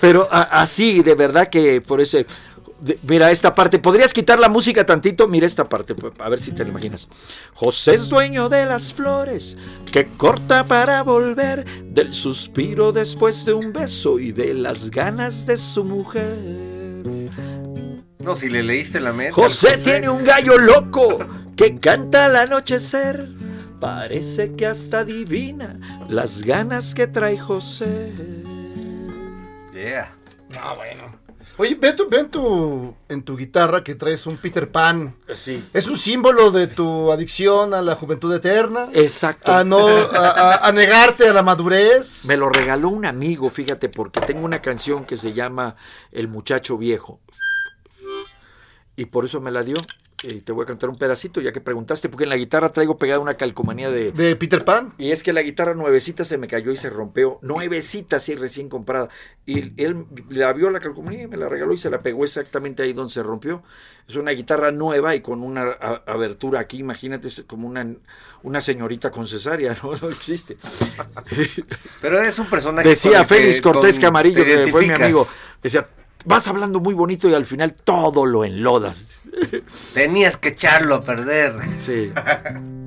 Pero 0.00 0.28
a- 0.30 0.62
así, 0.62 1.02
de 1.02 1.14
verdad 1.14 1.48
que 1.48 1.80
por 1.80 2.00
ese... 2.00 2.26
de- 2.82 2.98
mira 3.02 3.30
esta 3.30 3.54
parte, 3.54 3.78
¿podrías 3.78 4.12
quitar 4.12 4.38
la 4.38 4.48
música 4.48 4.84
tantito? 4.84 5.28
Mira 5.28 5.46
esta 5.46 5.68
parte, 5.68 5.94
pues, 5.94 6.12
a 6.18 6.28
ver 6.28 6.40
si 6.40 6.52
te 6.52 6.64
la 6.64 6.70
imaginas. 6.70 7.08
José 7.54 7.94
es 7.94 8.08
dueño 8.08 8.48
de 8.48 8.66
las 8.66 8.92
flores, 8.92 9.56
que 9.90 10.06
corta 10.16 10.64
para 10.64 11.02
volver, 11.02 11.64
del 11.84 12.12
suspiro 12.14 12.92
después 12.92 13.44
de 13.44 13.54
un 13.54 13.72
beso 13.72 14.18
y 14.18 14.32
de 14.32 14.54
las 14.54 14.90
ganas 14.90 15.46
de 15.46 15.56
su 15.56 15.84
mujer. 15.84 16.36
No, 18.18 18.36
si 18.36 18.48
le 18.48 18.62
leíste 18.62 19.00
la 19.00 19.12
mente. 19.12 19.32
José 19.32 19.78
tiene 19.78 20.08
un 20.08 20.24
gallo 20.24 20.58
loco 20.58 21.18
que 21.56 21.78
canta 21.78 22.26
al 22.26 22.36
anochecer. 22.36 23.28
Parece 23.80 24.54
que 24.54 24.66
hasta 24.66 25.00
adivina 25.00 26.06
las 26.08 26.44
ganas 26.44 26.94
que 26.94 27.08
trae 27.08 27.36
José. 27.36 28.12
Yeah. 29.74 30.12
No, 30.54 30.76
bueno. 30.76 31.16
Oye, 31.56 31.74
ve, 31.80 31.92
tu, 31.92 32.08
ve 32.08 32.20
en, 32.20 32.30
tu, 32.30 32.94
en 33.08 33.22
tu 33.22 33.36
guitarra 33.36 33.82
que 33.84 33.94
traes 33.94 34.26
un 34.26 34.36
Peter 34.36 34.70
Pan. 34.70 35.14
Sí. 35.34 35.62
¿Es 35.72 35.86
un 35.86 35.98
símbolo 35.98 36.50
de 36.50 36.66
tu 36.66 37.12
adicción 37.12 37.74
a 37.74 37.82
la 37.82 37.94
juventud 37.94 38.34
eterna? 38.34 38.88
Exacto. 38.92 39.52
A, 39.52 39.64
no, 39.64 39.86
a, 39.88 40.28
a- 40.30 40.68
a 40.68 40.72
negarte 40.72 41.28
a 41.28 41.32
la 41.32 41.42
madurez. 41.42 42.24
Me 42.24 42.36
lo 42.36 42.48
regaló 42.48 42.88
un 42.88 43.04
amigo, 43.06 43.48
fíjate, 43.50 43.88
porque 43.88 44.20
tengo 44.20 44.44
una 44.44 44.62
canción 44.62 45.04
que 45.04 45.16
se 45.16 45.32
llama 45.32 45.76
El 46.10 46.28
muchacho 46.28 46.78
viejo. 46.78 47.18
Y 48.96 49.06
por 49.06 49.24
eso 49.24 49.40
me 49.40 49.50
la 49.50 49.62
dio. 49.62 49.76
Y 50.24 50.40
te 50.42 50.52
voy 50.52 50.62
a 50.62 50.66
cantar 50.66 50.88
un 50.88 50.96
pedacito, 50.96 51.40
ya 51.40 51.52
que 51.52 51.60
preguntaste, 51.60 52.08
porque 52.08 52.22
en 52.24 52.30
la 52.30 52.36
guitarra 52.36 52.70
traigo 52.70 52.96
pegada 52.96 53.18
una 53.18 53.34
calcomanía 53.36 53.90
de... 53.90 54.12
¿De 54.12 54.36
Peter 54.36 54.64
Pan? 54.64 54.92
Y 54.96 55.10
es 55.10 55.20
que 55.24 55.32
la 55.32 55.42
guitarra 55.42 55.74
nuevecita 55.74 56.22
se 56.22 56.38
me 56.38 56.46
cayó 56.46 56.70
y 56.70 56.76
se 56.76 56.90
rompió. 56.90 57.40
Nuevecita, 57.42 58.16
así 58.16 58.36
recién 58.36 58.68
comprada. 58.68 59.08
Y 59.46 59.82
él 59.82 60.06
la 60.30 60.52
vio 60.52 60.70
la 60.70 60.78
calcomanía 60.78 61.24
y 61.24 61.26
me 61.26 61.36
la 61.36 61.48
regaló 61.48 61.72
y 61.74 61.78
se 61.78 61.90
la 61.90 62.02
pegó 62.02 62.24
exactamente 62.24 62.84
ahí 62.84 62.92
donde 62.92 63.12
se 63.12 63.22
rompió. 63.24 63.64
Es 64.06 64.14
una 64.14 64.30
guitarra 64.30 64.70
nueva 64.70 65.16
y 65.16 65.22
con 65.22 65.42
una 65.42 65.72
a- 65.80 66.02
abertura 66.06 66.60
aquí, 66.60 66.78
imagínate, 66.78 67.26
es 67.26 67.42
como 67.46 67.66
una, 67.66 67.84
una 68.44 68.60
señorita 68.60 69.10
con 69.10 69.26
cesárea, 69.26 69.76
¿no? 69.82 69.92
No 70.02 70.08
existe. 70.08 70.56
Pero 72.00 72.20
es 72.22 72.38
un 72.38 72.46
personaje. 72.46 72.88
Decía 72.90 73.24
Félix 73.24 73.60
Cortés 73.60 73.96
con- 73.96 74.02
Camarillo, 74.02 74.44
que 74.44 74.68
fue 74.70 74.86
mi 74.86 74.90
amigo, 74.92 75.26
decía, 75.62 75.88
vas 76.24 76.48
hablando 76.48 76.80
muy 76.80 76.94
bonito 76.94 77.28
y 77.28 77.34
al 77.34 77.44
final 77.44 77.74
todo 77.74 78.26
lo 78.26 78.44
enlodas. 78.44 79.22
Tenías 79.94 80.36
que 80.36 80.50
echarlo 80.50 80.96
a 80.96 81.00
perder. 81.02 81.54
Sí. 81.78 82.12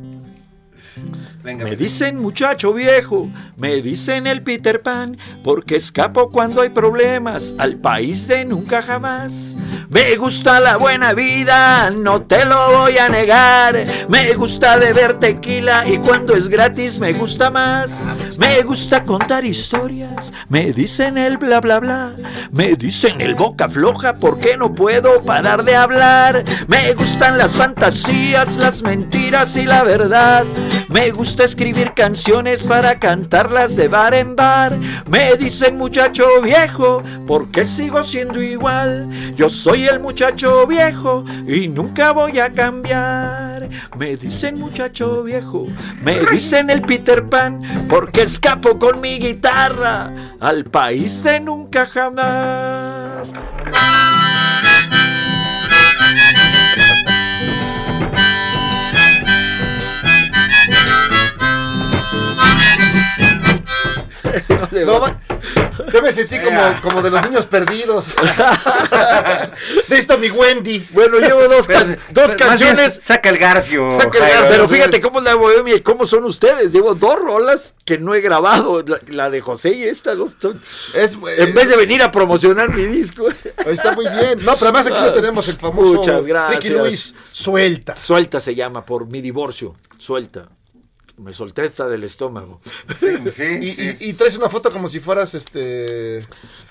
Venga. 1.46 1.64
Me 1.64 1.76
dicen 1.76 2.20
muchacho 2.20 2.74
viejo, 2.74 3.30
me 3.56 3.84
dicen 3.84 4.26
el 4.26 4.42
Peter 4.42 4.82
Pan, 4.82 5.16
porque 5.44 5.76
escapo 5.76 6.32
cuando 6.32 6.62
hay 6.62 6.70
problemas 6.70 7.54
al 7.60 7.76
país 7.76 8.28
de 8.28 8.46
nunca 8.46 8.82
jamás. 8.82 9.56
Me 9.88 10.16
gusta 10.16 10.60
la 10.60 10.78
buena 10.78 11.14
vida, 11.14 11.92
no 11.92 12.24
te 12.24 12.46
lo 12.46 12.72
voy 12.72 12.98
a 12.98 13.10
negar. 13.10 13.86
Me 14.10 14.34
gusta 14.34 14.78
beber 14.78 15.20
tequila 15.20 15.88
y 15.88 16.00
cuando 16.00 16.36
es 16.36 16.50
gratis 16.50 16.98
me 16.98 17.14
gusta 17.14 17.52
más. 17.52 18.04
Me 18.40 18.64
gusta 18.64 19.04
contar 19.04 19.46
historias, 19.46 20.34
me 20.50 20.74
dicen 20.74 21.20
el 21.20 21.38
bla 21.38 21.62
bla 21.62 21.80
bla. 21.80 22.16
Me 22.52 22.74
dicen 22.74 23.22
el 23.22 23.36
boca 23.36 23.70
floja 23.70 24.14
porque 24.14 24.58
no 24.58 24.74
puedo 24.74 25.22
parar 25.22 25.64
de 25.64 25.76
hablar. 25.76 26.44
Me 26.68 26.96
gustan 26.96 27.38
las 27.38 27.56
fantasías, 27.56 28.58
las 28.58 28.82
mentiras 28.82 29.56
y 29.58 29.66
la 29.66 29.84
verdad. 29.84 30.44
Me 30.90 31.12
gusta 31.12 31.35
escribir 31.44 31.94
canciones 31.94 32.66
para 32.66 33.00
cantarlas 33.00 33.76
de 33.76 33.88
bar 33.88 34.14
en 34.14 34.36
bar. 34.36 34.78
Me 35.10 35.36
dicen 35.36 35.78
muchacho 35.78 36.42
viejo, 36.42 37.04
porque 37.28 37.66
sigo 37.66 38.04
siendo 38.04 38.42
igual. 38.42 39.36
Yo 39.36 39.50
soy 39.50 39.88
el 39.88 40.00
muchacho 40.00 40.66
viejo 40.66 41.26
y 41.48 41.68
nunca 41.68 42.12
voy 42.12 42.40
a 42.40 42.50
cambiar. 42.52 43.70
Me 43.98 44.16
dicen 44.18 44.60
muchacho 44.60 45.24
viejo, 45.24 45.66
me 46.02 46.20
dicen 46.32 46.70
el 46.70 46.82
Peter 46.82 47.26
Pan, 47.26 47.88
porque 47.90 48.24
escapo 48.24 48.80
con 48.80 49.02
mi 49.02 49.20
guitarra 49.20 50.12
al 50.40 50.66
país 50.66 51.24
de 51.24 51.40
nunca 51.40 51.86
jamás. 51.86 53.30
No 64.50 64.68
le 64.72 64.86
yo 65.92 66.02
me 66.02 66.12
sentí 66.12 66.40
como, 66.40 66.62
como 66.82 67.02
de 67.02 67.10
los 67.10 67.22
niños 67.24 67.46
perdidos. 67.46 68.16
A 70.10 70.18
mi 70.18 70.30
Wendy. 70.30 70.88
Bueno, 70.92 71.18
llevo 71.20 71.48
dos, 71.48 71.68
can- 71.68 71.98
dos 72.12 72.28
pero 72.36 72.38
canciones. 72.38 73.02
Saca 73.04 73.30
el 73.30 73.38
garfio. 73.38 73.92
Saca 73.92 74.18
el 74.20 74.24
garfio. 74.34 74.50
Pero 74.50 74.68
fíjate 74.68 75.02
cómo 75.02 75.20
es 75.20 75.26
la 75.26 75.36
bohemia 75.36 75.76
y 75.76 75.82
cómo 75.82 76.06
son 76.06 76.24
ustedes. 76.26 76.72
Llevo 76.72 76.96
dos 76.96 77.16
rolas 77.20 77.76
que 77.86 77.98
no 77.98 78.14
he 78.16 78.22
grabado. 78.22 78.84
La, 78.86 79.00
la 79.08 79.30
de 79.30 79.42
José 79.42 79.72
y 79.74 79.84
esta. 79.84 80.16
dos 80.16 80.36
son- 80.40 80.62
Es, 80.94 81.12
en 81.38 81.54
vez 81.54 81.70
de 81.70 81.76
venir 81.76 82.02
a 82.04 82.12
promocionar 82.12 82.74
mi 82.74 82.86
disco. 82.86 83.28
Está 83.66 83.92
muy 83.94 84.06
bien. 84.08 84.46
No, 84.46 84.56
pero 84.56 84.70
además 84.70 84.88
aquí 84.88 85.02
lo 85.02 85.14
tenemos 85.14 85.48
el 85.48 85.58
famoso 85.58 85.96
Muchas 85.96 86.26
gracias. 86.26 86.64
Ricky 86.64 86.74
Luis. 86.76 87.16
Suelta. 87.32 87.96
Suelta 87.96 88.40
se 88.40 88.56
llama 88.56 88.86
por 88.86 89.08
mi 89.08 89.22
divorcio. 89.22 89.76
Suelta. 89.98 90.48
Me 91.18 91.32
solté 91.34 91.64
del 91.88 92.04
estómago. 92.04 92.60
Sí, 93.00 93.08
sí, 93.32 93.44
Y, 93.62 93.74
sí. 93.74 93.98
y- 94.02 94.10
y 94.10 94.14
traes 94.14 94.36
una 94.38 94.50
foto 94.50 94.72
como 94.72 94.90
si 94.90 95.00
fueras 95.00 95.34
este. 95.34 96.22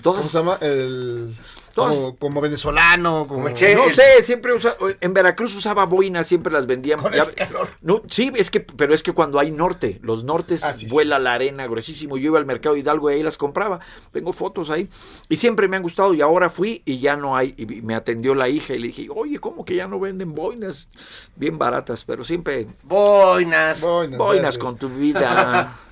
¿Cómo 0.03 0.19
Todas, 0.19 0.29
se 0.29 0.37
llama? 0.37 0.57
El. 0.61 1.33
Como, 1.75 2.15
como 2.17 2.41
venezolano, 2.41 3.25
como... 3.27 3.49
Che, 3.53 3.75
no 3.75 3.85
el- 3.85 3.93
sé, 3.95 4.23
siempre 4.23 4.53
usa, 4.53 4.75
en 5.01 5.13
Veracruz 5.13 5.53
usaba 5.55 5.85
boinas, 5.85 6.25
siempre 6.25 6.51
las 6.53 6.65
vendían. 6.65 6.99
Con 6.99 7.13
ese 7.13 7.33
calor. 7.33 7.67
No, 7.81 8.01
sí, 8.09 8.31
es 8.35 8.49
que, 8.49 8.61
pero 8.61 8.93
es 8.93 9.03
que 9.03 9.11
cuando 9.11 9.39
hay 9.39 9.51
norte, 9.51 9.99
los 10.01 10.23
nortes 10.23 10.63
Ah, 10.63 10.73
sí, 10.73 10.85
sí. 10.87 10.91
vuela 10.91 11.19
la 11.19 11.33
arena 11.33 11.67
gruesísimo. 11.67 12.17
Yo 12.17 12.27
iba 12.27 12.39
al 12.39 12.45
mercado 12.45 12.75
Hidalgo 12.77 13.11
y 13.11 13.15
ahí 13.15 13.23
las 13.23 13.37
compraba. 13.37 13.79
Tengo 14.11 14.31
fotos 14.33 14.69
ahí. 14.69 14.89
Y 15.29 15.37
siempre 15.37 15.67
me 15.67 15.75
han 15.77 15.83
gustado. 15.83 16.13
Y 16.13 16.21
ahora 16.21 16.49
fui 16.49 16.81
y 16.85 16.99
ya 16.99 17.15
no 17.17 17.35
hay. 17.35 17.53
Y 17.57 17.65
me 17.81 17.95
atendió 17.95 18.35
la 18.35 18.47
hija 18.49 18.73
y 18.73 18.79
le 18.79 18.87
dije, 18.87 19.07
oye, 19.13 19.39
¿cómo 19.39 19.65
que 19.65 19.75
ya 19.75 19.87
no 19.87 19.99
venden 19.99 20.33
boinas 20.33 20.89
bien 21.35 21.57
baratas? 21.57 22.05
Pero 22.05 22.23
siempre 22.23 22.67
Boinas. 22.83 23.81
Boinas, 23.81 24.57
con 24.57 24.77
tu 24.77 24.89
vida. 24.89 25.77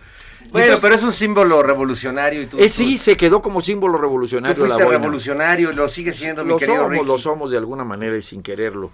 Bueno, 0.53 0.67
Entonces- 0.67 0.81
pero 0.83 0.95
es 0.95 1.03
un 1.03 1.11
símbolo 1.11 1.61
revolucionario 1.63 2.43
y 2.43 2.45
tú, 2.45 2.57
Eh, 2.59 2.69
sí, 2.69 2.97
se 2.97 3.17
quedó 3.17 3.41
como 3.41 3.59
símbolo 3.59 3.97
tú, 3.97 4.01
revolucionario 4.03 4.55
tú 4.55 4.61
la 4.61 4.67
fuiste 4.75 4.83
boina. 4.85 4.99
revolucionario 4.99 5.71
y 5.71 5.75
lo 5.75 5.89
sigues 5.89 6.15
siendo, 6.15 6.43
mi 6.45 6.51
Lo 6.51 6.57
querido 6.57 6.77
somos, 6.77 6.91
Ricky. 6.91 7.05
lo 7.05 7.17
somos 7.17 7.51
de 7.51 7.57
alguna 7.57 7.83
manera 7.83 8.15
y 8.15 8.21
sin 8.21 8.41
quererlo. 8.41 8.91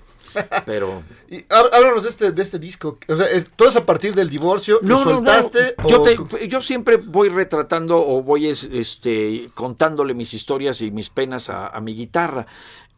Pero 0.66 1.03
Y 1.30 1.39
há- 1.49 1.70
háblanos 1.74 2.03
de 2.03 2.10
este, 2.10 2.32
de 2.32 2.41
este 2.41 2.60
disco. 2.60 2.97
O 3.07 3.16
sea, 3.16 3.26
es- 3.30 3.49
¿todo 3.55 3.68
es 3.70 3.76
a 3.76 3.86
partir 3.86 4.16
del 4.16 4.30
divorcio? 4.30 4.80
¿Lo 4.84 5.03
soltaste? 5.03 5.76
Yo, 5.88 6.01
o- 6.01 6.03
te- 6.03 6.47
yo 6.47 6.62
siempre 6.62 6.97
voy 6.97 7.30
retratando 7.30 7.97
o 7.97 8.24
voy 8.24 8.47
es- 8.47 8.64
este, 8.72 9.47
contándole 9.53 10.14
mis 10.14 10.34
historias 10.34 10.82
y 10.82 10.91
mis 10.91 11.10
penas 11.10 11.49
a, 11.49 11.68
a 11.68 11.82
mi 11.82 11.93
guitarra. 11.93 12.45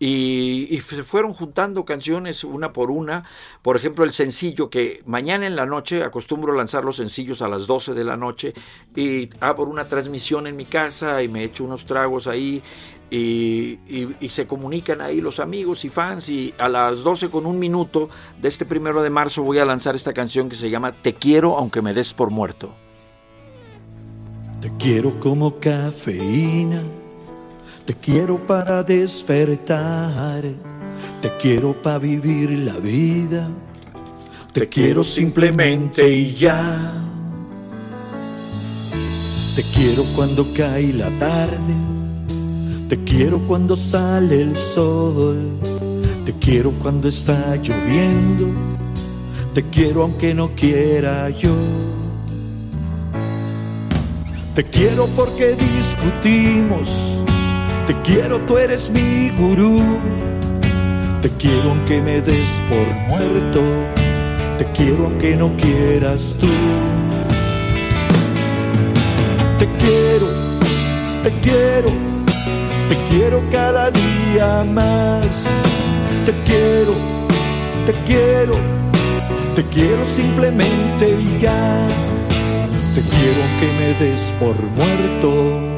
Y, 0.04 0.82
se 0.82 1.04
fueron 1.04 1.32
juntando 1.32 1.86
canciones 1.86 2.44
una 2.44 2.74
por 2.74 2.90
una. 2.90 3.24
Por 3.62 3.78
ejemplo, 3.78 4.04
el 4.04 4.14
sencillo 4.14 4.68
que 4.68 5.04
mañana 5.06 5.46
en 5.46 5.56
la 5.56 5.68
noche 5.68 6.04
acostumbro 6.04 6.54
lanzar 6.54 6.84
los 6.84 6.96
sencillos 6.96 7.44
a 7.44 7.48
las 7.48 7.68
12 7.68 7.94
de 7.94 8.04
la 8.04 8.18
noche 8.18 8.56
y 8.96 9.30
abro 9.40 9.66
una 9.66 9.86
transmisión 9.86 10.48
en 10.48 10.56
mi 10.56 10.66
casa 10.66 11.22
y 11.22 11.28
me 11.28 11.44
echo 11.44 11.66
unos 11.66 11.86
tragos 11.86 12.26
ahí 12.26 12.64
y 13.12 13.78
se 14.30 14.48
comunican 14.48 15.02
ahí 15.02 15.22
los 15.22 15.40
amigos 15.40 15.86
y 15.86 15.90
fans 15.90 16.30
y 16.30 16.52
a 16.58 16.68
las 16.68 17.04
12 17.04 17.30
con 17.30 17.46
un 17.46 17.60
minuto 17.60 18.10
de 18.42 18.48
este 18.48 18.66
primero 18.66 19.04
de 19.04 19.12
marzo 19.12 19.44
voy 19.44 19.60
a 19.60 19.66
lanzar 19.66 19.96
esta 19.96 20.14
canción 20.14 20.50
que 20.50 20.56
se 20.56 20.72
llama 20.72 20.94
Te 20.94 21.14
quiero 21.14 21.58
aunque 21.58 21.84
me 21.84 21.94
des 21.94 22.14
por 22.14 22.32
muerto. 22.32 22.74
Te 24.62 24.72
quiero 24.80 25.20
como 25.20 25.60
cafeína, 25.60 26.82
te 27.86 27.94
quiero 27.96 28.38
para 28.38 28.84
despertar, 28.84 30.44
te 31.22 31.38
quiero 31.40 31.74
para 31.82 31.98
vivir 31.98 32.52
la 32.60 32.78
vida, 32.78 33.48
te 34.54 34.68
quiero 34.68 35.04
simplemente 35.04 36.10
y 36.12 36.36
ya. 36.36 36.94
Te 39.56 39.64
quiero 39.64 40.04
cuando 40.16 40.48
cae 40.54 40.94
la 40.94 41.10
tarde, 41.20 41.74
te 42.88 43.04
quiero 43.04 43.40
cuando 43.40 43.76
sale 43.76 44.42
el 44.42 44.56
sol, 44.56 45.60
te 46.26 46.34
quiero 46.34 46.72
cuando 46.82 47.10
está 47.10 47.58
lloviendo, 47.58 48.48
te 49.54 49.64
quiero 49.64 50.04
aunque 50.04 50.34
no 50.34 50.56
quiera 50.56 51.30
yo. 51.30 51.56
Te 54.56 54.66
quiero 54.66 55.08
porque 55.16 55.56
discutimos. 55.56 57.22
Te 57.92 57.98
quiero, 58.04 58.40
tú 58.48 58.58
eres 58.58 58.90
mi 58.90 59.30
gurú. 59.32 59.84
Te 61.22 61.30
quiero 61.32 61.72
aunque 61.72 62.02
me 62.02 62.22
des 62.22 62.62
por 62.70 62.88
muerto. 63.10 63.60
Te 64.58 64.66
quiero 64.72 65.08
aunque 65.08 65.36
no 65.36 65.54
quieras 65.58 66.38
tú. 66.40 66.48
Te 69.60 69.68
quiero, 69.78 70.28
te 71.22 71.32
quiero, 71.42 71.90
te 72.88 72.96
quiero 73.10 73.44
cada 73.52 73.92
día 73.92 74.64
más. 74.64 75.28
Te 76.26 76.32
quiero, 76.46 76.94
te 77.86 77.94
quiero, 78.06 78.54
te 79.54 79.64
quiero 79.66 80.06
simplemente 80.06 81.18
ya. 81.42 81.86
Te 82.96 83.02
quiero 83.02 83.42
que 83.60 83.68
me 83.78 84.06
des 84.06 84.34
por 84.40 84.56
muerto. 84.78 85.71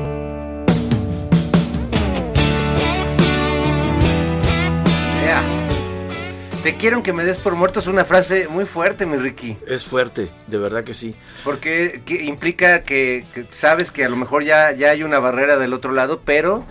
Te 6.63 6.77
quiero 6.77 7.03
que 7.03 7.11
me 7.11 7.25
des 7.25 7.37
por 7.39 7.55
muerto 7.55 7.81
es 7.81 7.87
una 7.87 8.05
frase 8.05 8.47
muy 8.47 8.63
fuerte, 8.65 9.05
mi 9.05 9.17
Ricky. 9.17 9.57
Es 9.67 9.83
fuerte, 9.83 10.29
de 10.47 10.57
verdad 10.57 10.85
que 10.85 10.93
sí. 10.93 11.13
Porque 11.43 12.01
que 12.05 12.23
implica 12.23 12.83
que, 12.83 13.25
que 13.33 13.45
sabes 13.51 13.91
que 13.91 14.05
a 14.05 14.09
lo 14.09 14.15
mejor 14.15 14.45
ya, 14.45 14.71
ya 14.71 14.91
hay 14.91 15.03
una 15.03 15.19
barrera 15.19 15.57
del 15.57 15.73
otro 15.73 15.91
lado, 15.91 16.21
pero 16.23 16.65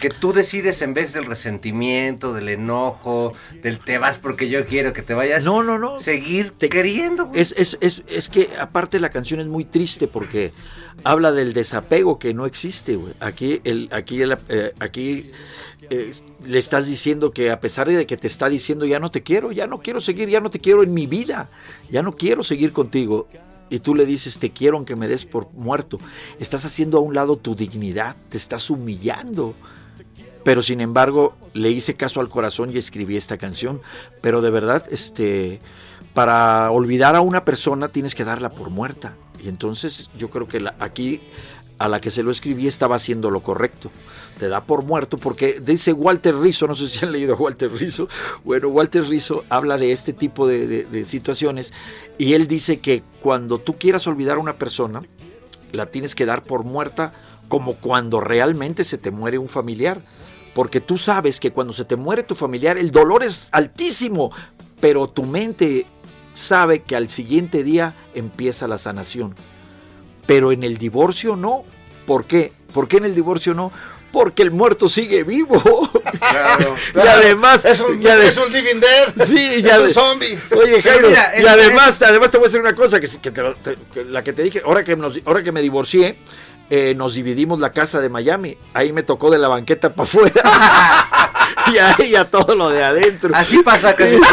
que 0.00 0.10
tú 0.10 0.32
decides 0.32 0.80
en 0.82 0.94
vez 0.94 1.12
del 1.12 1.24
resentimiento, 1.26 2.32
del 2.32 2.50
enojo, 2.50 3.34
del 3.62 3.80
te 3.80 3.98
vas 3.98 4.18
porque 4.18 4.48
yo 4.48 4.64
quiero 4.64 4.92
que 4.92 5.02
te 5.02 5.12
vayas. 5.12 5.44
No, 5.44 5.64
no, 5.64 5.76
no. 5.76 5.98
Seguir 5.98 6.52
Te- 6.56 6.68
queriendo. 6.68 7.28
Es, 7.34 7.52
es, 7.58 7.76
es, 7.80 8.02
es 8.08 8.28
que 8.28 8.50
aparte 8.60 9.00
la 9.00 9.10
canción 9.10 9.40
es 9.40 9.48
muy 9.48 9.64
triste 9.64 10.06
porque 10.06 10.52
habla 11.02 11.32
del 11.32 11.52
desapego 11.52 12.20
que 12.20 12.32
no 12.32 12.46
existe, 12.46 12.94
güey. 12.94 13.14
Aquí, 13.18 13.60
el, 13.64 13.88
aquí, 13.90 14.22
el, 14.22 14.38
eh, 14.48 14.72
aquí 14.78 15.30
le 15.90 16.58
estás 16.58 16.86
diciendo 16.86 17.32
que 17.32 17.50
a 17.50 17.60
pesar 17.60 17.88
de 17.88 18.06
que 18.06 18.16
te 18.16 18.26
está 18.26 18.48
diciendo 18.48 18.86
ya 18.86 18.98
no 18.98 19.10
te 19.10 19.22
quiero, 19.22 19.52
ya 19.52 19.66
no 19.66 19.80
quiero 19.80 20.00
seguir, 20.00 20.28
ya 20.28 20.40
no 20.40 20.50
te 20.50 20.58
quiero 20.58 20.82
en 20.82 20.94
mi 20.94 21.06
vida, 21.06 21.50
ya 21.90 22.02
no 22.02 22.16
quiero 22.16 22.42
seguir 22.42 22.72
contigo. 22.72 23.28
Y 23.70 23.78
tú 23.78 23.94
le 23.94 24.04
dices, 24.04 24.38
te 24.38 24.50
quiero 24.50 24.76
aunque 24.76 24.96
me 24.96 25.08
des 25.08 25.24
por 25.24 25.50
muerto. 25.52 25.98
Estás 26.38 26.64
haciendo 26.66 26.98
a 26.98 27.00
un 27.00 27.14
lado 27.14 27.36
tu 27.36 27.54
dignidad, 27.54 28.16
te 28.28 28.36
estás 28.36 28.68
humillando. 28.68 29.54
Pero 30.44 30.60
sin 30.60 30.80
embargo, 30.80 31.34
le 31.54 31.70
hice 31.70 31.94
caso 31.94 32.20
al 32.20 32.28
corazón 32.28 32.70
y 32.72 32.76
escribí 32.76 33.16
esta 33.16 33.38
canción. 33.38 33.80
Pero 34.20 34.42
de 34.42 34.50
verdad, 34.50 34.84
este, 34.90 35.60
para 36.14 36.70
olvidar 36.70 37.16
a 37.16 37.20
una 37.22 37.44
persona 37.44 37.88
tienes 37.88 38.14
que 38.14 38.24
darla 38.24 38.50
por 38.50 38.68
muerta. 38.70 39.14
Y 39.42 39.48
entonces 39.48 40.10
yo 40.18 40.30
creo 40.30 40.48
que 40.48 40.60
la- 40.60 40.74
aquí 40.78 41.20
a 41.82 41.88
la 41.88 42.00
que 42.00 42.10
se 42.12 42.22
lo 42.22 42.30
escribí 42.30 42.68
estaba 42.68 42.94
haciendo 42.96 43.30
lo 43.30 43.42
correcto. 43.42 43.90
Te 44.38 44.48
da 44.48 44.64
por 44.64 44.84
muerto 44.84 45.18
porque 45.18 45.60
dice 45.60 45.92
Walter 45.92 46.36
Rizzo, 46.36 46.68
no 46.68 46.74
sé 46.76 46.88
si 46.88 47.04
han 47.04 47.10
leído 47.10 47.34
a 47.34 47.36
Walter 47.36 47.72
Rizzo. 47.72 48.08
Bueno, 48.44 48.68
Walter 48.68 49.04
Rizzo 49.04 49.44
habla 49.48 49.76
de 49.78 49.90
este 49.90 50.12
tipo 50.12 50.46
de, 50.46 50.84
de- 50.84 51.04
situaciones 51.04 51.72
y 52.18 52.34
él 52.34 52.46
dice 52.46 52.78
que 52.78 53.02
cuando 53.20 53.58
tú 53.58 53.74
quieras 53.78 54.06
olvidar 54.06 54.36
a 54.36 54.40
una 54.40 54.52
persona, 54.54 55.00
la 55.72 55.86
tienes 55.86 56.14
que 56.14 56.24
dar 56.24 56.44
por 56.44 56.62
muerta 56.62 57.12
como 57.48 57.74
cuando 57.74 58.20
realmente 58.20 58.84
se 58.84 58.96
te 58.96 59.10
muere 59.10 59.38
un 59.38 59.48
familiar. 59.48 60.00
Porque 60.54 60.80
tú 60.80 60.98
sabes 60.98 61.40
que 61.40 61.50
cuando 61.50 61.72
se 61.72 61.84
te 61.84 61.96
muere 61.96 62.22
tu 62.22 62.34
familiar 62.34 62.78
el 62.78 62.90
dolor 62.92 63.24
es 63.24 63.48
altísimo, 63.52 64.30
pero 64.80 65.08
tu 65.08 65.24
mente 65.24 65.86
sabe 66.34 66.82
que 66.82 66.94
al 66.94 67.08
siguiente 67.08 67.64
día 67.64 67.94
empieza 68.14 68.68
la 68.68 68.78
sanación. 68.78 69.34
Pero 70.26 70.52
en 70.52 70.62
el 70.62 70.78
divorcio 70.78 71.34
no. 71.36 71.64
¿Por 72.06 72.24
qué? 72.26 72.52
¿Por 72.72 72.86
qué 72.88 72.98
en 72.98 73.04
el 73.06 73.14
divorcio 73.14 73.54
no? 73.54 73.72
Porque 74.12 74.42
el 74.42 74.50
muerto 74.50 74.90
sigue 74.90 75.24
vivo. 75.24 75.90
Claro. 76.18 76.76
y 76.94 76.98
además... 76.98 77.64
Es 77.64 77.80
un, 77.80 77.98
ade- 78.02 78.24
es 78.28 78.36
un 78.36 78.52
living 78.52 78.78
dead. 78.80 79.26
Sí, 79.26 79.62
ya 79.62 79.76
es 79.76 79.80
un 79.80 79.86
de- 79.86 79.94
zombie. 79.94 80.38
Oye, 80.54 80.82
Jairo, 80.82 81.08
mira, 81.08 81.32
y 81.38 81.40
es- 81.40 81.48
además, 81.48 82.02
además 82.02 82.30
te 82.30 82.36
voy 82.36 82.44
a 82.44 82.48
decir 82.48 82.60
una 82.60 82.74
cosa, 82.74 83.00
que, 83.00 83.08
que 83.08 83.30
te 83.30 83.42
lo- 83.42 83.54
te- 83.54 83.78
que 83.94 84.04
la 84.04 84.22
que 84.22 84.34
te 84.34 84.42
dije, 84.42 84.60
ahora 84.66 84.84
que, 84.84 84.96
nos- 84.96 85.18
ahora 85.24 85.42
que 85.42 85.50
me 85.50 85.62
divorcié, 85.62 86.16
eh, 86.68 86.92
nos 86.94 87.14
dividimos 87.14 87.58
la 87.60 87.72
casa 87.72 88.02
de 88.02 88.10
Miami. 88.10 88.58
Ahí 88.74 88.92
me 88.92 89.02
tocó 89.02 89.30
de 89.30 89.38
la 89.38 89.48
banqueta 89.48 89.94
para 89.94 90.06
afuera. 90.06 90.42
y 91.72 91.78
ahí 91.78 92.10
ya 92.10 92.28
todo 92.30 92.54
lo 92.54 92.68
de 92.68 92.84
adentro. 92.84 93.34
Así 93.34 93.62
pasa 93.62 93.96
siempre. 93.96 94.20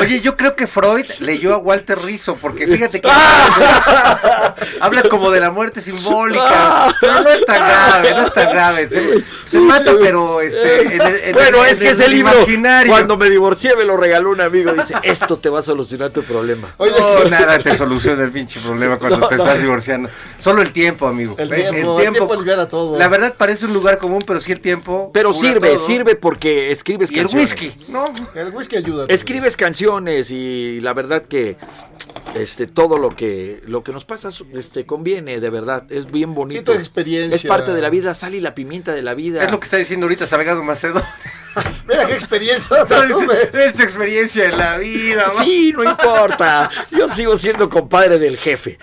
Oye, 0.00 0.20
yo 0.20 0.36
creo 0.36 0.54
que 0.54 0.66
Freud 0.66 1.06
leyó 1.20 1.54
a 1.54 1.58
Walter 1.58 1.98
Rizzo, 2.00 2.36
porque 2.40 2.66
fíjate 2.66 3.00
que 3.00 3.08
habla 4.80 5.02
como 5.08 5.30
de 5.30 5.40
la 5.40 5.50
muerte 5.50 5.80
simbólica. 5.80 6.94
Pero 7.00 7.20
no 7.22 7.28
es 7.30 7.44
tan 7.46 7.56
grave, 7.66 8.10
no 8.14 8.26
es 8.26 8.32
tan 8.34 8.50
grave. 8.50 8.88
Se, 8.88 9.24
se 9.50 9.58
mata, 9.60 9.92
pero 10.00 10.40
este, 10.40 10.94
en 10.96 11.02
el- 11.02 11.14
en 11.24 11.32
bueno, 11.32 11.64
el- 11.64 11.70
es 11.70 11.78
en 11.78 11.84
que 11.84 11.90
el 11.90 12.00
ese 12.00 12.08
libro, 12.08 12.34
imaginario. 12.36 12.92
cuando 12.92 13.16
me 13.16 13.30
divorcié, 13.30 13.74
me 13.76 13.84
lo 13.84 13.96
regaló 13.96 14.30
un 14.30 14.40
amigo. 14.40 14.72
Dice, 14.72 14.94
esto 15.02 15.38
te 15.38 15.48
va 15.48 15.60
a 15.60 15.62
solucionar 15.62 16.10
tu 16.10 16.22
problema. 16.22 16.68
Oye, 16.76 16.92
No, 16.98 17.24
nada 17.24 17.58
te 17.58 17.76
soluciona 17.76 18.22
el 18.24 18.30
pinche 18.30 18.60
problema 18.60 18.98
cuando 18.98 19.26
te 19.28 19.34
estás 19.36 19.60
divorciando. 19.60 20.08
Solo 20.40 20.62
el 20.62 20.72
tiempo, 20.72 21.06
amigo. 21.06 21.34
El 21.38 21.48
tiempo, 21.50 21.98
el 22.00 22.10
tiempo 22.12 22.34
libera 22.36 22.68
todo. 22.68 22.96
La 22.98 23.08
verdad 23.08 23.34
parece 23.36 23.64
un 23.66 23.72
lugar 23.72 23.98
común, 23.98 24.20
pero 24.26 24.40
sí 24.40 24.52
el 24.52 24.60
tiempo. 24.60 25.10
Pero 25.12 25.32
sirve, 25.32 25.70
todo. 25.74 25.78
sirve 25.86 26.14
porque 26.14 26.70
escribes 26.70 27.10
Y 27.10 27.18
el 27.18 27.26
whisky, 27.26 27.72
¿no? 27.88 28.12
el 28.34 28.48
whisky 28.48 28.57
ayuda. 28.78 29.06
Escribes 29.08 29.56
canciones 29.56 30.30
y 30.30 30.80
la 30.80 30.92
verdad 30.92 31.22
que 31.22 31.56
este 32.42 32.66
todo 32.66 32.98
lo 32.98 33.14
que 33.14 33.60
lo 33.66 33.82
que 33.82 33.92
nos 33.92 34.04
pasa 34.04 34.30
este 34.54 34.86
conviene 34.86 35.40
de 35.40 35.50
verdad 35.50 35.84
es 35.90 36.10
bien 36.10 36.34
bonito 36.34 36.72
experiencia. 36.72 37.34
es 37.34 37.44
parte 37.44 37.72
de 37.72 37.80
la 37.80 37.90
vida 37.90 38.14
sal 38.14 38.34
y 38.34 38.40
la 38.40 38.54
pimienta 38.54 38.92
de 38.94 39.02
la 39.02 39.14
vida 39.14 39.44
Es 39.44 39.50
lo 39.50 39.60
que 39.60 39.64
está 39.64 39.76
diciendo 39.76 40.06
ahorita 40.06 40.26
Salgado 40.26 40.62
Macedo. 40.62 41.02
Mira 41.88 42.06
qué 42.06 42.14
experiencia. 42.14 42.76
Es 43.58 43.74
tu 43.74 43.82
experiencia 43.82 44.44
en 44.46 44.58
la 44.58 44.78
vida. 44.78 45.26
¿no? 45.26 45.44
Sí, 45.44 45.72
no 45.74 45.82
importa. 45.82 46.70
Yo 46.90 47.08
sigo 47.08 47.36
siendo 47.36 47.68
compadre 47.68 48.18
del 48.18 48.36
jefe. 48.36 48.78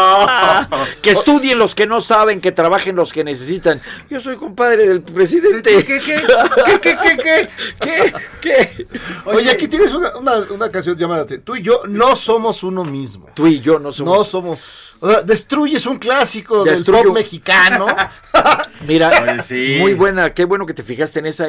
que 1.02 1.10
estudien 1.10 1.58
los 1.58 1.74
que 1.74 1.86
no 1.86 2.00
saben, 2.00 2.40
que 2.40 2.52
trabajen 2.52 2.96
los 2.96 3.12
que 3.12 3.24
necesitan. 3.24 3.80
Yo 4.10 4.20
soy 4.20 4.36
compadre 4.36 4.86
del 4.86 5.02
presidente. 5.02 5.84
¿Qué, 5.84 6.00
qué, 6.00 6.00
qué, 6.00 6.80
qué, 6.80 6.98
qué, 6.98 7.16
qué? 7.16 7.48
¿Qué? 7.80 8.14
¿Qué? 8.40 8.86
Oye, 9.24 9.50
aquí 9.50 9.68
tienes 9.68 9.92
una, 9.92 10.16
una, 10.16 10.38
una 10.50 10.70
canción 10.70 10.96
llamada 10.96 11.26
Tú 11.26 11.56
y 11.56 11.62
yo 11.62 11.82
no 11.88 12.16
somos 12.16 12.62
uno 12.68 12.84
mismo. 12.84 13.26
Tú 13.34 13.46
y 13.46 13.60
yo 13.60 13.78
no 13.78 13.90
somos. 13.92 14.18
No 14.18 14.24
somos. 14.24 14.58
O 15.00 15.08
sea, 15.10 15.22
destruyes 15.22 15.86
un 15.86 15.98
clásico 15.98 16.64
Destruyo- 16.64 16.96
del 16.98 17.04
pop 17.06 17.14
mexicano. 17.14 17.86
Mira, 18.86 19.42
sí. 19.44 19.76
muy 19.80 19.94
buena, 19.94 20.34
qué 20.34 20.44
bueno 20.44 20.66
que 20.66 20.74
te 20.74 20.82
fijaste 20.82 21.18
en 21.20 21.26
esa. 21.26 21.46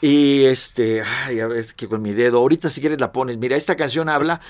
Y 0.00 0.44
este, 0.44 1.02
ay, 1.02 1.40
a 1.40 1.46
ver, 1.46 1.58
es 1.58 1.72
que 1.72 1.88
con 1.88 2.02
mi 2.02 2.12
dedo, 2.12 2.38
ahorita 2.38 2.68
si 2.68 2.80
quieres 2.80 3.00
la 3.00 3.10
pones. 3.12 3.38
Mira, 3.38 3.56
esta 3.56 3.74
canción 3.76 4.08
habla 4.10 4.40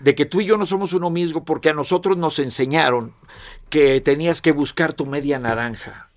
de 0.00 0.14
que 0.16 0.24
tú 0.26 0.40
y 0.40 0.46
yo 0.46 0.56
no 0.56 0.66
somos 0.66 0.92
uno 0.92 1.08
mismo 1.10 1.44
porque 1.44 1.68
a 1.70 1.72
nosotros 1.74 2.16
nos 2.16 2.38
enseñaron 2.40 3.14
que 3.70 4.00
tenías 4.00 4.40
que 4.40 4.50
buscar 4.52 4.92
tu 4.92 5.06
media 5.06 5.38
naranja. 5.38 6.08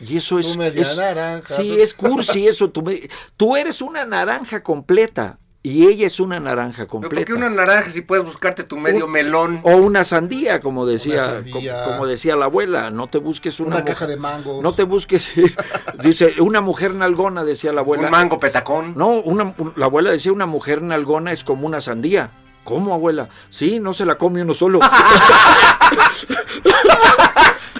Y 0.00 0.16
eso 0.16 0.38
es. 0.40 0.52
Tu 0.52 0.58
media 0.58 0.82
es- 0.82 0.96
naranja. 0.96 1.54
Sí, 1.54 1.80
es 1.80 1.94
cursi 1.94 2.48
eso. 2.48 2.70
Tu 2.70 2.82
me- 2.82 3.08
tú 3.36 3.56
eres 3.56 3.82
una 3.82 4.04
naranja 4.04 4.62
completa 4.64 5.38
y 5.62 5.86
ella 5.86 6.06
es 6.06 6.18
una 6.20 6.40
naranja 6.40 6.86
completa. 6.86 7.14
¿Por 7.16 7.24
qué 7.26 7.34
una 7.34 7.50
naranja 7.50 7.90
si 7.90 8.00
puedes 8.00 8.24
buscarte 8.24 8.64
tu 8.64 8.78
medio 8.78 9.04
Un- 9.04 9.12
melón? 9.12 9.60
O 9.62 9.72
una 9.76 10.04
sandía, 10.04 10.60
como 10.60 10.86
decía, 10.86 11.26
sandía. 11.26 11.84
como 11.84 12.06
decía 12.06 12.34
la 12.36 12.46
abuela, 12.46 12.90
no 12.90 13.08
te 13.08 13.18
busques 13.18 13.60
una, 13.60 13.76
Una 13.76 13.84
caja 13.84 14.06
de 14.06 14.16
mangos. 14.16 14.62
No 14.62 14.72
te 14.72 14.84
busques, 14.84 15.32
dice, 16.02 16.34
una 16.40 16.60
mujer 16.62 16.94
nalgona, 16.94 17.44
decía 17.44 17.72
la 17.72 17.82
abuela. 17.82 18.04
Un 18.04 18.10
mango 18.10 18.40
petacón. 18.40 18.94
No, 18.96 19.08
una, 19.20 19.52
un- 19.58 19.74
la 19.76 19.84
abuela 19.86 20.10
decía, 20.10 20.32
una 20.32 20.46
mujer 20.46 20.80
nalgona 20.80 21.32
es 21.32 21.44
como 21.44 21.66
una 21.66 21.80
sandía. 21.82 22.30
¿Cómo, 22.64 22.94
abuela? 22.94 23.28
Sí, 23.50 23.80
no 23.80 23.92
se 23.94 24.04
la 24.06 24.16
come 24.16 24.42
uno 24.42 24.54
solo. 24.54 24.80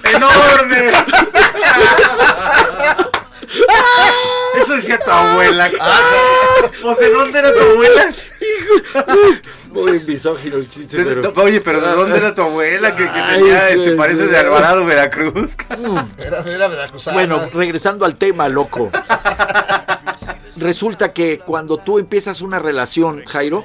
¡Enorme! 0.05 0.93
Eso 4.71 4.77
decía 4.77 4.99
tu 5.01 5.11
abuela. 5.11 5.69
Pues 6.81 6.99
de 6.99 7.11
dónde 7.13 7.39
era 7.41 7.53
tu 7.53 7.61
abuela? 7.61 8.11
Muy 9.73 9.99
misógino 10.01 10.57
el 10.59 10.69
chiste, 10.69 10.99
De- 10.99 11.05
pero... 11.05 11.23
no, 11.33 11.43
Oye, 11.43 11.61
pero 11.61 11.81
¿de 11.81 11.93
dónde 11.93 12.17
era 12.19 12.33
tu 12.35 12.43
abuela? 12.43 12.95
Que, 12.95 13.03
que 13.05 13.09
Ay, 13.11 13.39
tenía, 13.41 13.69
este, 13.71 13.85
pues, 13.85 13.97
parece 13.97 14.27
de. 14.29 14.37
Alvarado, 14.39 14.85
Veracruz. 14.85 15.51
Era, 16.19 16.45
era 16.49 16.69
veracruzana. 16.69 17.15
Bueno, 17.15 17.49
regresando 17.53 18.05
al 18.05 18.15
tema, 18.17 18.49
loco. 18.49 18.91
Resulta 20.59 21.13
que 21.13 21.39
cuando 21.39 21.79
tú 21.79 21.99
empiezas 21.99 22.41
una 22.41 22.59
relación, 22.61 23.25
Jairo, 23.25 23.65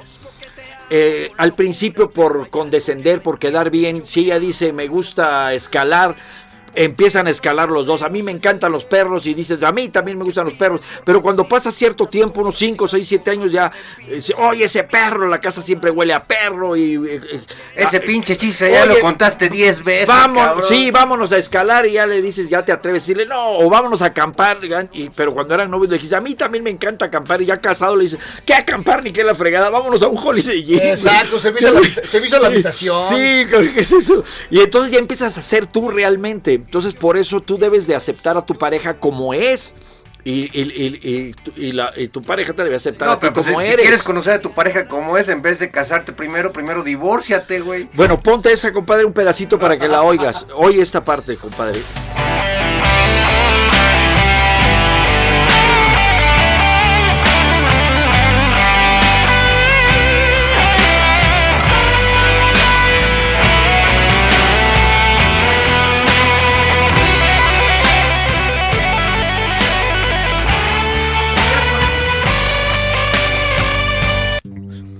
eh, 0.90 1.30
al 1.36 1.54
principio 1.54 2.10
por 2.10 2.48
condescender, 2.50 3.20
por 3.20 3.38
quedar 3.38 3.70
bien, 3.70 4.06
si 4.06 4.20
ella 4.24 4.38
dice 4.40 4.72
me 4.72 4.88
gusta 4.88 5.52
escalar, 5.54 6.16
empiezan 6.76 7.26
a 7.26 7.30
escalar 7.30 7.68
los 7.70 7.86
dos. 7.86 8.02
A 8.02 8.08
mí 8.08 8.22
me 8.22 8.30
encantan 8.30 8.70
los 8.70 8.84
perros 8.84 9.26
y 9.26 9.34
dices, 9.34 9.62
a 9.62 9.72
mí 9.72 9.88
también 9.88 10.16
me 10.18 10.24
gustan 10.24 10.44
los 10.44 10.54
perros. 10.54 10.82
Pero 11.04 11.20
cuando 11.22 11.44
pasa 11.48 11.72
cierto 11.72 12.06
tiempo, 12.06 12.40
unos 12.42 12.56
5, 12.56 12.86
6, 12.86 13.06
7 13.08 13.30
años 13.30 13.50
ya, 13.52 13.72
eh, 14.08 14.16
dice, 14.16 14.34
oye, 14.38 14.64
ese 14.64 14.84
perro, 14.84 15.26
la 15.28 15.40
casa 15.40 15.62
siempre 15.62 15.90
huele 15.90 16.12
a 16.14 16.22
perro 16.22 16.76
y... 16.76 16.94
eh, 16.94 17.20
eh, 17.32 17.40
Ese 17.74 17.96
ah, 17.96 18.02
pinche 18.04 18.36
chiste 18.36 18.70
ya 18.70 18.84
Oye, 18.84 18.94
lo 18.94 19.00
contaste 19.00 19.48
10 19.48 19.82
veces. 19.84 20.06
Vamos, 20.06 20.42
cabrón. 20.44 20.64
sí, 20.68 20.90
vámonos 20.90 21.32
a 21.32 21.38
escalar 21.38 21.86
y 21.86 21.92
ya 21.92 22.06
le 22.06 22.20
dices, 22.22 22.48
ya 22.48 22.64
te 22.64 22.72
atreves 22.72 23.02
a 23.02 23.06
decirle, 23.06 23.26
no, 23.26 23.58
o 23.58 23.68
vámonos 23.70 24.02
a 24.02 24.06
acampar. 24.06 24.58
Y, 24.92 25.08
pero 25.10 25.32
cuando 25.32 25.54
eran 25.54 25.70
novios 25.70 25.90
le 25.90 25.96
dijiste, 25.96 26.14
a 26.16 26.20
mí 26.20 26.34
también 26.34 26.62
me 26.62 26.70
encanta 26.70 27.06
acampar. 27.06 27.40
Y 27.42 27.46
ya 27.46 27.60
casado 27.60 27.96
le 27.96 28.04
dices, 28.04 28.18
¿qué 28.44 28.54
acampar 28.54 29.02
ni 29.02 29.12
qué 29.12 29.24
la 29.24 29.34
fregada? 29.34 29.70
Vámonos 29.70 30.02
a 30.02 30.08
un 30.08 30.18
holiday 30.18 30.58
inn. 30.74 30.80
Exacto, 30.82 31.38
servicio 31.38 31.68
a 31.68 31.72
la 31.72 31.78
habita- 31.80 32.06
servicio 32.06 32.36
a 32.36 32.40
la 32.40 32.46
habitación. 32.48 33.08
Sí, 33.08 33.14
¿qué 33.16 33.72
es 33.76 33.92
eso? 33.92 34.22
Y 34.50 34.60
entonces 34.60 34.92
ya 34.92 34.98
empiezas 34.98 35.36
a 35.38 35.42
ser 35.42 35.66
tú 35.66 35.88
realmente. 35.90 36.60
Entonces 36.66 36.92
por 36.94 37.16
eso 37.16 37.40
tú 37.40 37.56
debes 37.56 37.86
de 37.86 37.94
aceptar 37.94 38.36
a 38.36 38.44
tu 38.44 38.54
pareja 38.54 38.98
como 38.98 39.32
es. 39.32 39.74
Y, 40.24 40.50
y- 40.52 40.62
y- 40.62 41.00
y 41.28 41.32
tu- 41.34 41.52
y 41.54 41.70
la- 41.70 41.92
y 41.96 42.08
tu 42.08 42.20
pareja 42.20 42.52
te 42.52 42.64
debe 42.64 42.74
aceptar 42.74 43.08
a 43.08 43.12
No, 43.12 43.16
ti 43.18 43.20
pero 43.22 43.32
pues, 43.34 43.46
como 43.46 43.60
si, 43.60 43.66
si 43.68 43.72
eres. 43.72 43.82
quieres 43.84 44.02
conocer 44.02 44.32
a 44.32 44.40
tu 44.40 44.50
pareja 44.50 44.88
como 44.88 45.16
es, 45.16 45.28
en 45.28 45.40
vez 45.40 45.60
de 45.60 45.70
casarte 45.70 46.12
primero, 46.12 46.52
primero 46.52 46.82
divórciate, 46.82 47.60
güey. 47.60 47.88
Bueno, 47.92 48.20
ponte 48.20 48.52
esa, 48.52 48.72
compadre, 48.72 49.04
un 49.04 49.12
pedacito 49.12 49.56
para 49.60 49.78
que 49.78 49.86
la 49.86 50.02
oigas. 50.02 50.44
Oye 50.56 50.82
esta 50.82 51.04
parte, 51.04 51.36
compadre. 51.36 51.78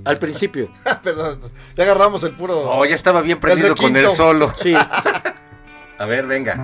Al 0.07 0.19
principio. 0.19 0.69
Perdón, 1.03 1.39
ya 1.75 1.83
agarramos 1.83 2.23
el 2.23 2.31
puro. 2.31 2.59
Oh, 2.69 2.85
ya 2.85 2.95
estaba 2.95 3.21
bien 3.21 3.39
prendido 3.39 3.75
con 3.75 3.95
el 3.95 4.03
requinto. 4.03 4.15
solo. 4.15 4.53
Sí. 4.61 4.73
A 5.99 6.05
ver, 6.05 6.27
venga. 6.27 6.55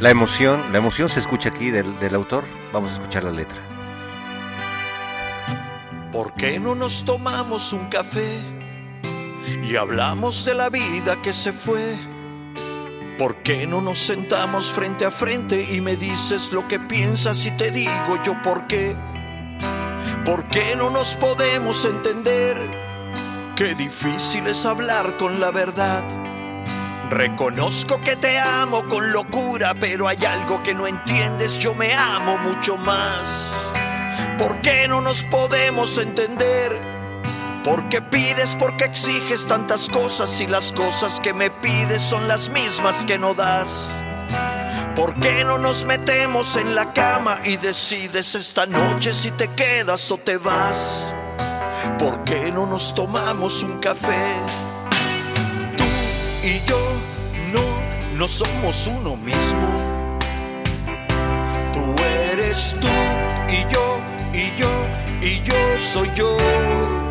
La 0.00 0.08
emoción, 0.10 0.62
la 0.72 0.78
emoción 0.78 1.08
se 1.10 1.20
escucha 1.20 1.50
aquí 1.50 1.70
del, 1.70 1.98
del 2.00 2.14
autor. 2.14 2.44
Vamos 2.72 2.92
a 2.92 2.94
escuchar 2.94 3.24
la 3.24 3.30
letra. 3.30 3.58
¿Por 6.10 6.32
qué 6.34 6.58
no 6.58 6.74
nos 6.74 7.04
tomamos 7.04 7.72
un 7.74 7.88
café 7.88 8.40
y 9.62 9.76
hablamos 9.76 10.44
de 10.44 10.54
la 10.54 10.70
vida 10.70 11.16
que 11.22 11.32
se 11.32 11.52
fue? 11.52 11.96
¿Por 13.20 13.42
qué 13.42 13.66
no 13.66 13.82
nos 13.82 13.98
sentamos 13.98 14.72
frente 14.72 15.04
a 15.04 15.10
frente 15.10 15.62
y 15.74 15.82
me 15.82 15.94
dices 15.94 16.52
lo 16.52 16.66
que 16.66 16.80
piensas 16.80 17.44
y 17.44 17.50
te 17.50 17.70
digo 17.70 18.18
yo 18.24 18.40
por 18.40 18.66
qué? 18.66 18.96
¿Por 20.24 20.48
qué 20.48 20.74
no 20.74 20.88
nos 20.88 21.16
podemos 21.16 21.84
entender? 21.84 22.56
Qué 23.56 23.74
difícil 23.74 24.46
es 24.46 24.64
hablar 24.64 25.18
con 25.18 25.38
la 25.38 25.50
verdad. 25.50 26.02
Reconozco 27.10 27.98
que 27.98 28.16
te 28.16 28.38
amo 28.38 28.88
con 28.88 29.12
locura, 29.12 29.74
pero 29.78 30.08
hay 30.08 30.24
algo 30.24 30.62
que 30.62 30.72
no 30.72 30.86
entiendes, 30.86 31.58
yo 31.58 31.74
me 31.74 31.92
amo 31.92 32.38
mucho 32.38 32.78
más. 32.78 33.70
¿Por 34.38 34.62
qué 34.62 34.88
no 34.88 35.02
nos 35.02 35.24
podemos 35.24 35.98
entender? 35.98 36.99
¿Por 37.64 37.90
qué 37.90 38.00
pides, 38.00 38.56
por 38.56 38.74
qué 38.78 38.84
exiges 38.84 39.46
tantas 39.46 39.90
cosas 39.90 40.40
y 40.40 40.46
las 40.46 40.72
cosas 40.72 41.20
que 41.20 41.34
me 41.34 41.50
pides 41.50 42.00
son 42.00 42.26
las 42.26 42.48
mismas 42.48 43.04
que 43.04 43.18
no 43.18 43.34
das? 43.34 43.96
¿Por 44.96 45.14
qué 45.20 45.44
no 45.44 45.58
nos 45.58 45.84
metemos 45.84 46.56
en 46.56 46.74
la 46.74 46.94
cama 46.94 47.40
y 47.44 47.58
decides 47.58 48.34
esta 48.34 48.64
noche 48.64 49.12
si 49.12 49.30
te 49.32 49.48
quedas 49.48 50.10
o 50.10 50.16
te 50.16 50.38
vas? 50.38 51.12
¿Por 51.98 52.24
qué 52.24 52.50
no 52.50 52.64
nos 52.64 52.94
tomamos 52.94 53.62
un 53.62 53.78
café? 53.78 54.32
Tú 55.76 55.84
y 56.42 56.62
yo 56.66 56.78
no, 57.52 58.16
no 58.16 58.26
somos 58.26 58.86
uno 58.86 59.16
mismo. 59.16 59.68
Tú 61.74 61.94
eres 62.32 62.74
tú 62.80 62.88
y 63.48 63.70
yo 63.70 63.98
y 64.32 64.56
yo 64.58 64.70
y 65.20 65.42
yo 65.42 65.78
soy 65.78 66.10
yo. 66.14 67.09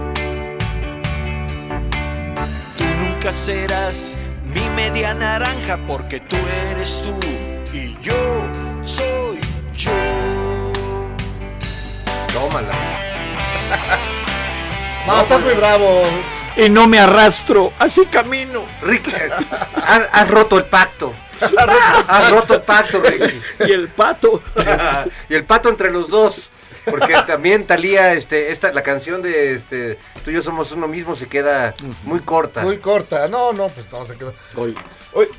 Nunca 3.20 3.34
serás 3.34 4.16
mi 4.46 4.62
media 4.78 5.14
naranja 5.14 5.78
porque 5.86 6.22
tú 6.22 6.38
eres 6.72 7.02
tú 7.04 7.20
y 7.74 7.98
yo 8.02 8.16
soy 8.82 9.42
yo. 9.76 9.92
Tómala. 12.34 12.72
No, 15.08 15.22
estás 15.22 15.42
muy 15.42 15.54
bravo. 15.56 16.04
Y 16.56 16.70
no 16.70 16.88
me 16.88 17.00
arrastro, 17.00 17.74
así 17.80 18.06
camino. 18.06 18.66
Ricky, 18.84 19.12
has, 19.12 20.02
has 20.12 20.30
roto 20.30 20.58
el 20.58 20.66
pacto. 20.66 21.14
Has 22.08 22.32
roto 22.32 22.56
el 22.56 22.62
pacto, 22.62 23.02
Ricky. 23.02 23.42
Y 23.66 23.72
el 23.72 23.88
pato. 23.88 24.44
y 25.30 25.34
el 25.34 25.46
pato 25.46 25.70
entre 25.70 25.90
los 25.90 26.10
dos. 26.10 26.52
Porque 26.86 27.14
también 27.28 27.66
Talía, 27.66 28.14
este, 28.14 28.52
esta, 28.52 28.72
la 28.74 28.84
canción 28.84 29.22
de 29.22 29.54
este, 29.56 29.98
tú 30.24 30.32
y 30.32 30.34
yo 30.34 30.42
somos 30.42 30.72
uno 30.72 30.88
mismo 30.88 31.16
se 31.16 31.28
queda 31.28 31.74
muy 32.04 32.22
corta. 32.22 32.62
Muy 32.62 32.78
corta. 32.78 33.28
No, 33.28 33.54
no, 33.54 33.68
pues 33.70 33.86
no 33.92 34.06
se 34.06 34.16
quedó. 34.16 34.34
Oye, 34.56 34.76
Oye, 35.14 35.30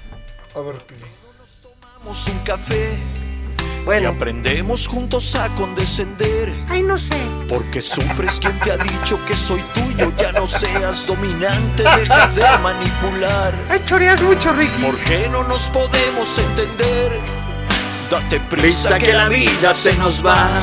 a 0.55 0.61
ver, 0.61 0.77
¿qué? 0.87 0.95
Tomamos 1.63 2.27
un 2.29 2.39
café 2.41 2.99
Y 4.01 4.05
aprendemos 4.05 4.87
juntos 4.87 5.35
a 5.37 5.49
condescender. 5.55 6.53
ay, 6.69 6.83
no 6.83 6.99
sé. 6.99 7.17
Porque 7.49 7.81
sufres 7.83 8.39
quien 8.41 8.59
te 8.61 8.73
ha 8.73 8.77
dicho 8.77 9.19
que 9.27 9.35
soy 9.35 9.63
tuyo. 9.75 10.13
Ya 10.17 10.33
no 10.33 10.47
seas 10.47 11.07
dominante, 11.07 11.83
deja 11.83 12.29
de 12.29 12.59
manipular. 12.63 13.55
Ay, 13.69 13.83
choreas 13.87 14.21
mucho, 14.23 14.53
Ricky. 14.53 14.83
¿Por 14.83 14.97
qué 15.01 15.29
no 15.31 15.43
nos 15.45 15.69
podemos 15.69 16.39
entender? 16.39 17.21
Date 18.11 18.41
prisa 18.41 18.89
Prisa 18.91 18.99
que 18.99 19.13
la 19.13 19.29
vida 19.29 19.73
se 19.73 19.95
nos 19.95 20.25
va. 20.25 20.63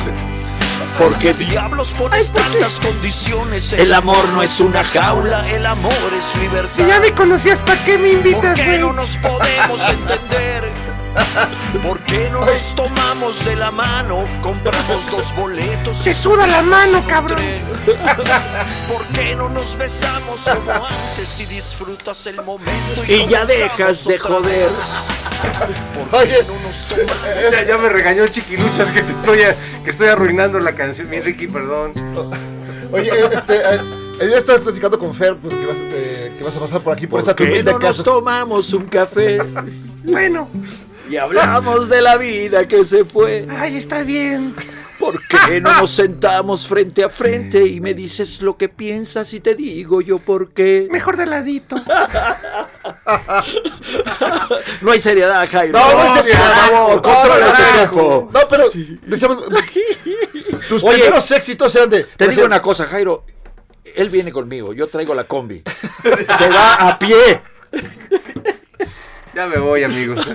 Porque 0.98 1.32
diablos 1.34 1.92
pones 1.92 2.32
tantas 2.32 2.80
condiciones. 2.80 3.72
El 3.72 3.94
amor 3.94 4.28
no 4.30 4.42
es 4.42 4.60
una 4.60 4.82
jaula, 4.84 5.48
el 5.50 5.64
amor 5.66 5.92
es 6.16 6.40
libertad. 6.40 6.74
Si 6.76 6.86
ya 6.86 7.00
me 7.00 7.12
conocías, 7.14 7.58
¿para 7.60 7.84
qué 7.84 7.96
me 7.98 8.08
¿Por 8.08 8.16
invitas, 8.26 8.54
qué 8.58 8.64
güey? 8.66 8.78
no 8.80 8.92
nos 8.92 9.16
podemos 9.18 9.80
entender? 9.90 10.72
¿Por 11.82 12.00
qué 12.00 12.28
no 12.30 12.44
nos 12.44 12.74
tomamos 12.74 13.44
de 13.44 13.56
la 13.56 13.70
mano? 13.70 14.24
Compramos 14.42 15.10
dos 15.10 15.34
boletos. 15.34 16.00
y 16.02 16.04
Te 16.04 16.14
suda 16.14 16.46
la 16.46 16.62
mano, 16.62 17.04
cabrón. 17.06 17.38
¿Por 18.88 19.04
qué 19.14 19.34
no 19.34 19.48
nos 19.48 19.76
besamos 19.76 20.40
como 20.42 20.72
antes 20.86 21.40
y 21.40 21.46
disfrutas 21.46 22.26
el 22.26 22.36
momento? 22.42 23.04
Y 23.06 23.26
ya 23.26 23.44
dejas 23.44 24.04
de 24.04 24.18
joder. 24.18 24.44
vez? 24.44 24.70
¿Por 25.94 26.08
qué 26.10 26.16
Oye. 26.16 26.44
no 26.46 26.66
nos 26.66 26.84
tomamos 26.86 27.52
Ya, 27.52 27.64
ya 27.64 27.78
me 27.78 27.88
regañó 27.88 28.26
Chiquiluchas 28.28 28.88
que 28.88 29.02
te 29.02 29.12
estoy, 29.12 29.38
que 29.84 29.90
estoy 29.90 30.08
arruinando 30.08 30.58
la 30.60 30.74
canción. 30.74 31.08
Mi 31.08 31.20
Ricky, 31.20 31.46
perdón. 31.48 31.92
Oye, 32.92 33.10
eh, 33.10 33.28
este, 33.32 33.56
eh, 33.56 33.80
eh, 34.20 34.28
ya 34.30 34.38
estás 34.38 34.60
platicando 34.60 34.98
con 34.98 35.14
Fer 35.14 35.36
pues, 35.36 35.54
que, 35.54 35.66
vas, 35.66 35.76
eh, 35.78 36.32
que 36.36 36.44
vas 36.44 36.56
a 36.56 36.60
pasar 36.60 36.80
por 36.80 36.92
aquí 36.94 37.06
por, 37.06 37.20
¿Por 37.22 37.30
esta 37.30 37.34
qué 37.36 37.62
no 37.62 37.72
nos 37.72 37.80
casa. 37.80 38.02
tomamos 38.02 38.72
un 38.72 38.86
café 38.86 39.38
Bueno, 40.04 40.48
y 41.08 41.16
hablamos 41.16 41.88
de 41.88 42.02
la 42.02 42.16
vida 42.16 42.66
que 42.68 42.84
se 42.84 43.04
fue? 43.04 43.46
ay, 43.50 43.76
está 43.76 44.02
bien. 44.02 44.54
¿Por 44.98 45.20
qué 45.28 45.60
no 45.60 45.72
nos 45.80 45.92
sentamos 45.92 46.66
frente 46.66 47.04
a 47.04 47.08
frente 47.08 47.64
y 47.64 47.80
me 47.80 47.94
dices 47.94 48.42
lo 48.42 48.56
que 48.56 48.68
piensas 48.68 49.32
y 49.32 49.38
te 49.38 49.54
digo 49.54 50.00
yo 50.00 50.18
por 50.18 50.50
qué? 50.52 50.88
Mejor 50.90 51.16
de 51.16 51.26
ladito. 51.26 51.76
No 54.80 54.92
hay 54.92 55.00
seriedad, 55.00 55.46
Jairo. 55.50 55.78
No, 55.78 55.92
no 55.92 56.00
hay 56.00 56.10
seriedad. 56.18 56.40
Por 56.40 56.70
favor, 56.70 56.94
No, 56.96 57.02
controla 57.02 57.38
no, 57.40 57.46
este 57.52 57.62
tiempo. 57.72 58.30
No, 58.32 58.40
pero 58.48 58.64
decíamos, 59.06 59.44
tus 60.68 60.82
Oye, 60.84 60.94
primeros 60.94 61.30
éxitos 61.30 61.74
eran 61.76 61.90
de. 61.90 62.04
Te 62.04 62.28
digo 62.28 62.44
una 62.44 62.62
cosa, 62.62 62.86
Jairo. 62.86 63.24
Él 63.84 64.10
viene 64.10 64.30
conmigo, 64.32 64.72
yo 64.72 64.88
traigo 64.88 65.14
la 65.14 65.24
combi. 65.24 65.62
Se 66.38 66.48
va 66.48 66.74
a 66.74 66.98
pie. 66.98 67.40
Ya 69.38 69.46
me 69.46 69.58
voy, 69.58 69.84
amigos. 69.84 70.18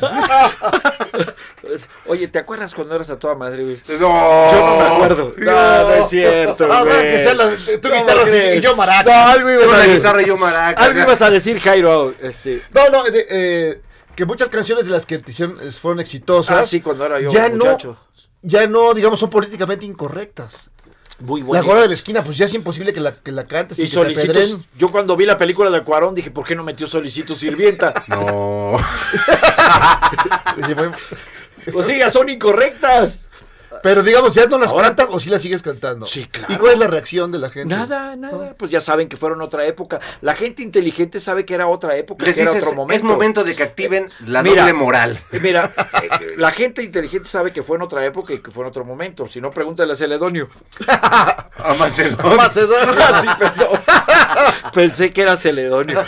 Oye, 2.06 2.30
¿te 2.30 2.40
acuerdas 2.40 2.74
cuando 2.74 2.96
eras 2.96 3.10
a 3.10 3.20
toda 3.20 3.36
madre, 3.36 3.62
güey? 3.64 3.82
No. 4.00 4.52
Yo 4.52 4.66
no 4.66 4.78
me 4.78 4.84
acuerdo. 4.96 5.34
No, 5.36 5.52
no 5.52 5.94
es 5.94 6.10
cierto, 6.10 6.70
Ah, 6.72 6.84
güey. 6.86 7.02
que 7.10 7.20
sea 7.20 7.34
la, 7.34 7.50
tu 7.82 7.90
¿Cómo 7.90 8.02
guitarra 8.06 8.56
y 8.56 8.62
yo 8.62 8.76
maraca. 8.78 9.04
No, 9.12 9.28
algo 9.34 9.52
ibas 9.52 9.68
a 9.68 9.72
la 9.72 9.78
decir. 9.80 9.96
guitarra 9.98 10.22
y 10.22 10.26
yo 10.26 10.38
maraca. 10.38 10.82
Algo 10.86 11.00
ibas 11.02 11.22
a 11.22 11.30
decir, 11.30 11.60
Jairo. 11.60 12.14
Este, 12.22 12.62
No, 12.74 12.88
no, 12.92 13.04
de- 13.04 13.26
eh, 13.30 13.82
que 14.16 14.24
muchas 14.26 14.48
canciones 14.48 14.86
de 14.86 14.92
las 14.92 15.06
que 15.06 15.18
te 15.20 15.32
hicieron 15.32 15.60
fueron 15.74 16.00
exitosas. 16.00 16.60
ah, 16.62 16.66
sí, 16.66 16.80
cuando 16.80 17.06
era 17.06 17.20
yo 17.20 17.30
ya 17.30 17.50
muchacho. 17.50 17.98
no, 18.00 18.22
ya 18.42 18.68
no, 18.68 18.94
digamos, 18.94 19.20
son 19.20 19.30
políticamente 19.30 19.86
incorrectas. 19.86 20.70
Muy 21.20 21.42
La 21.42 21.48
bueno. 21.48 21.64
gorda 21.66 21.82
de 21.84 21.88
la 21.90 21.94
esquina, 21.94 22.24
pues 22.24 22.38
ya 22.38 22.46
es 22.46 22.54
imposible 22.54 22.92
que 22.94 23.00
la, 23.00 23.16
que 23.16 23.32
la 23.32 23.46
cantes 23.46 23.80
y, 23.80 23.84
Y 23.84 23.88
solicitos. 23.88 24.58
Yo 24.78 24.92
cuando 24.92 25.16
vi 25.16 25.26
la 25.26 25.38
película 25.38 25.70
de 25.70 25.82
Cuarón 25.84 26.16
dije, 26.16 26.32
¿por 26.32 26.46
qué 26.46 26.56
no 26.56 26.64
metió 26.64 26.88
solicito 26.88 27.36
sirvienta? 27.36 27.94
No. 28.08 28.78
Pues 31.72 31.86
sí, 31.86 31.98
ya 31.98 32.10
son 32.10 32.28
incorrectas. 32.28 33.23
Pero 33.84 34.02
digamos, 34.02 34.34
¿ya 34.34 34.48
no 34.48 34.58
las 34.58 34.72
Ahora- 34.72 34.88
cantan 34.88 35.08
o 35.12 35.20
sí 35.20 35.30
las 35.30 35.42
sigues 35.42 35.62
cantando? 35.62 36.08
Sí, 36.08 36.26
claro. 36.26 36.54
¿Y 36.54 36.58
cuál 36.58 36.74
es 36.74 36.80
la 36.80 36.88
reacción 36.88 37.32
de 37.32 37.38
la 37.38 37.50
gente? 37.52 37.76
Nada, 37.76 38.16
nada. 38.16 38.56
Pues 38.58 38.72
ya 38.72 38.82
saben 38.82 39.10
que 39.10 39.18
fueron 39.18 39.42
otra 39.42 39.66
época. 39.68 40.00
La 40.22 40.34
gente 40.34 40.64
inteligente 40.64 41.20
sabe 41.20 41.46
que 41.46 41.54
era 41.54 41.68
otra 41.68 41.96
época, 41.98 42.26
Les 42.26 42.34
que 42.36 42.42
era 42.42 42.52
otro 42.52 42.74
momento. 42.74 42.94
es 42.96 43.04
momento 43.04 43.44
de 43.44 43.56
que 43.56 43.64
activen 43.64 44.10
la 44.26 44.42
Mira, 44.42 44.62
doble 44.62 44.74
moral. 44.74 45.20
eh, 45.32 45.40
Mira, 45.42 45.72
eh, 46.02 46.10
la 46.38 46.52
gente 46.52 46.82
inteligente 46.82 47.28
sabe 47.28 47.52
que 47.52 47.62
fue 47.62 47.76
en 47.78 47.84
otra 47.84 48.06
época 48.06 48.34
y 48.34 48.40
que 48.40 48.50
fue 48.52 48.64
en 48.64 48.70
otro 48.70 48.86
momento. 48.86 49.26
Si 49.26 49.42
no, 49.42 49.50
pregúntale 49.52 49.94
a 49.94 49.96
Celedonio. 49.96 50.50
A 50.88 51.76
Macedonio. 51.78 52.38
Macedonio. 52.38 52.94
Ah, 53.04 53.22
sí, 53.22 53.28
perdón. 53.38 53.80
Pensé 54.74 55.12
que 55.12 55.22
era 55.22 55.36
Celedonio. 55.38 56.04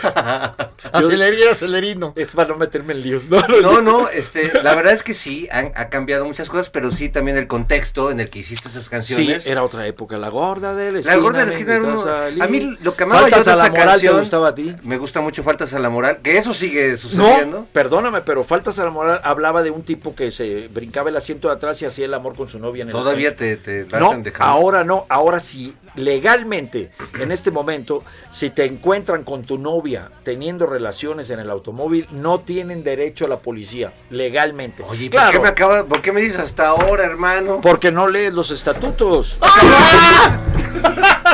Acelerí 0.91 1.41
era 1.41 1.51
acelerino. 1.51 2.13
Es 2.15 2.31
para 2.31 2.49
no 2.49 2.57
meterme 2.57 2.93
en 2.93 3.01
líos. 3.01 3.29
No, 3.29 3.41
no, 3.47 3.61
No, 3.61 3.81
no, 3.81 4.09
este, 4.09 4.51
la 4.63 4.75
verdad 4.75 4.93
es 4.93 5.03
que 5.03 5.13
sí, 5.13 5.47
han, 5.51 5.71
ha 5.75 5.89
cambiado 5.89 6.25
muchas 6.25 6.49
cosas, 6.49 6.69
pero 6.69 6.91
sí 6.91 7.09
también 7.09 7.37
el 7.37 7.47
contexto 7.47 8.11
en 8.11 8.19
el 8.19 8.29
que 8.29 8.39
hiciste 8.39 8.69
esas 8.69 8.83
Sí, 8.85 8.89
canciones. 8.89 9.45
era 9.47 9.63
otra 9.63 9.85
época. 9.87 10.17
La 10.17 10.29
gorda 10.29 10.73
de 10.75 10.91
la 10.91 10.99
esquina. 10.99 11.15
La 11.15 11.21
gorda 11.21 11.39
de 11.39 11.45
la 11.47 11.51
esquina 11.53 11.75
era 11.75 11.83
uno-. 11.83 12.43
A 12.43 12.47
mí 12.47 12.77
lo 12.81 12.95
que 12.95 13.03
amaba 13.03 13.21
Faltas 13.21 13.39
yo 13.39 13.45
de 13.45 13.51
a 13.51 13.55
la 13.55 13.63
esa 13.63 13.71
moral 13.71 13.87
canción, 13.89 14.13
te 14.13 14.19
gustaba 14.19 14.47
a 14.49 14.55
ti. 14.55 14.75
Me 14.83 14.97
gusta 14.97 15.21
mucho 15.21 15.43
Faltas 15.43 15.73
a 15.73 15.79
la 15.79 15.89
moral, 15.89 16.19
que 16.23 16.37
eso 16.37 16.53
sigue 16.53 16.91
No, 16.91 16.97
sucediendo. 16.97 17.67
perdóname, 17.71 18.21
pero 18.21 18.43
Faltas 18.43 18.79
a 18.79 18.83
la 18.83 18.89
moral 18.91 19.19
hablaba 19.23 19.63
de 19.63 19.71
un 19.71 19.83
tipo 19.83 20.15
que 20.15 20.31
se 20.31 20.67
brincaba 20.69 21.09
el 21.09 21.15
asiento 21.15 21.47
de 21.49 21.55
atrás 21.55 21.81
y 21.81 21.85
hacía 21.85 22.05
el 22.05 22.13
amor 22.13 22.35
con 22.35 22.47
su 22.49 22.59
novia 22.59 22.83
en 22.83 22.89
el 22.89 22.91
Todavía 22.93 23.35
te, 23.35 23.57
te 23.57 23.85
la 23.89 23.99
No, 23.99 24.07
hacen 24.11 24.23
dejar. 24.23 24.47
ahora 24.47 24.83
no, 24.83 25.05
ahora 25.09 25.39
sí, 25.39 25.73
legalmente, 25.95 26.91
en 27.19 27.31
este 27.31 27.51
momento, 27.51 28.03
si 28.31 28.49
te 28.49 28.65
encuentran 28.65 29.23
con 29.23 29.43
tu 29.43 29.57
novia 29.57 30.09
teniendo 30.23 30.65
relaciones 30.75 31.29
en 31.29 31.39
el 31.39 31.49
automóvil, 31.49 32.07
no 32.11 32.39
tienen 32.41 32.83
derecho 32.83 33.25
a 33.25 33.29
la 33.29 33.37
policía, 33.37 33.93
legalmente. 34.09 34.83
Oye, 34.83 35.05
¿y 35.05 35.09
¿por, 35.09 35.19
claro, 35.19 35.31
qué 35.31 35.39
me 35.39 35.47
acaba, 35.47 35.83
¿por 35.85 36.01
qué 36.01 36.11
me 36.11 36.19
dices 36.21 36.39
hasta 36.39 36.67
ahora, 36.67 37.05
hermano? 37.05 37.61
porque 37.61 37.91
no 37.91 38.07
lees 38.07 38.33
los 38.33 38.51
estatutos. 38.51 39.37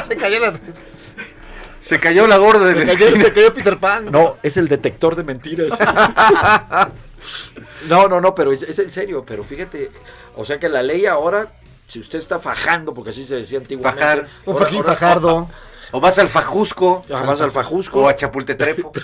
Se 0.07 0.15
cayó 0.15 0.39
la. 0.39 0.53
Se 1.81 1.99
cayó 1.99 2.27
la 2.27 2.37
gorda 2.37 2.65
de 2.67 2.85
Se 2.85 2.97
cayó, 2.97 3.17
se 3.17 3.33
cayó 3.33 3.53
Peter 3.53 3.77
Pan. 3.77 4.11
No, 4.11 4.37
es 4.43 4.55
el 4.57 4.67
detector 4.67 5.15
de 5.15 5.23
mentiras. 5.23 5.71
No, 7.87 8.07
no, 8.07 8.21
no, 8.21 8.33
pero 8.35 8.51
es, 8.51 8.61
es 8.63 8.77
en 8.79 8.91
serio, 8.91 9.23
pero 9.27 9.43
fíjate, 9.43 9.89
o 10.35 10.45
sea 10.45 10.59
que 10.59 10.69
la 10.69 10.83
ley 10.83 11.05
ahora, 11.07 11.51
si 11.87 11.99
usted 11.99 12.19
está 12.19 12.37
fajando, 12.39 12.93
porque 12.93 13.09
así 13.11 13.23
se 13.25 13.35
decía 13.35 13.57
antiguamente. 13.59 14.01
Fajar. 14.03 14.27
Un 14.45 14.57
Fajín 14.57 14.77
ahora- 14.81 14.93
Fajardo. 14.93 15.49
O 15.91 15.99
vas 15.99 16.17
al 16.19 16.29
Fajusco. 16.29 17.05
Ah, 17.13 17.23
vas 17.23 17.41
al 17.41 17.51
Fajusco. 17.51 18.01
O 18.01 18.07
a 18.09 18.15
Chapultetrepo. 18.15 18.91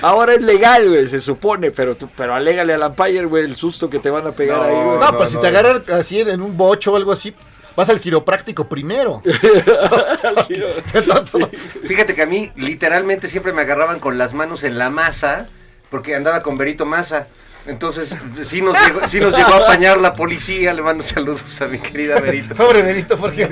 Ahora 0.00 0.34
es 0.34 0.40
legal, 0.40 0.88
güey, 0.88 1.06
se 1.08 1.20
supone, 1.20 1.70
pero 1.70 1.96
tú, 1.96 2.08
pero 2.16 2.34
alégale 2.34 2.74
al 2.74 2.82
umpire, 2.82 3.24
güey, 3.24 3.44
el 3.44 3.56
susto 3.56 3.90
que 3.90 3.98
te 3.98 4.10
van 4.10 4.26
a 4.26 4.32
pegar 4.32 4.58
No, 4.58 4.64
ahí, 4.64 4.74
güey. 4.74 4.98
No, 4.98 5.00
no, 5.00 5.12
pero 5.12 5.26
si 5.26 5.34
no. 5.34 5.40
te 5.40 5.48
agarran 5.48 5.82
así 5.92 6.20
en 6.20 6.40
un 6.40 6.56
bocho 6.56 6.92
o 6.92 6.96
algo 6.96 7.12
así, 7.12 7.34
vas 7.76 7.88
al 7.88 8.00
quiropráctico 8.00 8.68
primero. 8.68 9.22
Entonces, 10.94 11.48
Fíjate 11.86 12.14
que 12.14 12.22
a 12.22 12.26
mí 12.26 12.52
literalmente 12.56 13.28
siempre 13.28 13.52
me 13.52 13.62
agarraban 13.62 13.98
con 13.98 14.18
las 14.18 14.34
manos 14.34 14.62
en 14.64 14.78
la 14.78 14.90
masa 14.90 15.48
porque 15.90 16.14
andaba 16.14 16.42
con 16.42 16.58
Berito 16.58 16.86
Masa. 16.86 17.28
Entonces 17.68 18.12
sí 18.48 18.62
nos, 18.62 18.76
llegó, 18.86 19.00
sí 19.08 19.20
nos 19.20 19.36
llegó 19.36 19.52
a 19.52 19.56
apañar 19.58 19.98
la 19.98 20.14
policía. 20.14 20.72
Le 20.72 20.80
mando 20.82 21.04
saludos 21.04 21.42
a 21.60 21.66
mi 21.66 21.78
querida 21.78 22.18
Berito. 22.20 22.54
Pobre 22.54 22.80
Benito, 22.82 23.16
porque. 23.18 23.46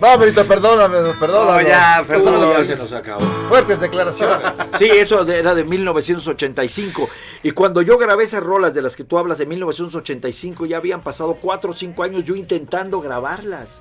no, 0.00 0.18
Benito, 0.18 0.44
perdóname, 0.46 1.14
perdóname. 1.18 1.62
No, 1.62 1.68
ya, 1.68 2.00
No, 2.00 2.06
perdón, 2.06 2.34
no, 2.40 2.52
ya 2.52 2.58
no, 2.58 2.64
se 2.64 2.76
nos 2.76 2.92
acabó. 2.92 3.20
Fuertes 3.48 3.80
declaraciones. 3.80 4.46
Sí, 4.78 4.84
eso 4.90 5.26
era 5.26 5.54
de 5.54 5.64
1985. 5.64 7.08
Y 7.42 7.52
cuando 7.52 7.80
yo 7.80 7.96
grabé 7.96 8.24
esas 8.24 8.42
rolas 8.42 8.74
de 8.74 8.82
las 8.82 8.94
que 8.96 9.04
tú 9.04 9.18
hablas 9.18 9.38
de 9.38 9.46
1985, 9.46 10.66
ya 10.66 10.76
habían 10.76 11.00
pasado 11.00 11.38
4 11.40 11.70
o 11.70 11.74
5 11.74 12.02
años 12.02 12.24
yo 12.24 12.34
intentando 12.34 13.00
grabarlas. 13.00 13.80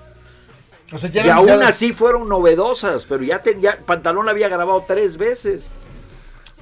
O 0.93 0.97
sea, 0.97 1.09
ya, 1.09 1.25
y 1.25 1.29
aún 1.29 1.47
ya- 1.47 1.67
así 1.67 1.91
fueron 1.91 2.29
novedosas, 2.29 3.05
pero 3.09 3.23
ya 3.23 3.39
tenía, 3.41 3.79
Pantalón 3.85 4.25
la 4.25 4.31
había 4.31 4.47
grabado 4.47 4.85
tres 4.87 5.17
veces. 5.17 5.65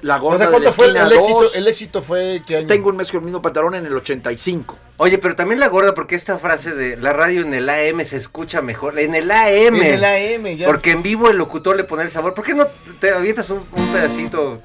La 0.02 0.16
O 0.16 0.20
gorda 0.20 0.38
sea, 0.38 0.46
de 0.46 0.52
la 0.52 0.58
¿cuánto 0.58 0.72
fue 0.72 0.86
el, 0.86 0.96
esquina 0.96 1.08
el 1.08 1.18
éxito? 1.18 1.54
El 1.54 1.68
éxito 1.68 2.02
fue 2.02 2.42
que. 2.46 2.62
Tengo 2.64 2.88
un 2.88 2.96
mes 2.96 3.10
con 3.10 3.20
el 3.20 3.24
mismo 3.24 3.40
pantalón 3.40 3.76
en 3.76 3.86
el 3.86 3.96
85. 3.96 4.76
Oye, 4.96 5.18
pero 5.18 5.36
también 5.36 5.60
la 5.60 5.68
gorda, 5.68 5.94
porque 5.94 6.16
esta 6.16 6.38
frase 6.38 6.74
de 6.74 6.96
la 6.96 7.12
radio 7.12 7.42
en 7.42 7.54
el 7.54 7.68
AM 7.70 8.04
se 8.04 8.16
escucha 8.16 8.62
mejor. 8.62 8.98
En 8.98 9.14
el 9.14 9.30
AM. 9.30 9.76
En 9.76 9.82
el 9.82 10.04
AM, 10.04 10.56
ya. 10.56 10.66
Porque 10.66 10.90
en 10.90 11.02
vivo 11.02 11.30
el 11.30 11.36
locutor 11.36 11.76
le 11.76 11.84
pone 11.84 12.02
el 12.02 12.10
sabor. 12.10 12.34
¿Por 12.34 12.44
qué 12.44 12.52
no 12.52 12.66
te 13.00 13.10
avientas 13.10 13.48
un, 13.50 13.64
un 13.72 13.92
pedacito? 13.92 14.60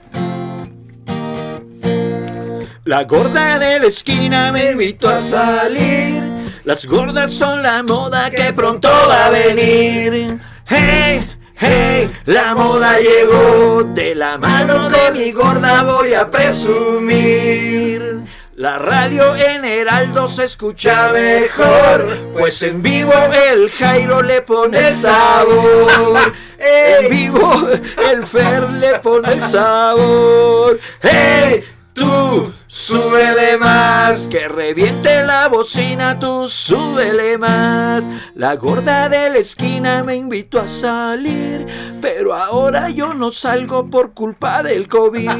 La 2.83 3.03
gorda 3.03 3.59
de 3.59 3.79
la 3.79 3.87
esquina 3.87 4.51
me 4.51 4.71
invitó 4.71 5.09
a 5.09 5.19
salir. 5.19 6.23
Las 6.63 6.85
gordas 6.85 7.31
son 7.33 7.61
la 7.61 7.83
moda 7.83 8.31
que 8.31 8.53
pronto 8.53 8.89
va 8.89 9.27
a 9.27 9.29
venir. 9.29 10.39
Hey, 10.65 11.36
hey, 11.59 12.11
la 12.25 12.55
moda 12.55 12.97
llegó. 12.99 13.83
De 13.83 14.15
la 14.15 14.37
mano 14.37 14.89
de 14.89 15.11
mi 15.11 15.31
gorda 15.31 15.83
voy 15.83 16.13
a 16.13 16.29
presumir. 16.29 18.23
La 18.57 18.79
radio 18.79 19.35
en 19.35 19.65
Heraldo 19.65 20.27
se 20.27 20.45
escucha 20.45 21.11
mejor, 21.11 22.17
pues 22.33 22.63
en 22.63 22.81
vivo 22.81 23.13
el 23.51 23.69
Jairo 23.69 24.23
le 24.23 24.41
pone 24.41 24.91
sabor. 24.93 26.33
En 26.57 27.07
vivo 27.07 27.69
el 28.11 28.25
Fer 28.25 28.67
le 28.71 28.97
pone 28.97 29.39
sabor. 29.47 30.79
¡Hey! 31.03 31.63
Tú, 31.93 32.51
súbele 32.67 33.57
más, 33.57 34.27
que 34.27 34.47
reviente 34.47 35.23
la 35.23 35.47
bocina, 35.47 36.19
tú 36.19 36.49
súbele 36.49 37.37
más. 37.37 38.03
La 38.35 38.55
gorda 38.55 39.09
de 39.09 39.29
la 39.29 39.37
esquina 39.37 40.03
me 40.03 40.15
invitó 40.15 40.59
a 40.59 40.67
salir, 40.67 41.65
pero 42.01 42.35
ahora 42.35 42.89
yo 42.89 43.13
no 43.13 43.31
salgo 43.31 43.89
por 43.89 44.13
culpa 44.13 44.61
del 44.63 44.87
COVID. 44.87 45.31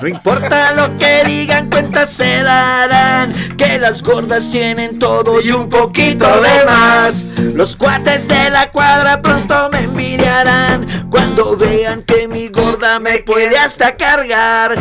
No 0.00 0.08
importa 0.08 0.72
lo 0.72 0.96
que 0.96 1.22
digan, 1.24 1.70
cuentas 1.70 2.10
se 2.10 2.42
darán, 2.42 3.32
que 3.56 3.78
las 3.78 4.02
gordas 4.02 4.50
tienen 4.50 4.98
todo 4.98 5.40
y 5.40 5.50
un 5.50 5.68
poquito 5.68 6.26
de 6.40 6.64
más. 6.64 7.34
Los 7.38 7.76
cuates 7.76 8.26
de 8.26 8.50
la 8.50 8.70
cuadra 8.70 9.22
pronto 9.22 9.68
me 9.70 9.84
envidiarán 9.84 11.08
cuando 11.10 11.56
vean 11.56 12.02
que 12.02 12.26
mi 12.26 12.48
gorda 12.48 12.98
me 12.98 13.18
puede 13.18 13.56
hasta 13.56 13.96
cargar. 13.96 14.74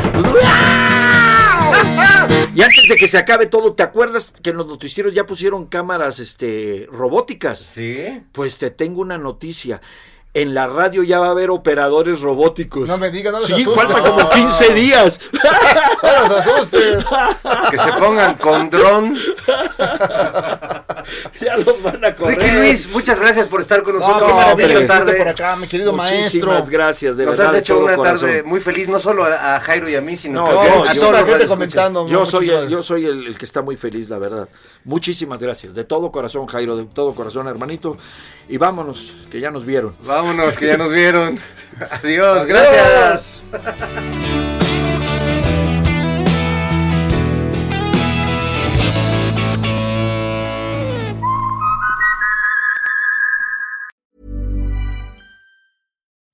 Y 2.55 2.61
antes 2.61 2.87
de 2.87 2.95
que 2.95 3.07
se 3.07 3.17
acabe 3.17 3.47
todo, 3.47 3.73
¿te 3.73 3.83
acuerdas 3.83 4.33
que 4.43 4.51
en 4.51 4.57
los 4.57 4.67
noticieros 4.67 5.13
ya 5.13 5.25
pusieron 5.25 5.65
cámaras 5.65 6.19
este 6.19 6.87
robóticas? 6.91 7.59
Sí. 7.73 8.21
Pues 8.31 8.57
te 8.57 8.69
tengo 8.71 9.01
una 9.01 9.17
noticia. 9.17 9.81
En 10.35 10.55
la 10.55 10.65
radio 10.65 11.03
ya 11.03 11.19
va 11.19 11.27
a 11.27 11.31
haber 11.31 11.51
operadores 11.51 12.21
robóticos. 12.21 12.87
No 12.87 12.97
me 12.97 13.11
digas, 13.11 13.31
no 13.33 13.39
les 13.39 13.47
Sí, 13.47 13.53
asustes. 13.53 13.75
falta 13.75 14.01
como 14.01 14.29
15 14.31 14.73
días. 14.73 15.19
No 16.01 16.27
los 16.27 16.31
asustes. 16.47 17.05
Que 17.69 17.77
se 17.77 17.93
pongan 17.99 18.35
con 18.37 18.69
dron. 18.69 19.15
ya 21.41 21.57
los 21.57 21.81
van 21.81 22.03
a 22.03 22.15
correr. 22.15 22.37
Ricky 22.39 22.51
Luis, 22.51 22.87
muchas 22.89 23.19
gracias 23.19 23.47
por 23.47 23.61
estar 23.61 23.83
con 23.83 23.93
No, 23.93 23.99
nosotros 23.99 24.31
hombre. 24.31 24.67
que 24.67 24.73
esta 24.81 24.97
estuviste 24.97 25.17
por 25.17 25.25
tarde. 25.25 25.29
acá, 25.29 25.55
mi 25.55 25.67
querido 25.67 25.93
Muchísimas 25.93 26.21
maestro. 26.51 26.65
gracias, 26.71 27.17
de 27.17 27.25
Nos 27.25 27.37
verdad. 27.37 27.55
has 27.55 27.61
hecho 27.61 27.79
una 27.79 27.95
corazón. 27.95 28.29
tarde 28.29 28.43
muy 28.43 28.59
feliz, 28.61 28.87
no 28.89 28.99
solo 28.99 29.23
a, 29.25 29.55
a 29.55 29.59
Jairo 29.59 29.89
y 29.89 29.95
a 29.95 30.01
mí, 30.01 30.15
sino 30.17 30.45
No, 30.45 30.51
yo- 30.65 30.83
a 30.89 30.93
toda 30.93 31.11
la 31.21 31.25
gente 31.25 31.47
comentando. 31.47 32.07
Yo 32.07 32.19
¿no? 32.19 32.25
soy, 32.25 32.45
Muchísimas 32.47 32.63
el, 32.65 32.69
yo 32.69 32.83
soy 32.83 33.05
el, 33.05 33.27
el 33.27 33.37
que 33.37 33.45
está 33.45 33.61
muy 33.61 33.75
feliz, 33.75 34.09
la 34.09 34.17
verdad. 34.17 34.47
Muchísimas 34.83 35.39
gracias. 35.41 35.75
De 35.75 35.83
todo 35.83 36.11
corazón, 36.11 36.45
Jairo, 36.47 36.75
de 36.75 36.85
todo 36.85 37.13
corazón, 37.15 37.47
hermanito. 37.47 37.97
Y 38.49 38.57
vámonos, 38.57 39.15
que 39.31 39.39
ya 39.39 39.51
nos 39.51 39.65
vieron. 39.65 39.95
Vámonos, 40.03 40.55
que 40.57 40.67
ya 40.67 40.77
nos 40.77 40.91
vieron. 40.91 41.39
Adiós. 42.03 42.45
gracias. 42.45 43.41